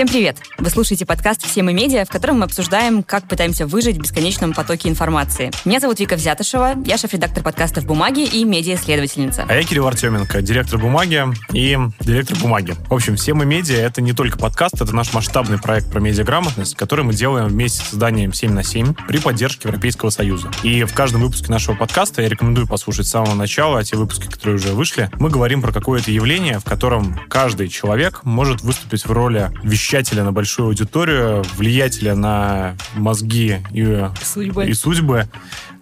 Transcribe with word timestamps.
Всем 0.00 0.08
привет! 0.08 0.38
Вы 0.56 0.70
слушаете 0.70 1.04
подкаст 1.04 1.44
«Все 1.44 1.62
мы 1.62 1.74
медиа», 1.74 2.06
в 2.06 2.08
котором 2.08 2.38
мы 2.38 2.46
обсуждаем, 2.46 3.02
как 3.02 3.28
пытаемся 3.28 3.66
выжить 3.66 3.98
в 3.98 4.00
бесконечном 4.00 4.54
потоке 4.54 4.88
информации. 4.88 5.50
Меня 5.66 5.78
зовут 5.78 6.00
Вика 6.00 6.16
Взятышева, 6.16 6.72
я 6.86 6.96
шеф-редактор 6.96 7.42
подкастов 7.44 7.84
«Бумаги» 7.84 8.24
и 8.24 8.44
медиа-исследовательница. 8.44 9.44
А 9.46 9.54
я 9.54 9.62
Кирилл 9.62 9.86
Артеменко, 9.86 10.40
директор 10.40 10.78
«Бумаги» 10.78 11.26
и 11.52 11.76
директор 12.00 12.38
«Бумаги». 12.38 12.76
В 12.88 12.94
общем, 12.94 13.16
«Все 13.16 13.34
мы 13.34 13.44
медиа»— 13.44 13.76
это 13.78 14.00
не 14.00 14.14
только 14.14 14.38
подкаст, 14.38 14.80
это 14.80 14.96
наш 14.96 15.12
масштабный 15.12 15.58
проект 15.58 15.92
про 15.92 16.00
медиаграмотность, 16.00 16.76
который 16.76 17.04
мы 17.04 17.12
делаем 17.12 17.48
вместе 17.48 17.84
с 17.84 17.92
изданием 17.92 18.30
«7 18.30 18.52
на 18.52 18.60
7» 18.60 18.96
при 19.06 19.18
поддержке 19.18 19.68
Европейского 19.68 20.08
Союза. 20.08 20.50
И 20.62 20.84
в 20.84 20.94
каждом 20.94 21.20
выпуске 21.20 21.52
нашего 21.52 21.76
подкаста 21.76 22.22
я 22.22 22.30
рекомендую 22.30 22.66
послушать 22.66 23.06
с 23.06 23.10
самого 23.10 23.34
начала, 23.34 23.80
а 23.80 23.84
те 23.84 23.96
выпуски, 23.96 24.28
которые 24.28 24.56
уже 24.56 24.72
вышли, 24.72 25.10
мы 25.18 25.28
говорим 25.28 25.60
про 25.60 25.72
какое-то 25.72 26.10
явление, 26.10 26.58
в 26.58 26.64
котором 26.64 27.20
каждый 27.28 27.68
человек 27.68 28.20
может 28.24 28.62
выступить 28.62 29.04
в 29.04 29.10
роли 29.12 29.50
вещателя 29.90 30.22
на 30.22 30.30
большую 30.30 30.68
аудиторию, 30.68 31.42
влиятеля 31.56 32.14
на 32.14 32.76
мозги 32.94 33.60
и 33.72 34.06
судьбы, 34.22 34.66
и 34.66 34.72
судьбы 34.72 35.28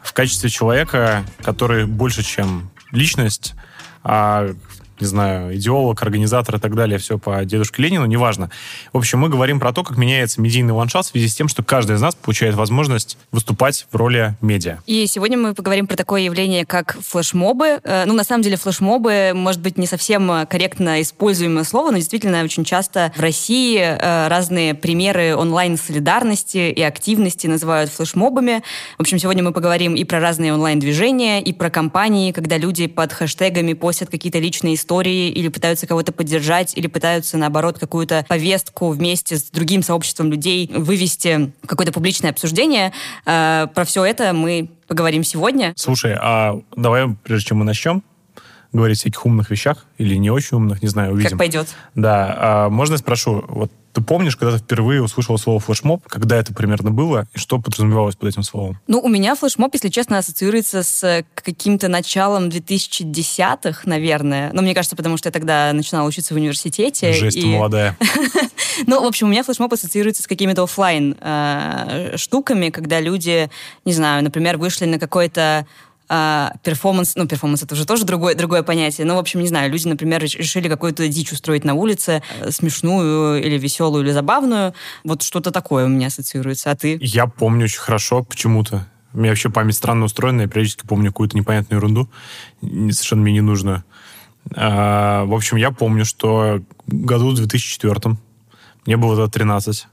в 0.03 0.15
качестве 0.15 0.48
человека, 0.48 1.25
который 1.43 1.84
больше, 1.84 2.23
чем 2.23 2.71
личность, 2.91 3.55
а 4.03 4.55
не 5.01 5.07
знаю, 5.07 5.57
идеолог, 5.57 6.02
организатор 6.02 6.57
и 6.57 6.59
так 6.59 6.75
далее, 6.75 6.98
все 6.98 7.19
по 7.19 7.45
дедушке 7.45 7.83
Ленину, 7.83 8.06
неважно. 8.06 8.51
В 8.93 8.98
общем, 8.98 9.20
мы 9.20 9.29
говорим 9.29 9.61
про 9.61 9.73
то, 9.73 9.84
как 9.84 9.97
меняется 9.97 10.41
медийный 10.41 10.73
ландшафт 10.73 11.09
в 11.09 11.12
связи 11.12 11.29
с 11.29 11.34
тем, 11.34 11.48
что 11.48 11.62
каждый 11.62 11.97
из 11.97 12.01
нас 12.01 12.15
получает 12.15 12.55
возможность 12.55 13.19
выступать 13.33 13.87
в 13.91 13.97
роли 13.97 14.37
медиа. 14.41 14.79
И 14.87 15.06
сегодня 15.06 15.39
мы 15.39 15.55
поговорим 15.55 15.87
про 15.87 15.97
такое 15.97 16.23
явление, 16.23 16.67
как 16.67 16.97
флешмобы. 17.00 17.81
Э, 17.84 18.05
ну, 18.06 18.14
на 18.14 18.25
самом 18.25 18.42
деле, 18.42 18.56
флешмобы, 18.56 19.33
может 19.34 19.61
быть, 19.61 19.78
не 19.78 19.86
совсем 19.86 20.47
корректно 20.47 21.01
используемое 21.01 21.64
слово, 21.64 21.91
но 21.91 21.98
действительно 21.98 22.42
очень 22.42 22.64
часто 22.64 23.12
в 23.17 23.20
России 23.20 23.78
э, 23.78 24.28
разные 24.28 24.75
примеры 24.75 25.36
онлайн-солидарности 25.36 26.70
и 26.70 26.83
активности 26.83 27.47
называют 27.47 27.91
флешмобами. 27.91 28.62
В 28.97 29.03
общем, 29.03 29.19
сегодня 29.19 29.42
мы 29.42 29.53
поговорим 29.53 29.95
и 29.95 30.05
про 30.05 30.20
разные 30.20 30.53
онлайн-движения, 30.53 31.41
и 31.41 31.53
про 31.53 31.70
компании, 31.70 32.33
когда 32.33 32.58
люди 32.58 32.86
под 32.86 33.12
хэштегами 33.12 33.75
постят 33.75 34.11
какие-то 34.11 34.39
личные 34.39 34.75
истории 34.75 34.88
истории, 34.89 35.28
или 35.28 35.48
пытаются 35.48 35.86
кого-то 35.86 36.12
поддержать, 36.12 36.72
или 36.77 36.86
пытаются, 36.86 37.36
наоборот, 37.36 37.78
какую-то 37.78 38.25
повестку 38.27 38.89
вместе 38.89 39.36
с 39.36 39.50
другим 39.50 39.83
сообществом 39.83 40.30
людей 40.30 40.70
вывести 40.75 41.53
в 41.62 41.67
какое-то 41.67 41.92
публичное 41.92 42.30
обсуждение. 42.30 42.92
Э, 43.27 43.67
про 43.75 43.84
все 43.84 44.05
это 44.06 44.33
мы 44.33 44.70
поговорим 44.86 45.25
сегодня. 45.25 45.75
Слушай, 45.77 46.17
а 46.19 46.58
давай, 46.75 47.14
прежде 47.22 47.48
чем 47.48 47.58
мы 47.58 47.67
начнем, 47.67 48.03
говорить 48.72 48.98
о 48.98 49.00
всяких 49.00 49.27
умных 49.27 49.50
вещах 49.50 49.84
или 49.98 50.14
не 50.14 50.30
очень 50.30 50.56
умных, 50.56 50.83
не 50.83 50.89
знаю, 50.89 51.12
увидим. 51.12 51.30
Как 51.30 51.39
пойдет. 51.39 51.69
Да. 51.95 52.36
А 52.39 52.69
можно 52.70 52.95
я 52.95 52.98
спрошу, 52.98 53.45
вот 53.48 53.70
ты 53.92 54.00
помнишь, 54.00 54.36
когда 54.36 54.56
ты 54.56 54.62
впервые 54.62 55.03
услышал 55.03 55.39
слово 55.39 55.61
флешмоб, 55.61 56.06
когда 56.08 56.36
это 56.36 56.55
примерно 56.55 56.91
было, 56.91 57.27
и 57.34 57.39
что 57.39 57.58
подразумевалось 57.58 58.17
под 58.17 58.28
этим 58.28 58.42
словом? 58.42 58.78
Ну, 58.86 59.00
у 59.00 59.08
меня 59.08 59.34
флешмоб, 59.34 59.72
если 59.75 59.89
честно, 59.89 60.19
ассоциируется 60.19 60.83
с 60.83 61.25
каким-то 61.34 61.89
началом 61.89 62.48
2010-х, 62.48 63.83
наверное. 63.84 64.50
Но 64.53 64.62
мне 64.62 64.75
кажется, 64.75 64.97
потому 64.97 65.17
что 65.17 65.28
я 65.28 65.33
тогда 65.33 65.72
начинала 65.72 66.06
учиться 66.06 66.34
в 66.34 66.36
университете. 66.36 67.12
Жесть, 67.12 67.36
и... 67.36 67.47
молодая. 67.47 67.97
Ну, 68.86 69.03
в 69.03 69.06
общем, 69.06 69.27
у 69.27 69.30
меня 69.30 69.42
флешмоб 69.42 69.72
ассоциируется 69.72 70.23
с 70.23 70.28
какими-то 70.28 70.62
офлайн 70.62 71.17
э, 71.20 72.17
штуками, 72.17 72.70
когда 72.70 73.00
люди, 73.00 73.50
не 73.84 73.92
знаю, 73.92 74.23
например, 74.23 74.56
вышли 74.56 74.84
на 74.84 75.00
какой-то 75.00 75.67
перформанс, 76.09 77.17
ну, 77.17 77.27
перформанс 77.27 77.62
это 77.62 77.75
уже 77.75 77.87
тоже 77.87 78.05
другое, 78.05 78.34
другое 78.34 78.62
понятие, 78.62 79.06
но, 79.06 79.17
в 79.17 79.19
общем, 79.19 79.41
не 79.41 79.48
знаю, 79.48 79.70
люди, 79.70 79.87
например, 79.87 80.23
решили 80.23 80.69
какую-то 80.69 81.07
дичь 81.08 81.33
устроить 81.33 81.64
на 81.64 81.74
улице, 81.74 82.23
э, 82.41 82.51
смешную 82.51 83.42
или 83.42 83.58
веселую 83.58 84.05
или 84.05 84.13
забавную, 84.13 84.74
вот 85.05 85.23
что-то 85.23 85.51
такое 85.51 85.85
у 85.85 85.89
меня 85.89 86.07
ассоциируется, 86.07 86.70
а 86.70 86.77
ты? 86.77 86.98
Я 87.01 87.27
помню 87.27 87.64
очень 87.64 87.80
хорошо 87.80 88.23
почему-то. 88.24 88.86
У 89.13 89.19
меня 89.19 89.30
вообще 89.30 89.51
память 89.51 89.74
странно 89.74 90.05
устроена, 90.05 90.42
я 90.42 90.48
периодически 90.48 90.86
помню 90.86 91.11
какую-то 91.11 91.36
непонятную 91.36 91.79
ерунду, 91.79 92.08
совершенно 92.61 93.23
мне 93.23 93.33
не 93.33 93.40
нужно. 93.40 93.85
А, 94.55 95.25
в 95.25 95.35
общем, 95.35 95.57
я 95.57 95.70
помню, 95.70 96.05
что 96.05 96.63
году 96.86 97.30
в 97.30 97.35
2004 97.35 98.17
мне 98.86 98.96
было 98.96 99.29
13, 99.29 99.86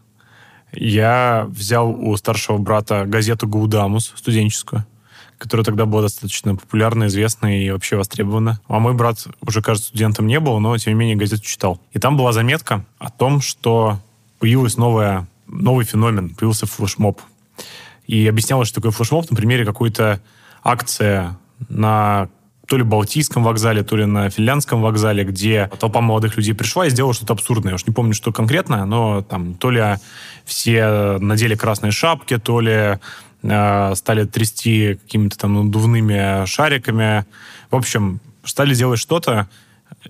я 0.73 1.45
взял 1.49 1.89
у 1.89 2.15
старшего 2.17 2.57
брата 2.57 3.05
газету 3.05 3.47
«Гаудамус» 3.47 4.13
студенческую, 4.15 4.85
которая 5.37 5.65
тогда 5.65 5.85
была 5.85 6.03
достаточно 6.03 6.55
популярна, 6.55 7.07
известна 7.07 7.61
и 7.61 7.69
вообще 7.69 7.95
востребована. 7.95 8.59
А 8.67 8.79
мой 8.79 8.93
брат 8.93 9.27
уже, 9.41 9.61
кажется, 9.61 9.89
студентом 9.89 10.27
не 10.27 10.39
был, 10.39 10.59
но, 10.59 10.77
тем 10.77 10.93
не 10.93 10.99
менее, 10.99 11.15
газету 11.15 11.43
читал. 11.43 11.79
И 11.91 11.99
там 11.99 12.17
была 12.17 12.31
заметка 12.33 12.85
о 12.99 13.09
том, 13.09 13.41
что 13.41 13.99
появилась 14.39 14.77
новая, 14.77 15.27
новый 15.47 15.85
феномен, 15.85 16.35
появился 16.35 16.65
флешмоб. 16.65 17.21
И 18.07 18.27
объяснялось, 18.27 18.67
что 18.67 18.75
такое 18.75 18.91
флешмоб 18.91 19.29
на 19.29 19.35
примере 19.35 19.65
какой-то 19.65 20.21
акции 20.63 21.35
на 21.69 22.29
то 22.67 22.77
ли 22.77 22.83
Балтийском 22.83 23.43
вокзале, 23.43 23.83
то 23.83 23.95
ли 23.95 24.05
на 24.05 24.29
Финляндском 24.29 24.81
вокзале, 24.81 25.23
где 25.23 25.69
толпа 25.79 26.01
молодых 26.01 26.37
людей 26.37 26.53
пришла 26.53 26.87
и 26.87 26.89
сделала 26.89 27.13
что-то 27.13 27.33
абсурдное. 27.33 27.71
Я 27.71 27.75
уж 27.75 27.85
не 27.85 27.93
помню, 27.93 28.13
что 28.13 28.31
конкретно, 28.31 28.85
но 28.85 29.21
там 29.21 29.53
то 29.53 29.69
ли 29.69 29.83
все 30.45 31.17
надели 31.19 31.55
красные 31.55 31.91
шапки, 31.91 32.37
то 32.37 32.59
ли 32.59 32.99
стали 33.45 34.25
трясти 34.25 34.95
какими-то 35.01 35.37
там 35.37 35.53
надувными 35.53 36.45
шариками. 36.45 37.25
В 37.71 37.75
общем, 37.75 38.19
стали 38.43 38.73
делать 38.75 38.99
что-то, 38.99 39.47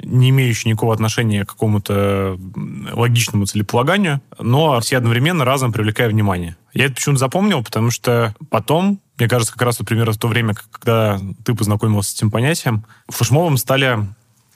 не 0.03 0.29
имеющее 0.29 0.72
никакого 0.72 0.94
отношения 0.94 1.46
к 1.46 1.50
какому-то 1.50 2.38
логичному 2.91 3.46
целеполаганию, 3.46 4.22
но 4.40 4.79
все 4.79 4.97
одновременно 4.97 5.46
разом 5.46 5.72
привлекая 5.72 6.09
внимание. 6.09 6.57
Я 6.73 6.85
это 6.85 6.96
почему-то 6.96 7.19
запомнил, 7.19 7.63
потому 7.63 7.91
что 7.91 8.35
потом, 8.50 9.00
мне 9.18 9.28
кажется, 9.28 9.53
как 9.53 9.62
раз 9.62 9.79
вот 9.79 9.88
примерно 9.88 10.13
в 10.13 10.17
то 10.17 10.28
время, 10.28 10.56
когда 10.72 11.19
ты 11.44 11.53
познакомился 11.53 12.12
с 12.12 12.16
этим 12.16 12.31
понятием, 12.31 12.85
флешмобом 13.07 13.57
стали 13.57 14.00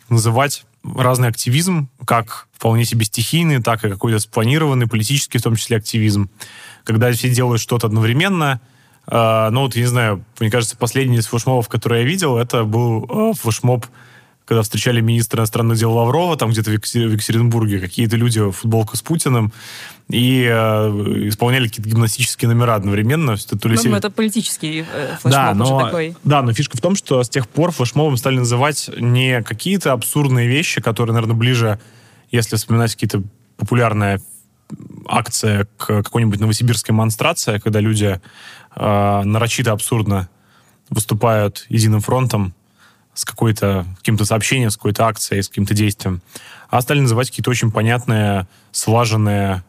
называть 0.10 0.66
разный 0.84 1.28
активизм, 1.28 1.90
как 2.06 2.48
вполне 2.54 2.86
себе 2.86 3.06
стихийный, 3.06 3.62
так 3.62 3.84
и 3.86 3.90
какой-то 3.90 4.20
спланированный, 4.20 4.88
политический 4.88 5.38
в 5.38 5.44
том 5.44 5.56
числе 5.56 5.78
активизм 5.78 6.30
когда 6.94 7.12
все 7.12 7.30
делают 7.30 7.62
что-то 7.62 7.86
одновременно. 7.86 8.60
Uh, 9.06 9.52
ну 9.52 9.62
вот, 9.62 9.76
я 9.76 9.82
не 9.84 9.88
знаю, 9.88 10.26
мне 10.40 10.50
кажется, 10.50 10.76
последний 10.76 11.18
из 11.18 11.28
флешмобов, 11.28 11.68
который 11.68 12.00
я 12.00 12.06
видел, 12.06 12.38
это 12.38 12.64
был 12.64 13.04
uh, 13.04 13.34
флешмоб, 13.40 13.86
когда 14.46 14.64
встречали 14.64 15.02
министра 15.02 15.40
иностранных 15.40 15.78
дел 15.78 15.94
Лаврова, 15.94 16.36
там 16.36 16.50
где-то 16.50 16.72
в 16.72 16.74
Екатеринбурге, 16.74 17.80
какие-то 17.80 18.18
люди 18.18 18.40
в 18.40 18.52
футболку 18.52 18.98
с 18.98 19.04
Путиным, 19.04 19.54
и 20.10 20.46
uh, 20.46 21.28
исполняли 21.28 21.68
какие-то 21.68 21.90
гимнастические 21.92 22.50
номера 22.50 22.74
одновременно. 22.74 23.38
То 23.38 23.70
ли 23.70 23.78
ну, 23.84 23.96
это 23.96 24.10
политический 24.10 24.84
э, 24.92 25.18
флешмоб 25.22 25.32
да, 25.32 25.54
но, 25.54 25.82
такой. 25.86 26.16
Да, 26.24 26.42
но 26.42 26.54
фишка 26.54 26.76
в 26.78 26.82
том, 26.82 26.96
что 26.96 27.22
с 27.22 27.30
тех 27.30 27.48
пор 27.48 27.72
флешмобом 27.72 28.18
стали 28.18 28.40
называть 28.40 28.90
не 28.98 29.44
какие-то 29.44 29.94
абсурдные 29.94 30.48
вещи, 30.48 30.82
которые, 30.82 31.14
наверное, 31.14 31.36
ближе, 31.36 31.80
если 32.32 32.56
вспоминать 32.56 32.94
какие-то 32.94 33.22
популярные 33.58 34.20
акция 35.08 35.68
к 35.78 36.04
какой-нибудь 36.04 36.40
новосибирской 36.40 36.94
монстрации, 36.94 37.58
когда 37.60 37.80
люди 37.80 38.22
э, 38.76 39.22
нарочито 39.24 39.72
абсурдно 39.72 40.30
выступают 40.90 41.66
единым 41.70 42.02
фронтом 42.02 42.54
с 43.14 43.26
какой-то 43.26 43.86
каким-то 43.98 44.26
сообщением, 44.26 44.70
с 44.70 44.78
какой-то 44.78 45.06
акцией, 45.06 45.44
с 45.44 45.50
каким-то 45.50 45.74
действием, 45.74 46.22
а 46.70 46.82
стали 46.82 47.00
называть 47.00 47.30
какие-то 47.30 47.50
очень 47.50 47.72
понятные, 47.72 48.48
слаженные 48.72 49.64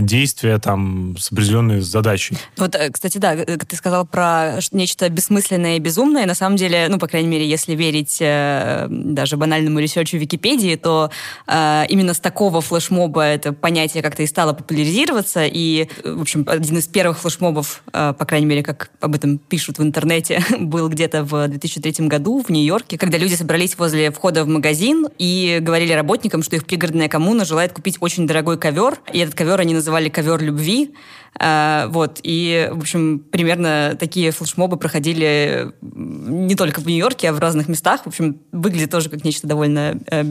действия 0.00 0.58
там 0.58 1.16
с 1.18 1.32
определенной 1.32 1.80
задачей. 1.80 2.36
Вот, 2.56 2.74
э, 2.74 2.90
кстати, 2.90 3.18
да, 3.18 3.34
э, 3.34 3.58
ты 3.58 3.76
сказал 3.76 4.06
про 4.06 4.58
нечто 4.72 5.08
бессмысленное 5.08 5.76
и 5.76 5.80
безумное. 5.80 6.26
На 6.26 6.34
самом 6.34 6.56
деле, 6.56 6.86
ну, 6.88 6.98
по 6.98 7.06
крайней 7.06 7.28
мере, 7.28 7.48
если 7.48 7.74
верить 7.74 8.18
э, 8.20 8.86
даже 8.90 9.36
банальному 9.36 9.78
ресерчу 9.78 10.16
Википедии, 10.16 10.76
то 10.76 11.10
э, 11.46 11.84
именно 11.88 12.14
с 12.14 12.20
такого 12.20 12.60
флешмоба 12.60 13.22
это 13.22 13.52
понятие 13.52 14.02
как-то 14.02 14.22
и 14.22 14.26
стало 14.26 14.52
популяризироваться. 14.52 15.44
И, 15.44 15.88
в 16.04 16.20
общем, 16.20 16.44
один 16.48 16.78
из 16.78 16.86
первых 16.86 17.18
флешмобов, 17.18 17.82
э, 17.92 18.14
по 18.18 18.24
крайней 18.24 18.46
мере, 18.46 18.62
как 18.62 18.90
об 19.00 19.14
этом 19.14 19.38
пишут 19.38 19.78
в 19.78 19.82
интернете, 19.82 20.42
был 20.58 20.88
где-то 20.88 21.24
в 21.24 21.48
2003 21.48 22.06
году 22.06 22.42
в 22.42 22.50
Нью-Йорке, 22.50 22.98
когда 22.98 23.18
люди 23.18 23.34
собрались 23.34 23.76
возле 23.76 24.10
входа 24.10 24.44
в 24.44 24.48
магазин 24.48 25.08
и 25.18 25.58
говорили 25.60 25.92
работникам, 25.92 26.42
что 26.42 26.56
их 26.56 26.64
пригородная 26.64 27.08
коммуна 27.08 27.44
желает 27.44 27.72
купить 27.72 27.96
очень 28.00 28.26
дорогой 28.26 28.58
ковер, 28.58 28.98
и 29.12 29.18
этот 29.18 29.34
ковер 29.34 29.60
они 29.60 29.74
называли 29.82 30.08
«Ковер 30.08 30.40
любви». 30.40 30.94
А, 31.38 31.88
вот, 31.88 32.20
и, 32.22 32.68
в 32.72 32.80
общем, 32.80 33.18
примерно 33.18 33.96
такие 33.98 34.30
флешмобы 34.32 34.76
проходили 34.76 35.72
не 35.80 36.54
только 36.54 36.80
в 36.80 36.86
Нью-Йорке, 36.86 37.30
а 37.30 37.32
в 37.32 37.38
разных 37.38 37.68
местах. 37.68 38.02
В 38.04 38.06
общем, 38.06 38.38
выглядит 38.52 38.90
тоже 38.90 39.08
как 39.08 39.24
нечто 39.24 39.46
довольно 39.46 39.98
э, 40.10 40.24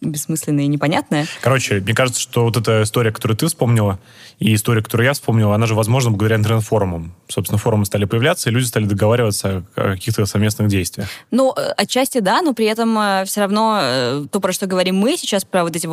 бессмысленное 0.00 0.64
и 0.64 0.68
непонятное. 0.68 1.26
Короче, 1.40 1.80
мне 1.80 1.92
кажется, 1.92 2.20
что 2.20 2.44
вот 2.44 2.56
эта 2.56 2.84
история, 2.84 3.10
которую 3.10 3.36
ты 3.36 3.46
вспомнила, 3.46 3.98
и 4.38 4.54
история, 4.54 4.82
которую 4.82 5.06
я 5.06 5.12
вспомнил, 5.12 5.52
она 5.52 5.66
же 5.66 5.74
возможна 5.74 6.12
благодаря 6.12 6.36
интернет-форумам. 6.36 7.14
Собственно, 7.28 7.58
форумы 7.58 7.84
стали 7.84 8.04
появляться, 8.04 8.48
и 8.48 8.52
люди 8.52 8.66
стали 8.66 8.84
договариваться 8.84 9.64
о 9.74 9.94
каких-то 9.94 10.24
совместных 10.24 10.68
действиях. 10.68 11.08
Ну, 11.32 11.52
э, 11.56 11.72
отчасти 11.76 12.20
да, 12.20 12.42
но 12.42 12.54
при 12.54 12.66
этом 12.66 12.96
э, 12.96 13.24
все 13.26 13.40
равно 13.40 14.26
то, 14.30 14.40
про 14.40 14.52
что 14.52 14.66
говорим 14.66 14.96
мы 14.96 15.16
сейчас, 15.16 15.44
про 15.44 15.64
вот 15.64 15.74
эти 15.74 15.88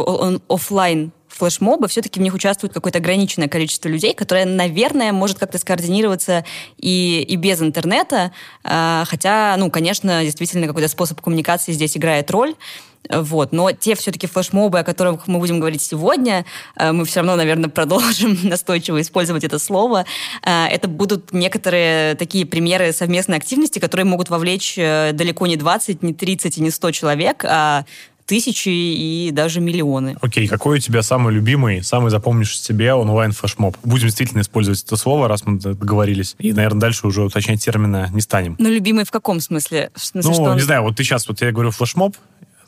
офлайн 0.54 1.12
флешмобы, 1.31 1.88
все-таки 1.88 2.19
в 2.19 2.24
них 2.24 2.33
участвует 2.33 2.74
какое-то 2.74 3.00
ограниченное 3.00 3.48
количество 3.48 3.89
людей, 3.89 4.13
которое, 4.13 4.45
наверное, 4.45 5.12
может 5.12 5.39
как-то 5.39 5.57
скоординироваться 5.57 6.45
и, 6.78 7.25
и 7.28 7.36
без 7.36 7.62
интернета, 7.62 8.31
э, 8.63 9.04
хотя, 9.07 9.56
ну, 9.57 9.72
конечно, 9.72 10.24
действительно 10.24 10.68
какой-то 10.68 10.88
способ 10.88 11.22
коммуникации 11.22 11.72
здесь 11.72 11.98
играет 11.98 12.30
роль. 12.31 12.56
Вот. 13.10 13.51
Но 13.51 13.72
те 13.72 13.95
все-таки 13.95 14.28
флешмобы, 14.28 14.80
о 14.80 14.83
которых 14.83 15.28
мы 15.28 15.39
будем 15.39 15.60
говорить 15.60 15.81
сегодня, 15.81 16.45
э, 16.75 16.92
мы 16.92 17.06
все 17.06 17.19
равно, 17.19 17.36
наверное, 17.36 17.69
продолжим 17.81 18.38
настойчиво 18.44 19.01
использовать 19.01 19.44
это 19.44 19.60
слово. 19.60 20.06
Э, 20.44 20.68
это 20.68 20.88
будут 20.88 21.34
некоторые 21.34 22.16
такие 22.16 22.45
примеры 22.45 22.94
совместной 22.94 23.38
активности, 23.38 23.80
которые 23.80 24.06
могут 24.06 24.30
вовлечь 24.30 24.75
э, 24.77 25.12
далеко 25.13 25.48
не 25.48 25.57
20, 25.57 26.04
не 26.04 26.13
30 26.13 26.57
и 26.57 26.62
не 26.62 26.69
100 26.69 26.92
человек, 26.92 27.45
а 27.45 27.86
тысячи 28.31 28.69
и 28.69 29.30
даже 29.33 29.60
миллионы. 29.60 30.16
Окей, 30.22 30.45
okay, 30.45 30.48
какой 30.48 30.78
у 30.78 30.80
тебя 30.80 31.01
самый 31.01 31.33
любимый, 31.33 31.83
самый 31.83 32.12
запомнившийся 32.12 32.66
тебе 32.66 32.94
онлайн-флешмоб? 32.94 33.75
Будем 33.83 34.07
действительно 34.07 34.39
использовать 34.39 34.81
это 34.81 34.95
слово, 34.95 35.28
раз 35.28 35.45
мы 35.45 35.60
договорились. 35.60 36.38
И, 36.39 36.54
наверное, 36.54 36.80
дальше 36.80 37.07
уже 37.07 37.24
уточнять 37.24 37.62
термины 37.62 38.10
не 38.13 38.22
станем. 38.22 38.56
Ну, 38.57 38.69
любимый 38.69 39.04
в 39.04 39.12
каком 39.12 39.42
смысле? 39.42 39.92
В 39.94 40.06
смысле 40.06 40.30
ну, 40.30 40.36
что 40.36 40.54
не 40.54 40.62
знаю, 40.62 40.83
вот 40.83 40.95
ты 40.95 41.04
сейчас, 41.04 41.28
вот 41.28 41.42
я 41.42 41.51
говорю 41.51 41.72
флешмоб, 41.72 42.16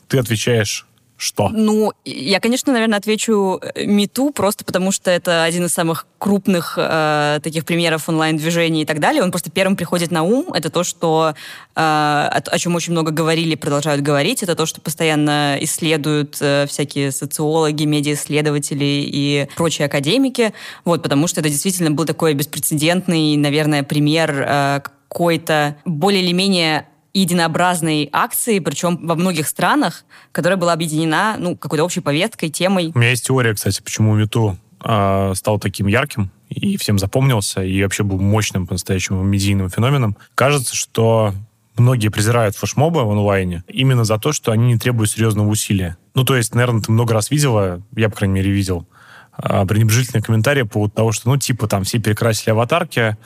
ты 0.08 0.18
отвечаешь 0.18 0.86
что? 1.16 1.48
Ну, 1.48 1.92
я, 2.04 2.40
конечно, 2.40 2.72
наверное, 2.72 2.98
отвечу 2.98 3.60
э, 3.62 3.84
МИТУ, 3.84 4.30
просто 4.30 4.64
потому 4.64 4.90
что 4.90 5.10
это 5.10 5.44
один 5.44 5.66
из 5.66 5.72
самых 5.72 6.06
крупных 6.18 6.74
э, 6.76 7.38
таких 7.42 7.64
примеров 7.64 8.08
онлайн-движений 8.08 8.82
и 8.82 8.84
так 8.84 8.98
далее. 8.98 9.22
Он 9.22 9.30
просто 9.30 9.50
первым 9.50 9.76
приходит 9.76 10.10
на 10.10 10.22
ум. 10.22 10.52
Это 10.52 10.70
то, 10.70 10.82
что, 10.82 11.34
э, 11.76 11.80
о, 11.80 12.42
о 12.44 12.58
чем 12.58 12.74
очень 12.74 12.92
много 12.92 13.12
говорили, 13.12 13.54
продолжают 13.54 14.02
говорить. 14.02 14.42
Это 14.42 14.56
то, 14.56 14.66
что 14.66 14.80
постоянно 14.80 15.56
исследуют 15.60 16.36
э, 16.40 16.66
всякие 16.68 17.12
социологи, 17.12 17.84
медиа-исследователи 17.84 19.04
и 19.06 19.48
прочие 19.56 19.86
академики. 19.86 20.52
Вот, 20.84 21.02
потому 21.02 21.28
что 21.28 21.40
это 21.40 21.48
действительно 21.48 21.90
был 21.90 22.06
такой 22.06 22.34
беспрецедентный, 22.34 23.36
наверное, 23.36 23.82
пример 23.84 24.44
э, 24.46 24.80
какой-то 25.08 25.76
более 25.84 26.22
или 26.22 26.32
менее 26.32 26.86
единообразной 27.14 28.10
акции, 28.12 28.58
причем 28.58 29.06
во 29.06 29.14
многих 29.14 29.46
странах, 29.46 30.04
которая 30.32 30.58
была 30.58 30.72
объединена 30.72 31.36
ну, 31.38 31.56
какой-то 31.56 31.84
общей 31.84 32.00
повесткой, 32.00 32.50
темой. 32.50 32.90
У 32.94 32.98
меня 32.98 33.10
есть 33.10 33.26
теория, 33.26 33.54
кстати, 33.54 33.80
почему 33.80 34.14
Мету 34.14 34.58
э, 34.84 35.32
стал 35.34 35.58
таким 35.60 35.86
ярким 35.86 36.30
и 36.48 36.76
всем 36.76 36.98
запомнился, 36.98 37.62
и 37.62 37.82
вообще 37.82 38.02
был 38.02 38.18
мощным 38.18 38.66
по-настоящему 38.66 39.22
медийным 39.22 39.70
феноменом. 39.70 40.16
Кажется, 40.34 40.74
что 40.74 41.32
многие 41.76 42.08
презирают 42.08 42.56
флешмобы 42.56 43.04
в 43.04 43.10
онлайне 43.10 43.64
именно 43.68 44.04
за 44.04 44.18
то, 44.18 44.32
что 44.32 44.52
они 44.52 44.66
не 44.66 44.78
требуют 44.78 45.10
серьезного 45.10 45.48
усилия. 45.48 45.96
Ну, 46.14 46.24
то 46.24 46.36
есть, 46.36 46.54
наверное, 46.54 46.82
ты 46.82 46.92
много 46.92 47.14
раз 47.14 47.30
видела, 47.30 47.82
я, 47.96 48.08
по 48.08 48.16
крайней 48.16 48.34
мере, 48.34 48.50
видел, 48.50 48.86
э, 49.40 49.64
пренебрежительные 49.66 50.22
комментарии 50.22 50.62
по 50.62 50.70
поводу 50.70 50.94
того, 50.94 51.12
что, 51.12 51.28
ну, 51.28 51.36
типа, 51.36 51.68
там, 51.68 51.84
все 51.84 51.98
перекрасили 51.98 52.50
аватарки, 52.50 53.00
а, 53.00 53.16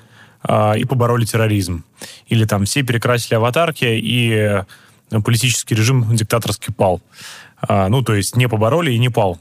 и 0.47 0.85
побороли 0.85 1.25
терроризм. 1.25 1.85
Или 2.27 2.45
там 2.45 2.65
все 2.65 2.83
перекрасили 2.83 3.35
аватарки, 3.35 3.85
и 3.85 4.31
э, 4.31 4.65
политический 5.25 5.75
режим 5.75 6.15
диктаторский 6.15 6.73
пал. 6.73 7.03
А, 7.61 7.89
ну, 7.89 8.03
то 8.03 8.15
есть 8.15 8.37
не 8.37 8.49
побороли 8.49 8.93
и 8.93 8.99
не 8.99 9.09
пал. 9.09 9.39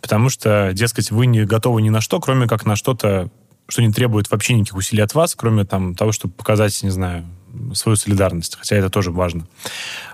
Потому 0.00 0.28
что, 0.28 0.72
дескать, 0.72 1.10
вы 1.10 1.26
не 1.26 1.44
готовы 1.44 1.82
ни 1.82 1.90
на 1.90 2.00
что, 2.00 2.20
кроме 2.20 2.48
как 2.48 2.64
на 2.64 2.74
что-то, 2.74 3.28
что 3.68 3.82
не 3.82 3.92
требует 3.92 4.30
вообще 4.30 4.54
никаких 4.54 4.76
усилий 4.76 5.02
от 5.02 5.14
вас, 5.14 5.34
кроме 5.34 5.64
там, 5.64 5.94
того, 5.94 6.12
чтобы 6.12 6.34
показать, 6.34 6.82
не 6.82 6.90
знаю, 6.90 7.24
свою 7.74 7.96
солидарность, 7.96 8.56
хотя 8.56 8.76
это 8.76 8.90
тоже 8.90 9.10
важно. 9.10 9.46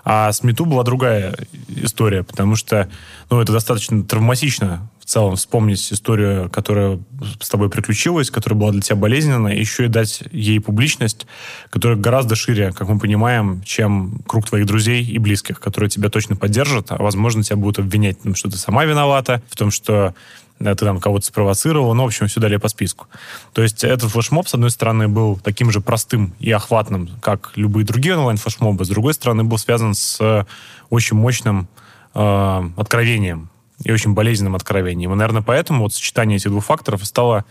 А 0.03 0.31
с 0.31 0.43
Мету 0.43 0.65
была 0.65 0.83
другая 0.83 1.35
история, 1.67 2.23
потому 2.23 2.55
что 2.55 2.89
ну, 3.29 3.39
это 3.39 3.53
достаточно 3.53 4.03
травматично 4.03 4.89
целом 5.07 5.37
вспомнить 5.37 5.91
историю, 5.93 6.49
которая 6.49 6.99
с 7.39 7.47
тобой 7.47 7.69
приключилась, 7.69 8.29
которая 8.29 8.59
была 8.59 8.71
для 8.71 8.81
тебя 8.81 8.97
болезненна, 8.97 9.47
и 9.47 9.59
еще 9.59 9.85
и 9.85 9.87
дать 9.87 10.21
ей 10.31 10.59
публичность, 10.59 11.27
которая 11.69 11.97
гораздо 11.97 12.35
шире, 12.35 12.73
как 12.73 12.89
мы 12.89 12.99
понимаем, 12.99 13.61
чем 13.63 14.19
круг 14.27 14.49
твоих 14.49 14.65
друзей 14.65 15.05
и 15.05 15.17
близких, 15.17 15.61
которые 15.61 15.89
тебя 15.89 16.09
точно 16.09 16.35
поддержат, 16.35 16.91
а, 16.91 16.97
возможно, 16.97 17.41
тебя 17.41 17.55
будут 17.55 17.79
обвинять 17.79 18.19
в 18.19 18.23
том, 18.23 18.35
что 18.35 18.51
ты 18.51 18.57
сама 18.57 18.83
виновата, 18.83 19.41
в 19.49 19.55
том, 19.55 19.71
что 19.71 20.13
ты 20.59 20.75
там 20.75 20.99
кого-то 20.99 21.25
спровоцировал, 21.25 21.93
ну, 21.93 22.03
в 22.03 22.07
общем, 22.07 22.27
все 22.27 22.41
далее 22.41 22.59
по 22.59 22.67
списку. 22.67 23.07
То 23.53 23.61
есть 23.61 23.85
этот 23.85 24.11
флешмоб, 24.11 24.49
с 24.49 24.55
одной 24.55 24.71
стороны, 24.71 25.07
был 25.07 25.37
таким 25.37 25.71
же 25.71 25.79
простым 25.79 26.33
и 26.39 26.51
охватным, 26.51 27.09
как 27.21 27.53
любые 27.55 27.85
другие 27.85 28.17
онлайн-флешмобы, 28.17 28.83
с 28.83 28.89
другой 28.89 29.13
стороны, 29.13 29.45
был 29.45 29.57
связан 29.57 29.93
с 29.93 30.45
очень 30.89 31.15
мощным 31.15 31.69
э, 32.13 32.69
откровением 32.75 33.49
и 33.87 33.91
очень 33.91 34.13
болезненным 34.13 34.55
откровением. 34.55 35.13
И, 35.13 35.15
наверное, 35.15 35.41
поэтому 35.41 35.83
вот 35.83 35.93
сочетание 35.93 36.35
этих 36.35 36.51
двух 36.51 36.65
факторов 36.65 37.05
стало, 37.05 37.45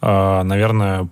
э, 0.00 0.42
наверное, 0.44 1.08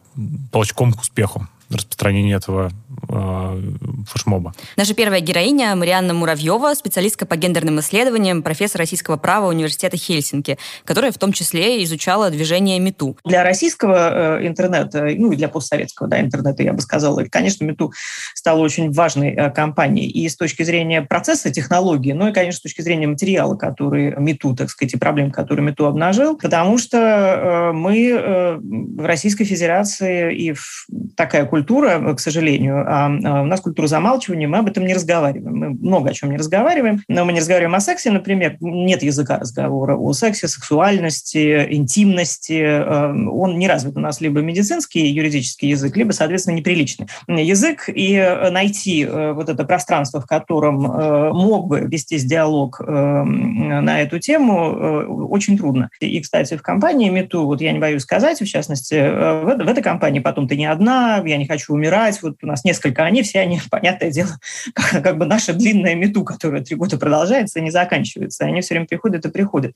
толчком 0.52 0.92
к 0.92 1.00
успеху 1.00 1.48
распространения 1.70 2.34
этого 2.34 2.70
э, 3.08 3.62
флешмоба. 4.06 4.54
Наша 4.76 4.94
первая 4.94 5.20
героиня 5.20 5.74
Марианна 5.76 6.14
Муравьева, 6.14 6.74
специалистка 6.74 7.26
по 7.26 7.36
гендерным 7.36 7.80
исследованиям, 7.80 8.42
профессор 8.42 8.80
российского 8.80 9.16
права 9.16 9.48
Университета 9.48 9.96
Хельсинки, 9.96 10.58
которая 10.84 11.12
в 11.12 11.18
том 11.18 11.32
числе 11.32 11.82
изучала 11.84 12.30
движение 12.30 12.78
МИТУ. 12.78 13.16
Для 13.24 13.44
российского 13.44 14.38
э, 14.38 14.46
интернета, 14.46 15.08
ну 15.16 15.32
и 15.32 15.36
для 15.36 15.48
постсоветского 15.48 16.08
да, 16.08 16.20
интернета, 16.20 16.62
я 16.62 16.72
бы 16.72 16.80
сказала, 16.80 17.22
конечно, 17.30 17.64
МИТУ 17.64 17.92
стала 18.34 18.60
очень 18.60 18.90
важной 18.92 19.34
э, 19.34 19.50
компанией 19.50 20.08
и 20.08 20.28
с 20.28 20.36
точки 20.36 20.62
зрения 20.62 21.02
процесса, 21.02 21.50
технологии, 21.50 22.12
ну 22.12 22.28
и, 22.28 22.32
конечно, 22.32 22.58
с 22.58 22.62
точки 22.62 22.80
зрения 22.80 23.06
материала, 23.06 23.56
который 23.56 24.14
МИТУ, 24.16 24.56
так 24.56 24.70
сказать, 24.70 24.94
и 24.94 24.98
проблем, 24.98 25.30
которые 25.30 25.66
МИТУ 25.66 25.86
обнажил, 25.86 26.36
потому 26.36 26.78
что 26.78 26.98
э, 26.98 27.72
мы 27.72 28.08
э, 28.08 28.56
в 28.58 29.04
Российской 29.04 29.44
Федерации 29.44 30.34
и 30.34 30.52
в, 30.52 30.86
такая 31.16 31.44
культура, 31.44 31.57
к 31.64 32.20
сожалению, 32.20 32.84
а, 32.86 33.06
а 33.06 33.42
у 33.42 33.46
нас 33.46 33.60
культура 33.60 33.86
замалчивания, 33.86 34.48
мы 34.48 34.58
об 34.58 34.68
этом 34.68 34.86
не 34.86 34.94
разговариваем. 34.94 35.56
Мы 35.56 35.70
много 35.70 36.10
о 36.10 36.12
чем 36.12 36.30
не 36.30 36.36
разговариваем, 36.36 37.02
но 37.08 37.24
мы 37.24 37.32
не 37.32 37.40
разговариваем 37.40 37.74
о 37.74 37.80
сексе, 37.80 38.10
например, 38.10 38.56
нет 38.60 39.02
языка 39.02 39.38
разговора 39.38 39.96
о 39.96 40.12
сексе, 40.12 40.48
сексуальности, 40.48 41.66
интимности. 41.70 42.62
А, 42.62 43.12
он 43.30 43.58
не 43.58 43.68
развит 43.68 43.96
у 43.96 44.00
нас 44.00 44.20
либо 44.20 44.40
медицинский 44.40 45.06
юридический 45.06 45.70
язык, 45.70 45.96
либо, 45.96 46.12
соответственно, 46.12 46.56
неприличный 46.56 47.08
язык. 47.26 47.88
И 47.88 48.18
найти 48.50 49.04
э, 49.04 49.32
вот 49.32 49.48
это 49.48 49.64
пространство, 49.64 50.20
в 50.20 50.26
котором 50.26 50.90
э, 50.90 51.32
мог 51.32 51.68
бы 51.68 51.80
вестись 51.80 52.24
диалог 52.24 52.80
э, 52.80 52.84
на 52.84 54.00
эту 54.00 54.18
тему, 54.18 55.28
очень 55.28 55.56
трудно. 55.56 55.90
И, 56.00 56.20
кстати, 56.20 56.56
в 56.56 56.62
компании 56.62 57.08
Мету, 57.08 57.46
вот 57.46 57.60
я 57.60 57.72
не 57.72 57.78
боюсь 57.78 58.02
сказать, 58.02 58.40
в 58.40 58.46
частности, 58.46 58.94
в 58.94 59.68
этой 59.68 59.82
компании 59.82 60.20
потом 60.20 60.48
ты 60.48 60.56
не 60.56 60.66
одна, 60.66 61.22
я 61.24 61.36
не 61.36 61.46
хочу 61.48 61.72
умирать, 61.72 62.22
вот 62.22 62.36
у 62.42 62.46
нас 62.46 62.64
несколько, 62.64 63.04
они 63.04 63.22
все, 63.22 63.40
они, 63.40 63.60
понятное 63.70 64.10
дело, 64.10 64.30
как, 64.74 65.02
как 65.02 65.18
бы 65.18 65.26
наша 65.26 65.52
длинная 65.52 65.94
мету, 65.94 66.24
которая 66.24 66.62
три 66.62 66.76
года 66.76 66.98
продолжается 66.98 67.58
и 67.58 67.62
не 67.62 67.70
заканчивается. 67.70 68.44
Они 68.44 68.60
все 68.60 68.74
время 68.74 68.86
приходят 68.86 69.24
и 69.24 69.30
приходят. 69.30 69.74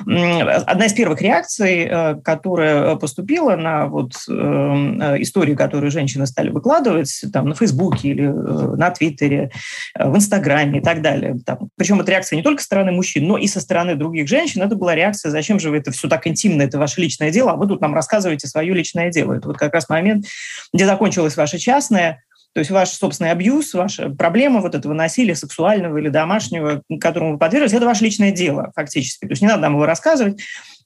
Одна 0.00 0.86
из 0.86 0.92
первых 0.92 1.20
реакций, 1.22 1.86
э, 1.88 2.14
которая 2.22 2.96
поступила 2.96 3.56
на 3.56 3.86
вот 3.86 4.12
э, 4.28 4.32
историю, 5.20 5.56
которую 5.56 5.90
женщины 5.90 6.26
стали 6.26 6.50
выкладывать 6.50 7.24
там, 7.32 7.48
на 7.48 7.54
Фейсбуке 7.54 8.08
или 8.08 8.24
э, 8.24 8.76
на 8.76 8.90
Твиттере, 8.90 9.50
в 9.94 10.16
Инстаграме 10.16 10.80
и 10.80 10.82
так 10.82 11.02
далее. 11.02 11.38
Там. 11.44 11.70
Причем 11.76 12.00
эта 12.00 12.10
реакция 12.12 12.36
не 12.36 12.42
только 12.42 12.60
со 12.60 12.66
стороны 12.66 12.92
мужчин, 12.92 13.26
но 13.26 13.38
и 13.38 13.46
со 13.46 13.60
стороны 13.60 13.94
других 13.94 14.28
женщин. 14.28 14.62
Это 14.62 14.76
была 14.76 14.94
реакция, 14.94 15.30
зачем 15.30 15.58
же 15.58 15.70
вы 15.70 15.78
это 15.78 15.90
все 15.90 16.08
так 16.08 16.26
интимно, 16.26 16.62
это 16.62 16.78
ваше 16.78 17.00
личное 17.00 17.30
дело, 17.30 17.52
а 17.52 17.56
вы 17.56 17.66
тут 17.66 17.80
нам 17.80 17.94
рассказываете 17.94 18.48
свое 18.48 18.74
личное 18.74 19.10
дело. 19.10 19.34
Это 19.34 19.48
вот 19.48 19.56
как 19.56 19.74
раз 19.74 19.88
момент, 19.88 20.26
где 20.72 20.86
закончилось 20.86 21.05
ваше 21.36 21.58
частное, 21.58 22.24
то 22.52 22.60
есть 22.60 22.70
ваш 22.70 22.88
собственный 22.88 23.32
абьюз, 23.32 23.74
ваша 23.74 24.08
проблема 24.08 24.60
вот 24.60 24.74
этого 24.74 24.94
насилия 24.94 25.34
сексуального 25.34 25.98
или 25.98 26.08
домашнего, 26.08 26.82
которому 27.00 27.32
вы 27.32 27.38
подверглись, 27.38 27.74
это 27.74 27.84
ваше 27.84 28.04
личное 28.04 28.30
дело 28.30 28.72
фактически. 28.74 29.26
То 29.26 29.32
есть 29.32 29.42
не 29.42 29.48
надо 29.48 29.62
нам 29.62 29.74
его 29.74 29.84
рассказывать. 29.84 30.42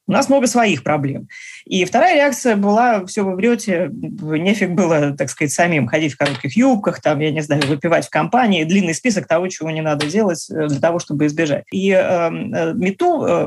У 0.08 0.12
нас 0.12 0.28
много 0.28 0.48
своих 0.48 0.82
проблем. 0.82 1.28
И 1.70 1.84
вторая 1.84 2.16
реакция 2.16 2.56
была, 2.56 3.06
все 3.06 3.22
вы 3.22 3.36
врете, 3.36 3.90
нефиг 3.92 4.72
было, 4.72 5.12
так 5.16 5.30
сказать, 5.30 5.52
самим 5.52 5.86
ходить 5.86 6.14
в 6.14 6.16
коротких 6.16 6.56
юбках, 6.56 7.00
там, 7.00 7.20
я 7.20 7.30
не 7.30 7.42
знаю, 7.42 7.62
выпивать 7.68 8.06
в 8.06 8.10
компании, 8.10 8.64
длинный 8.64 8.92
список 8.92 9.28
того, 9.28 9.46
чего 9.46 9.70
не 9.70 9.80
надо 9.80 10.06
делать 10.06 10.50
э, 10.50 10.66
для 10.66 10.80
того, 10.80 10.98
чтобы 10.98 11.26
избежать. 11.26 11.62
И 11.70 11.90
эм, 11.92 12.52
э, 12.52 12.72
МИТУ 12.74 13.24
э, 13.24 13.46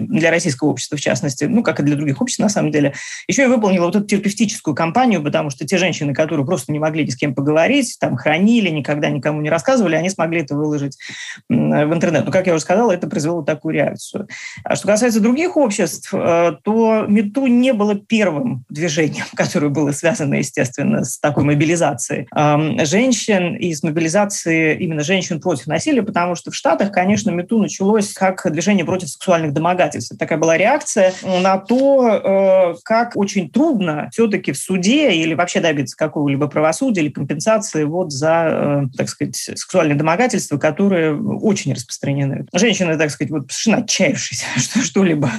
для 0.00 0.30
российского 0.30 0.68
общества, 0.68 0.98
в 0.98 1.00
частности, 1.00 1.44
ну, 1.44 1.62
как 1.62 1.80
и 1.80 1.82
для 1.82 1.96
других 1.96 2.20
обществ, 2.20 2.42
на 2.42 2.50
самом 2.50 2.72
деле, 2.72 2.92
еще 3.26 3.44
и 3.44 3.46
выполнила 3.46 3.86
вот 3.86 3.96
эту 3.96 4.04
терапевтическую 4.04 4.74
кампанию, 4.74 5.22
потому 5.22 5.48
что 5.48 5.66
те 5.66 5.78
женщины, 5.78 6.12
которые 6.12 6.44
просто 6.44 6.72
не 6.72 6.78
могли 6.78 7.06
ни 7.06 7.10
с 7.10 7.16
кем 7.16 7.34
поговорить, 7.34 7.96
там, 7.98 8.16
хранили, 8.16 8.68
никогда 8.68 9.08
никому 9.08 9.40
не 9.40 9.48
рассказывали, 9.48 9.94
они 9.96 10.10
смогли 10.10 10.42
это 10.42 10.56
выложить 10.56 10.98
в 11.48 11.54
интернет. 11.54 12.26
Но, 12.26 12.32
как 12.32 12.46
я 12.46 12.52
уже 12.52 12.62
сказала, 12.62 12.92
это 12.92 13.08
произвело 13.08 13.40
такую 13.40 13.76
реакцию. 13.76 14.28
А 14.62 14.76
что 14.76 14.88
касается 14.88 15.20
других 15.20 15.56
обществ, 15.56 16.12
э, 16.12 16.52
то 16.62 17.06
МИТУ 17.08 17.29
не 17.34 17.72
было 17.72 17.94
первым 17.94 18.64
движением, 18.68 19.24
которое 19.34 19.68
было 19.68 19.92
связано, 19.92 20.34
естественно, 20.34 21.04
с 21.04 21.18
такой 21.18 21.44
мобилизацией 21.44 22.28
женщин 22.84 23.56
и 23.56 23.72
с 23.74 23.82
мобилизацией 23.82 24.78
именно 24.78 25.02
женщин 25.02 25.40
против 25.40 25.66
насилия, 25.66 26.02
потому 26.02 26.34
что 26.34 26.50
в 26.50 26.54
Штатах, 26.54 26.92
конечно, 26.92 27.30
МИТУ 27.30 27.58
началось 27.58 28.12
как 28.12 28.50
движение 28.50 28.84
против 28.84 29.08
сексуальных 29.08 29.52
домогательств. 29.52 30.16
Такая 30.18 30.38
была 30.38 30.56
реакция 30.56 31.12
на 31.22 31.58
то, 31.58 32.74
э, 32.74 32.74
как 32.84 33.16
очень 33.16 33.50
трудно 33.50 34.08
все-таки 34.12 34.52
в 34.52 34.58
суде 34.58 35.12
или 35.12 35.34
вообще 35.34 35.60
добиться 35.60 35.96
какого-либо 35.96 36.48
правосудия 36.48 37.02
или 37.02 37.10
компенсации 37.10 37.84
вот 37.84 38.12
за, 38.12 38.88
так 38.96 39.08
сказать, 39.08 39.36
сексуальные 39.36 39.96
домогательства, 39.96 40.58
которые 40.58 41.14
очень 41.16 41.72
распространены. 41.72 42.46
Женщины, 42.52 42.96
так 42.96 43.10
сказать, 43.10 43.30
вот 43.30 43.42
совершенно 43.50 43.78
отчаявшись 43.78 44.44
что-либо 44.84 45.30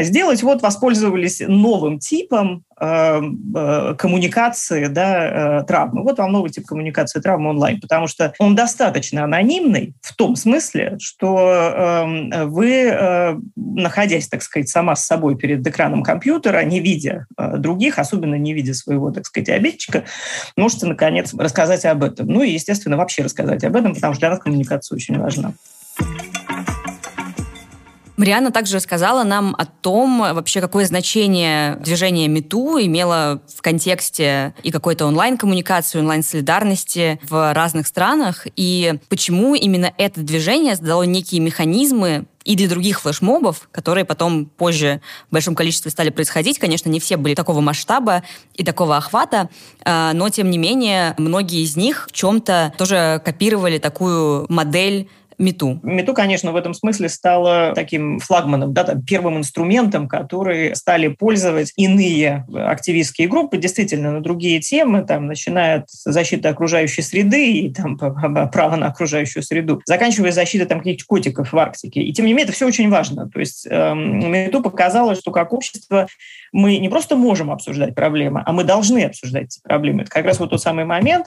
сделать, 0.00 0.42
вот 0.42 0.62
воспользовались 0.62 1.19
новым 1.46 1.98
типом 1.98 2.64
э, 2.80 3.20
э, 3.20 3.94
коммуникации 3.98 4.86
да, 4.86 5.60
э, 5.60 5.64
травмы. 5.64 6.02
Вот 6.02 6.18
вам 6.18 6.32
новый 6.32 6.50
тип 6.50 6.66
коммуникации 6.66 7.20
травмы 7.20 7.50
онлайн, 7.50 7.80
потому 7.80 8.06
что 8.06 8.32
он 8.38 8.54
достаточно 8.54 9.24
анонимный 9.24 9.94
в 10.00 10.14
том 10.14 10.36
смысле, 10.36 10.96
что 11.00 11.38
э, 11.38 12.44
вы, 12.44 13.40
находясь, 13.56 14.28
так 14.28 14.42
сказать, 14.42 14.68
сама 14.68 14.96
с 14.96 15.06
собой 15.06 15.36
перед 15.36 15.66
экраном 15.66 16.02
компьютера, 16.02 16.62
не 16.64 16.80
видя 16.80 17.26
других, 17.36 17.98
особенно 17.98 18.36
не 18.36 18.54
видя 18.54 18.74
своего, 18.74 19.10
так 19.10 19.26
сказать, 19.26 19.48
обидчика, 19.50 20.04
можете, 20.56 20.86
наконец, 20.86 21.34
рассказать 21.34 21.84
об 21.84 22.02
этом. 22.02 22.26
Ну 22.26 22.42
и, 22.42 22.50
естественно, 22.50 22.96
вообще 22.96 23.22
рассказать 23.22 23.64
об 23.64 23.76
этом, 23.76 23.94
потому 23.94 24.14
что 24.14 24.20
для 24.20 24.30
нас 24.30 24.38
коммуникация 24.40 24.96
очень 24.96 25.18
важна. 25.18 25.52
Марианна 28.20 28.50
также 28.50 28.76
рассказала 28.76 29.22
нам 29.24 29.56
о 29.56 29.64
том, 29.64 30.18
вообще 30.18 30.60
какое 30.60 30.84
значение 30.84 31.76
движение 31.76 32.28
МИТУ 32.28 32.78
имело 32.82 33.40
в 33.48 33.62
контексте 33.62 34.54
и 34.62 34.70
какой-то 34.70 35.06
онлайн-коммуникации, 35.06 36.00
онлайн-солидарности 36.00 37.18
в 37.26 37.54
разных 37.54 37.86
странах, 37.86 38.46
и 38.56 38.96
почему 39.08 39.54
именно 39.54 39.90
это 39.96 40.20
движение 40.20 40.76
создало 40.76 41.04
некие 41.04 41.40
механизмы 41.40 42.26
и 42.44 42.56
для 42.56 42.68
других 42.68 43.00
флешмобов, 43.00 43.68
которые 43.72 44.04
потом 44.04 44.46
позже 44.46 45.00
в 45.28 45.32
большом 45.32 45.54
количестве 45.54 45.90
стали 45.90 46.10
происходить. 46.10 46.58
Конечно, 46.58 46.88
не 46.88 47.00
все 47.00 47.16
были 47.16 47.34
такого 47.34 47.60
масштаба 47.60 48.22
и 48.54 48.64
такого 48.64 48.96
охвата, 48.96 49.48
а, 49.84 50.12
но, 50.14 50.28
тем 50.30 50.50
не 50.50 50.58
менее, 50.58 51.14
многие 51.18 51.62
из 51.62 51.76
них 51.76 52.06
в 52.08 52.12
чем-то 52.12 52.74
тоже 52.76 53.20
копировали 53.24 53.78
такую 53.78 54.46
модель 54.48 55.08
МИТУ? 55.40 55.80
МИТУ, 55.82 56.14
конечно, 56.14 56.52
в 56.52 56.56
этом 56.56 56.74
смысле 56.74 57.08
стало 57.08 57.72
таким 57.74 58.18
флагманом, 58.20 58.74
да, 58.74 58.84
там, 58.84 59.02
первым 59.02 59.38
инструментом, 59.38 60.06
который 60.06 60.76
стали 60.76 61.08
пользовать 61.08 61.72
иные 61.76 62.46
активистские 62.54 63.26
группы, 63.26 63.56
действительно, 63.56 64.12
на 64.12 64.20
другие 64.20 64.60
темы, 64.60 65.02
там, 65.02 65.26
начиная 65.26 65.80
от 65.80 65.90
защиты 65.90 66.48
окружающей 66.48 67.02
среды 67.02 67.52
и 67.52 67.72
там, 67.72 67.96
права 67.96 68.76
на 68.76 68.88
окружающую 68.88 69.42
среду, 69.42 69.80
заканчивая 69.86 70.30
защитой 70.30 70.66
там, 70.66 70.78
каких-то 70.78 71.04
котиков 71.06 71.52
в 71.52 71.58
Арктике. 71.58 72.02
И 72.02 72.12
тем 72.12 72.26
не 72.26 72.32
менее, 72.32 72.44
это 72.44 72.52
все 72.52 72.66
очень 72.66 72.90
важно. 72.90 73.28
То 73.30 73.40
есть 73.40 73.66
э, 73.68 73.94
МИТУ 73.94 74.60
показало, 74.62 75.14
что 75.14 75.30
как 75.32 75.52
общество 75.52 76.06
мы 76.52 76.76
не 76.76 76.88
просто 76.88 77.16
можем 77.16 77.50
обсуждать 77.50 77.94
проблемы, 77.94 78.42
а 78.44 78.52
мы 78.52 78.64
должны 78.64 79.04
обсуждать 79.04 79.44
эти 79.44 79.60
проблемы. 79.62 80.02
Это 80.02 80.10
как 80.10 80.26
раз 80.26 80.38
вот 80.38 80.50
тот 80.50 80.60
самый 80.60 80.84
момент, 80.84 81.26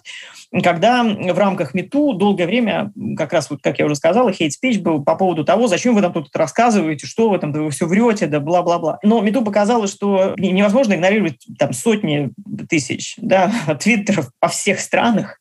когда 0.61 1.03
в 1.03 1.37
рамках 1.37 1.73
МИТУ 1.73 2.13
долгое 2.13 2.45
время, 2.45 2.91
как 3.17 3.33
раз 3.33 3.49
вот, 3.49 3.61
как 3.61 3.79
я 3.79 3.85
уже 3.85 3.95
сказала, 3.95 4.31
хейт-спич 4.31 4.79
был 4.79 5.03
по 5.03 5.15
поводу 5.15 5.43
того, 5.43 5.67
зачем 5.67 5.95
вы 5.95 6.01
там 6.01 6.13
тут 6.13 6.35
рассказываете, 6.35 7.07
что 7.07 7.29
вы 7.29 7.39
там, 7.39 7.51
да 7.51 7.61
вы 7.61 7.71
все 7.71 7.87
врете, 7.87 8.27
да 8.27 8.39
бла-бла-бла. 8.39 8.99
Но 9.03 9.21
МИТУ 9.21 9.43
показало, 9.43 9.87
что 9.87 10.35
невозможно 10.37 10.93
игнорировать 10.93 11.45
там 11.57 11.73
сотни 11.73 12.31
тысяч 12.69 13.15
да, 13.17 13.51
твиттеров 13.79 14.29
по 14.39 14.47
всех 14.47 14.79
странах, 14.79 15.39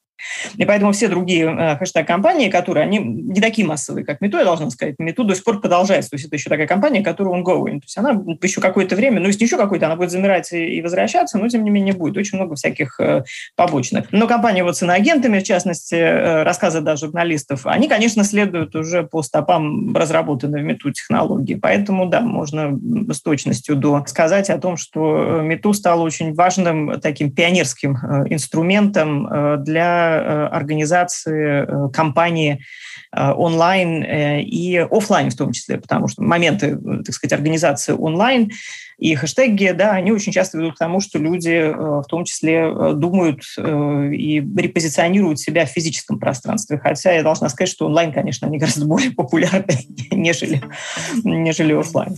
и 0.57 0.65
поэтому 0.65 0.93
все 0.93 1.09
другие 1.09 1.47
э, 1.47 1.77
хэштег-компании, 1.77 2.51
которые, 2.51 2.85
они 2.85 2.99
не 2.99 3.41
такие 3.41 3.67
массовые, 3.67 4.05
как 4.05 4.21
Мету, 4.21 4.39
я 4.39 4.45
должна 4.45 4.71
сказать. 4.71 4.97
Мету 4.99 5.25
до 5.25 5.35
сих 5.35 5.45
пор 5.45 5.61
продолжается. 5.61 6.11
То 6.11 6.17
есть 6.17 6.27
это 6.27 6.37
еще 6.37 6.51
такая 6.51 6.67
компания, 6.67 7.03
которая 7.03 7.35
ongoing. 7.35 7.81
То 7.81 7.85
есть 7.85 7.99
она 7.99 8.11
еще 8.43 8.61
какое-то 8.61 8.97
время, 8.97 9.21
ну, 9.21 9.27
если 9.27 9.45
еще 9.45 9.57
какое-то, 9.57 9.87
она 9.87 9.97
будет 9.97 10.11
замирать 10.11 10.53
и, 10.53 10.81
возвращаться, 10.83 11.39
но, 11.39 11.49
тем 11.49 11.65
не 11.65 11.71
менее, 11.71 11.95
будет. 11.95 12.17
Очень 12.17 12.39
много 12.39 12.55
всяких 12.55 12.99
э, 13.01 13.25
побочных. 13.57 14.13
Но 14.13 14.27
компания 14.27 14.65
вот 14.65 14.77
с 14.77 14.83
иноагентами, 14.83 15.39
в 15.39 15.45
частности, 15.45 15.95
э, 15.95 16.43
рассказы 16.43 16.81
да, 16.81 16.97
журналистов, 16.97 17.67
они, 17.67 17.89
конечно, 17.89 18.25
следуют 18.25 18.75
уже 18.75 19.03
по 19.03 19.23
стопам 19.23 19.95
разработанной 19.95 20.63
в 20.63 20.65
Мету 20.65 20.91
технологии. 20.91 21.55
Поэтому, 21.55 22.07
да, 22.07 22.21
можно 22.21 22.79
с 23.13 23.21
точностью 23.23 23.77
до 23.77 24.05
сказать 24.07 24.51
о 24.51 24.59
том, 24.59 24.77
что 24.77 25.41
Мету 25.43 25.73
стал 25.73 26.03
очень 26.03 26.35
важным 26.35 27.01
таким 27.01 27.31
пионерским 27.31 27.97
инструментом 28.29 29.63
для 29.63 30.12
Э, 30.21 30.47
организации 30.47 31.65
э, 31.67 31.89
компании 31.93 32.65
э, 33.15 33.33
онлайн 33.33 34.05
и 34.41 34.77
офлайн 34.79 35.31
в 35.31 35.37
том 35.37 35.53
числе, 35.53 35.79
потому 35.79 36.09
что 36.09 36.23
моменты, 36.23 36.77
так 37.05 37.15
сказать, 37.15 37.33
организации 37.33 37.93
онлайн 37.93 38.51
и 38.99 39.15
хэштеги, 39.15 39.73
да, 39.73 39.93
они 39.93 40.13
очень 40.13 40.33
часто 40.33 40.59
ведут 40.59 40.75
к 40.75 40.79
тому, 40.79 41.01
что 41.01 41.19
люди 41.19 41.73
в 41.73 42.05
том 42.09 42.25
числе 42.25 42.73
думают 42.95 43.41
и 43.59 44.41
репозиционируют 44.57 45.41
себя 45.41 45.67
в 45.67 45.71
физическом 45.71 46.21
пространстве. 46.21 46.79
Хотя 46.79 47.13
я 47.13 47.23
должна 47.23 47.49
сказать, 47.49 47.71
что 47.71 47.87
онлайн, 47.87 48.13
конечно, 48.13 48.47
они 48.47 48.59
гораздо 48.59 48.87
более 48.87 49.11
популярны, 49.11 49.75
нежели, 50.13 50.63
нежели 51.25 51.73
офлайн. 51.73 52.17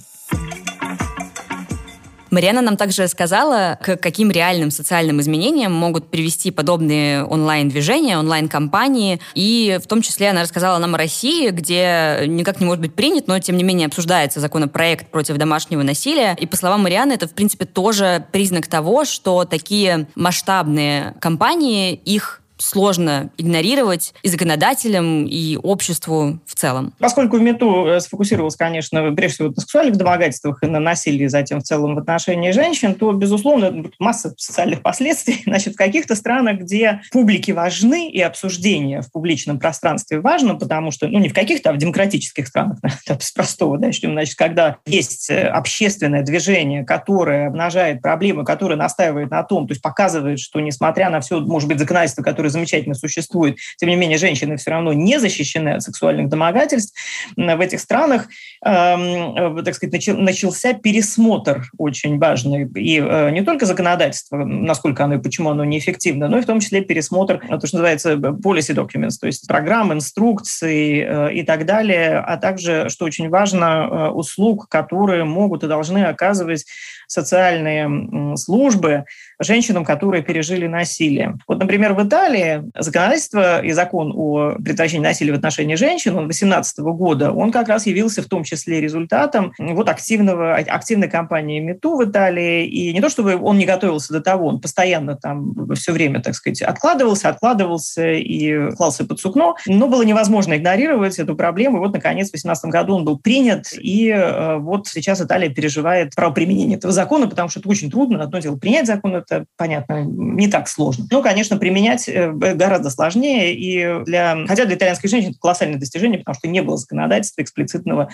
Марьяна 2.34 2.60
нам 2.60 2.76
также 2.76 3.06
сказала, 3.08 3.78
к 3.80 3.96
каким 3.96 4.30
реальным 4.30 4.70
социальным 4.70 5.20
изменениям 5.20 5.72
могут 5.72 6.10
привести 6.10 6.50
подобные 6.50 7.24
онлайн-движения, 7.24 8.18
онлайн-компании. 8.18 9.20
И 9.34 9.78
в 9.82 9.86
том 9.86 10.02
числе 10.02 10.30
она 10.30 10.42
рассказала 10.42 10.78
нам 10.78 10.94
о 10.96 10.98
России, 10.98 11.50
где 11.50 12.24
никак 12.26 12.60
не 12.60 12.66
может 12.66 12.80
быть 12.80 12.94
принят, 12.94 13.28
но 13.28 13.38
тем 13.38 13.56
не 13.56 13.62
менее 13.62 13.86
обсуждается 13.86 14.40
законопроект 14.40 15.08
против 15.10 15.36
домашнего 15.36 15.82
насилия. 15.82 16.36
И 16.38 16.46
по 16.46 16.56
словам 16.56 16.82
Марианы, 16.82 17.12
это, 17.12 17.28
в 17.28 17.34
принципе, 17.34 17.64
тоже 17.64 18.26
признак 18.32 18.66
того, 18.66 19.04
что 19.04 19.44
такие 19.44 20.08
масштабные 20.16 21.14
компании, 21.20 21.94
их 21.94 22.40
сложно 22.58 23.30
игнорировать 23.36 24.14
и 24.22 24.28
законодателям, 24.28 25.26
и 25.26 25.56
обществу 25.56 26.38
в 26.46 26.54
целом. 26.54 26.92
Поскольку 26.98 27.38
МИТУ 27.38 27.86
э, 27.86 28.00
сфокусировался, 28.00 28.58
конечно, 28.58 29.12
прежде 29.12 29.34
всего 29.34 29.48
на 29.48 29.60
сексуальных 29.60 29.96
домогательствах 29.96 30.62
и 30.62 30.66
на 30.66 30.80
насилии 30.80 31.26
затем 31.26 31.60
в 31.60 31.64
целом 31.64 31.94
в 31.94 31.98
отношении 31.98 32.52
женщин, 32.52 32.94
то, 32.94 33.12
безусловно, 33.12 33.90
масса 33.98 34.34
социальных 34.36 34.82
последствий. 34.82 35.42
Значит, 35.46 35.74
в 35.74 35.76
каких-то 35.76 36.14
странах, 36.14 36.60
где 36.60 37.02
публики 37.12 37.50
важны 37.50 38.08
и 38.08 38.20
обсуждение 38.20 39.02
в 39.02 39.10
публичном 39.10 39.58
пространстве 39.58 40.20
важно, 40.20 40.54
потому 40.54 40.90
что, 40.90 41.08
ну, 41.08 41.18
не 41.18 41.28
в 41.28 41.34
каких-то, 41.34 41.70
а 41.70 41.72
в 41.72 41.78
демократических 41.78 42.46
странах, 42.46 42.78
с 43.20 43.32
простого 43.32 43.78
начнем, 43.78 44.12
значит, 44.12 44.36
когда 44.36 44.76
есть 44.86 45.28
э, 45.30 45.42
общественное 45.48 46.22
движение, 46.22 46.84
которое 46.84 47.48
обнажает 47.48 48.00
проблемы, 48.00 48.44
которое 48.44 48.76
настаивает 48.76 49.30
на 49.30 49.42
том, 49.42 49.66
то 49.66 49.72
есть 49.72 49.82
показывает, 49.82 50.38
что 50.38 50.60
несмотря 50.60 51.10
на 51.10 51.20
все, 51.20 51.40
может 51.40 51.68
быть, 51.68 51.78
законодательство, 51.78 52.22
которое 52.22 52.43
замечательно 52.50 52.94
существует, 52.94 53.58
тем 53.76 53.88
не 53.88 53.96
менее 53.96 54.18
женщины 54.18 54.56
все 54.56 54.70
равно 54.70 54.92
не 54.92 55.18
защищены 55.18 55.70
от 55.70 55.82
сексуальных 55.82 56.28
домогательств. 56.28 56.98
В 57.36 57.60
этих 57.60 57.80
странах, 57.80 58.28
э, 58.64 59.62
так 59.64 59.74
сказать, 59.74 60.06
начался 60.08 60.72
пересмотр 60.72 61.64
очень 61.78 62.18
важный. 62.18 62.68
И 62.74 63.00
э, 63.00 63.30
не 63.30 63.42
только 63.42 63.66
законодательство, 63.66 64.36
насколько 64.44 65.04
оно 65.04 65.14
и 65.14 65.18
почему 65.18 65.50
оно 65.50 65.64
неэффективно, 65.64 66.28
но 66.28 66.38
и 66.38 66.42
в 66.42 66.46
том 66.46 66.60
числе 66.60 66.82
пересмотр, 66.82 67.38
то, 67.38 67.66
что 67.66 67.78
называется 67.78 68.14
policy 68.14 68.74
documents, 68.74 69.18
то 69.20 69.26
есть 69.26 69.46
программ, 69.46 69.92
инструкций 69.92 71.00
э, 71.00 71.34
и 71.34 71.42
так 71.42 71.66
далее, 71.66 72.18
а 72.18 72.36
также, 72.36 72.88
что 72.88 73.04
очень 73.04 73.28
важно, 73.28 74.10
услуг, 74.12 74.68
которые 74.68 75.24
могут 75.24 75.64
и 75.64 75.68
должны 75.68 76.04
оказывать 76.04 76.64
социальные 77.06 78.36
службы 78.36 79.04
женщинам, 79.40 79.84
которые 79.84 80.22
пережили 80.22 80.66
насилие. 80.66 81.34
Вот, 81.46 81.58
например, 81.58 81.94
в 81.94 82.06
Италии 82.06 82.33
законодательство 82.78 83.62
и 83.62 83.72
закон 83.72 84.12
о 84.14 84.54
предотвращении 84.56 85.04
насилия 85.04 85.32
в 85.32 85.36
отношении 85.36 85.74
женщин, 85.74 86.12
он 86.16 86.24
2018 86.24 86.78
года, 86.80 87.32
он 87.32 87.52
как 87.52 87.68
раз 87.68 87.86
явился 87.86 88.22
в 88.22 88.26
том 88.26 88.44
числе 88.44 88.80
результатом 88.80 89.52
вот 89.58 89.88
активного, 89.88 90.54
активной 90.54 91.08
кампании 91.08 91.60
МИТУ 91.60 91.96
в 91.96 92.04
Италии. 92.04 92.66
И 92.66 92.92
не 92.92 93.00
то, 93.00 93.08
чтобы 93.08 93.36
он 93.36 93.58
не 93.58 93.66
готовился 93.66 94.12
до 94.12 94.20
того, 94.20 94.48
он 94.48 94.60
постоянно 94.60 95.16
там 95.16 95.54
все 95.74 95.92
время, 95.92 96.20
так 96.20 96.34
сказать, 96.34 96.62
откладывался, 96.62 97.28
откладывался 97.28 98.12
и 98.12 98.70
клался 98.72 99.04
под 99.04 99.20
сукно, 99.20 99.56
но 99.66 99.88
было 99.88 100.02
невозможно 100.02 100.56
игнорировать 100.56 101.18
эту 101.18 101.36
проблему. 101.36 101.78
И 101.78 101.80
вот, 101.80 101.92
наконец, 101.92 102.28
в 102.28 102.32
2018 102.32 102.64
году 102.66 102.94
он 102.94 103.04
был 103.04 103.18
принят, 103.18 103.66
и 103.72 104.08
э, 104.08 104.56
вот 104.58 104.86
сейчас 104.88 105.20
Италия 105.20 105.48
переживает 105.48 106.14
правоприменение 106.14 106.78
этого 106.78 106.92
закона, 106.92 107.28
потому 107.28 107.48
что 107.48 107.60
это 107.60 107.68
очень 107.68 107.90
трудно. 107.90 108.22
Одно 108.22 108.38
дело 108.38 108.56
принять 108.56 108.86
закон, 108.86 109.16
это, 109.16 109.44
понятно, 109.56 110.04
не 110.04 110.48
так 110.48 110.68
сложно. 110.68 111.06
Ну, 111.10 111.22
конечно, 111.22 111.56
применять 111.56 112.08
э, 112.08 112.23
гораздо 112.32 112.90
сложнее. 112.90 113.54
И 113.54 114.04
для, 114.04 114.46
хотя 114.46 114.64
для 114.64 114.76
итальянских 114.76 115.10
женщин 115.10 115.30
это 115.30 115.38
колоссальное 115.38 115.78
достижение, 115.78 116.18
потому 116.18 116.34
что 116.34 116.48
не 116.48 116.62
было 116.62 116.76
законодательства 116.76 117.42
эксплицитного, 117.42 118.08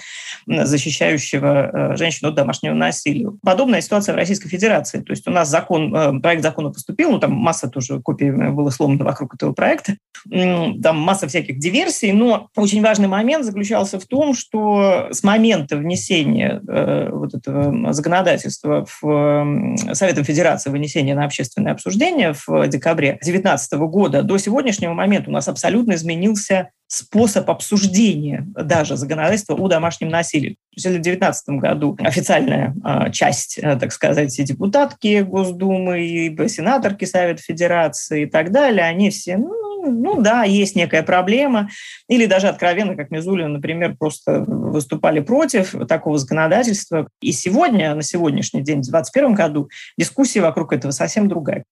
защищающего 0.47 1.97
женщин 1.97 2.29
от 2.29 2.35
домашнего 2.35 2.75
насилия. 2.75 3.31
Подобная 3.43 3.81
ситуация 3.81 4.14
в 4.14 4.17
Российской 4.17 4.49
Федерации. 4.49 5.00
То 5.00 5.12
есть 5.12 5.26
у 5.26 5.31
нас 5.31 5.49
закон, 5.49 6.21
проект 6.21 6.43
закона 6.43 6.71
поступил, 6.71 7.11
ну 7.11 7.19
там 7.19 7.33
масса 7.33 7.69
тоже 7.69 8.00
копий 8.00 8.31
было 8.31 8.71
сломано 8.71 9.05
вокруг 9.05 9.35
этого 9.35 9.52
проекта, 9.52 9.97
там 10.29 10.99
масса 10.99 11.29
всяких 11.29 11.59
диверсий, 11.59 12.12
но 12.12 12.49
очень 12.57 12.83
важный 12.83 13.09
момент 13.09 13.45
заключался 13.45 13.99
в 13.99 14.07
том, 14.07 14.35
что 14.35 15.09
с 15.11 15.23
момента 15.23 15.76
внесения 15.76 16.61
э, 16.67 17.09
вот 17.11 17.35
этого 17.35 17.93
законодательства 17.93 18.87
в 19.00 19.76
Советом 19.93 20.25
Федерации, 20.25 20.71
вынесения 20.71 21.14
на 21.14 21.25
общественное 21.25 21.73
обсуждение 21.73 22.35
в 22.35 22.69
декабре 22.69 23.12
2019 23.23 23.73
года 23.75 24.00
до 24.09 24.38
сегодняшнего 24.38 24.92
момента 24.92 25.30
у 25.30 25.33
нас 25.33 25.49
абсолютно 25.49 25.95
изменился 25.95 26.71
способ 26.91 27.49
обсуждения 27.49 28.45
даже 28.53 28.97
законодательства 28.97 29.55
о 29.55 29.69
домашнем 29.69 30.09
насилии. 30.09 30.57
То 30.71 30.77
есть 30.77 30.87
в 30.87 30.91
2019 30.91 31.49
году 31.61 31.97
официальная 32.01 32.75
а, 32.83 33.11
часть, 33.11 33.59
э, 33.59 33.77
так 33.77 33.93
сказать, 33.93 34.37
и 34.41 34.43
депутатки 34.43 35.21
Госдумы, 35.23 36.05
и 36.05 36.49
сенаторки 36.49 37.05
Совета 37.05 37.43
Федерации 37.43 38.23
и 38.23 38.27
так 38.27 38.51
далее, 38.51 38.85
они 38.85 39.11
все, 39.11 39.37
ну, 39.37 39.55
ну 39.83 40.21
да, 40.21 40.45
есть 40.45 40.77
некая 40.77 41.03
проблема. 41.03 41.71
Или 42.09 42.27
даже 42.27 42.49
откровенно, 42.49 42.97
как 42.97 43.11
Мизулина, 43.11 43.49
например, 43.49 43.97
просто 43.99 44.45
выступали 44.47 45.21
против 45.21 45.75
такого 45.89 46.19
законодательства. 46.19 47.09
И 47.21 47.33
сегодня, 47.33 47.95
на 47.95 48.03
сегодняшний 48.03 48.63
день, 48.63 48.79
в 48.79 48.91
2021 48.91 49.35
году, 49.35 49.69
дискуссия 49.97 50.41
вокруг 50.41 50.73
этого 50.73 50.93
совсем 50.93 51.29
другая. 51.29 51.65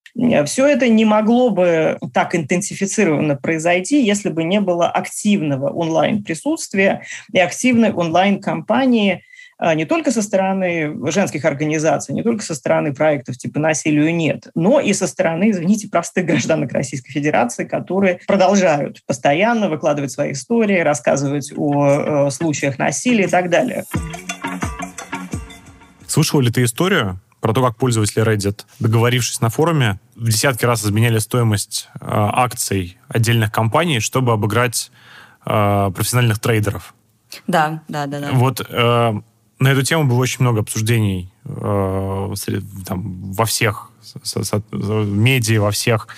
Все 0.47 0.67
это 0.67 0.89
не 0.89 1.05
могло 1.05 1.51
бы 1.51 1.99
так 2.15 2.35
интенсифицированно 2.35 3.37
произойти, 3.37 4.05
если 4.05 4.31
бы 4.31 4.45
не 4.45 4.61
было 4.61 4.89
активного 5.09 5.71
онлайн-присутствия 5.71 7.03
и 7.33 7.39
активной 7.39 7.93
онлайн-кампании 7.93 9.25
а, 9.61 9.75
не 9.75 9.87
только 9.87 10.13
со 10.13 10.23
стороны 10.23 10.95
женских 11.11 11.45
организаций, 11.45 12.15
не 12.15 12.23
только 12.23 12.45
со 12.45 12.55
стороны 12.55 12.95
проектов 12.95 13.37
типа 13.37 13.59
«Насилию 13.59 14.15
нет», 14.15 14.49
но 14.55 14.79
и 14.79 14.93
со 14.93 15.09
стороны, 15.09 15.51
извините, 15.51 15.89
простых 15.89 16.27
гражданок 16.27 16.73
Российской 16.73 17.11
Федерации, 17.11 17.65
которые 17.65 18.21
продолжают 18.29 19.03
постоянно 19.05 19.69
выкладывать 19.69 20.13
свои 20.13 20.33
истории, 20.33 20.79
рассказывать 20.79 21.53
о, 21.57 22.27
о 22.27 22.31
случаях 22.31 22.79
насилия 22.79 23.25
и 23.25 23.29
так 23.29 23.51
далее. 23.51 23.85
Слышал 26.07 26.41
ли 26.41 26.53
ты 26.53 26.63
историю 26.63 27.21
про 27.49 27.55
то, 27.55 27.63
как 27.63 27.79
пользователи 27.79 28.23
Reddit, 28.23 28.67
договорившись 28.79 29.41
на 29.41 29.49
форуме, 29.49 29.99
в 30.15 30.27
десятки 30.27 30.67
раз 30.67 30.85
изменяли 30.85 31.19
стоимость 31.19 31.89
э, 31.95 31.99
акций 32.03 32.99
отдельных 33.09 33.51
компаний, 33.51 34.01
чтобы 34.01 34.33
обыграть 34.33 34.91
э, 35.47 35.91
профессиональных 35.95 36.41
трейдеров? 36.41 36.95
Да, 37.47 37.83
да, 37.89 38.05
да. 38.05 38.21
да. 38.21 38.33
Вот 38.33 38.61
э, 38.61 39.21
на 39.59 39.69
эту 39.69 39.83
тему 39.83 40.05
было 40.05 40.19
очень 40.19 40.43
много 40.43 40.61
обсуждений 40.61 41.33
э, 41.47 42.35
там, 42.85 43.33
во 43.33 43.47
всех 43.47 43.93
со, 44.03 44.45
со, 44.45 44.63
медиа, 44.71 45.63
во 45.63 45.71
всех 45.71 46.09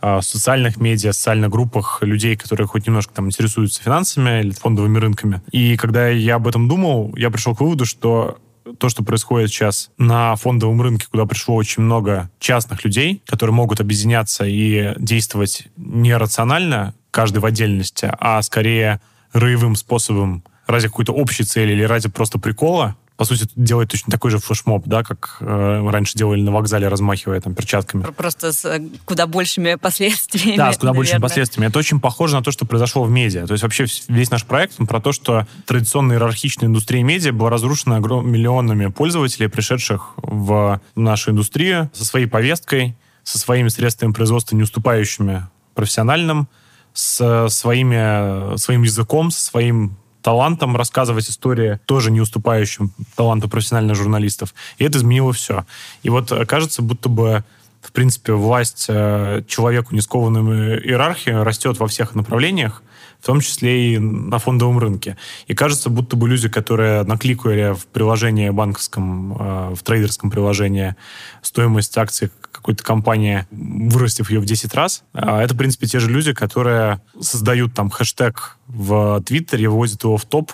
э, 0.00 0.22
социальных 0.22 0.78
медиа, 0.78 1.12
социальных 1.12 1.50
группах 1.50 1.98
людей, 2.00 2.34
которые 2.34 2.66
хоть 2.66 2.86
немножко 2.86 3.12
там 3.12 3.26
интересуются 3.26 3.82
финансами 3.82 4.40
или 4.40 4.52
фондовыми 4.52 4.96
рынками. 4.96 5.42
И 5.50 5.76
когда 5.76 6.08
я 6.08 6.36
об 6.36 6.48
этом 6.48 6.66
думал, 6.66 7.14
я 7.14 7.30
пришел 7.30 7.54
к 7.54 7.60
выводу, 7.60 7.84
что 7.84 8.38
то, 8.78 8.88
что 8.88 9.02
происходит 9.02 9.50
сейчас 9.50 9.90
на 9.98 10.36
фондовом 10.36 10.80
рынке, 10.82 11.06
куда 11.10 11.26
пришло 11.26 11.54
очень 11.54 11.82
много 11.82 12.30
частных 12.38 12.84
людей, 12.84 13.22
которые 13.26 13.54
могут 13.54 13.80
объединяться 13.80 14.44
и 14.44 14.94
действовать 14.98 15.68
не 15.76 16.16
рационально, 16.16 16.94
каждый 17.10 17.38
в 17.38 17.46
отдельности, 17.46 18.10
а 18.18 18.40
скорее 18.42 19.00
роевым 19.32 19.76
способом 19.76 20.44
ради 20.66 20.88
какой-то 20.88 21.12
общей 21.12 21.44
цели 21.44 21.72
или 21.72 21.82
ради 21.82 22.08
просто 22.08 22.38
прикола, 22.38 22.96
по 23.22 23.26
сути, 23.26 23.48
делает 23.54 23.88
точно 23.88 24.10
такой 24.10 24.32
же 24.32 24.38
флешмоб, 24.38 24.82
да, 24.84 25.04
как 25.04 25.36
э, 25.38 25.90
раньше 25.90 26.18
делали 26.18 26.40
на 26.40 26.50
вокзале, 26.50 26.88
размахивая 26.88 27.40
там 27.40 27.54
перчатками. 27.54 28.02
Просто 28.02 28.52
с 28.52 28.64
э, 28.64 28.82
куда 29.04 29.28
большими 29.28 29.74
последствиями. 29.80 30.56
Да, 30.56 30.72
с 30.72 30.76
куда 30.76 30.88
наверное. 30.88 30.98
большими 30.98 31.20
последствиями. 31.20 31.68
Это 31.68 31.78
очень 31.78 32.00
похоже 32.00 32.34
на 32.34 32.42
то, 32.42 32.50
что 32.50 32.66
произошло 32.66 33.04
в 33.04 33.10
медиа. 33.12 33.46
То 33.46 33.52
есть 33.52 33.62
вообще 33.62 33.86
весь 34.08 34.32
наш 34.32 34.44
проект 34.44 34.74
он 34.80 34.88
про 34.88 35.00
то, 35.00 35.12
что 35.12 35.46
традиционная 35.66 36.16
иерархичная 36.16 36.68
индустрия 36.68 37.04
медиа 37.04 37.32
была 37.32 37.50
разрушена 37.50 38.00
миллионами 38.00 38.86
пользователей, 38.86 39.48
пришедших 39.48 40.14
в 40.16 40.80
нашу 40.96 41.30
индустрию 41.30 41.92
со 41.94 42.04
своей 42.04 42.26
повесткой, 42.26 42.96
со 43.22 43.38
своими 43.38 43.68
средствами 43.68 44.10
производства, 44.10 44.56
не 44.56 44.64
уступающими 44.64 45.46
профессиональным, 45.74 46.48
с 46.92 47.46
своими, 47.50 48.56
своим 48.56 48.82
языком, 48.82 49.30
со 49.30 49.40
своим 49.44 49.96
талантом 50.22 50.76
рассказывать 50.76 51.28
истории, 51.28 51.80
тоже 51.86 52.10
не 52.10 52.20
уступающим 52.20 52.92
таланту 53.16 53.48
профессиональных 53.48 53.96
журналистов. 53.96 54.54
И 54.78 54.84
это 54.84 54.98
изменило 54.98 55.32
все. 55.32 55.66
И 56.02 56.10
вот 56.10 56.32
э, 56.32 56.46
кажется, 56.46 56.82
будто 56.82 57.08
бы 57.08 57.44
в 57.82 57.90
принципе, 57.90 58.32
власть 58.32 58.86
э, 58.88 59.42
человеку, 59.48 59.94
не 59.94 60.00
скованным 60.00 60.52
иерархией, 60.52 61.42
растет 61.42 61.78
во 61.80 61.88
всех 61.88 62.14
направлениях, 62.14 62.80
в 63.22 63.26
том 63.26 63.40
числе 63.40 63.94
и 63.94 63.98
на 63.98 64.38
фондовом 64.38 64.80
рынке. 64.80 65.16
И 65.46 65.54
кажется, 65.54 65.90
будто 65.90 66.16
бы 66.16 66.28
люди, 66.28 66.48
которые 66.48 67.04
накликали 67.04 67.72
в 67.72 67.86
приложении 67.86 68.50
банковском, 68.50 69.36
э, 69.38 69.74
в 69.76 69.82
трейдерском 69.84 70.28
приложении 70.28 70.96
стоимость 71.40 71.96
акций 71.96 72.30
какой-то 72.50 72.82
компании, 72.82 73.46
вырастив 73.52 74.28
ее 74.30 74.40
в 74.40 74.44
10 74.44 74.74
раз, 74.74 75.04
э, 75.14 75.38
это, 75.38 75.54
в 75.54 75.56
принципе, 75.56 75.86
те 75.86 76.00
же 76.00 76.10
люди, 76.10 76.32
которые 76.32 77.00
создают 77.20 77.74
там 77.74 77.90
хэштег 77.90 78.58
в 78.66 79.22
Твиттере, 79.22 79.68
выводят 79.68 80.02
его 80.02 80.16
в 80.16 80.24
топ, 80.24 80.50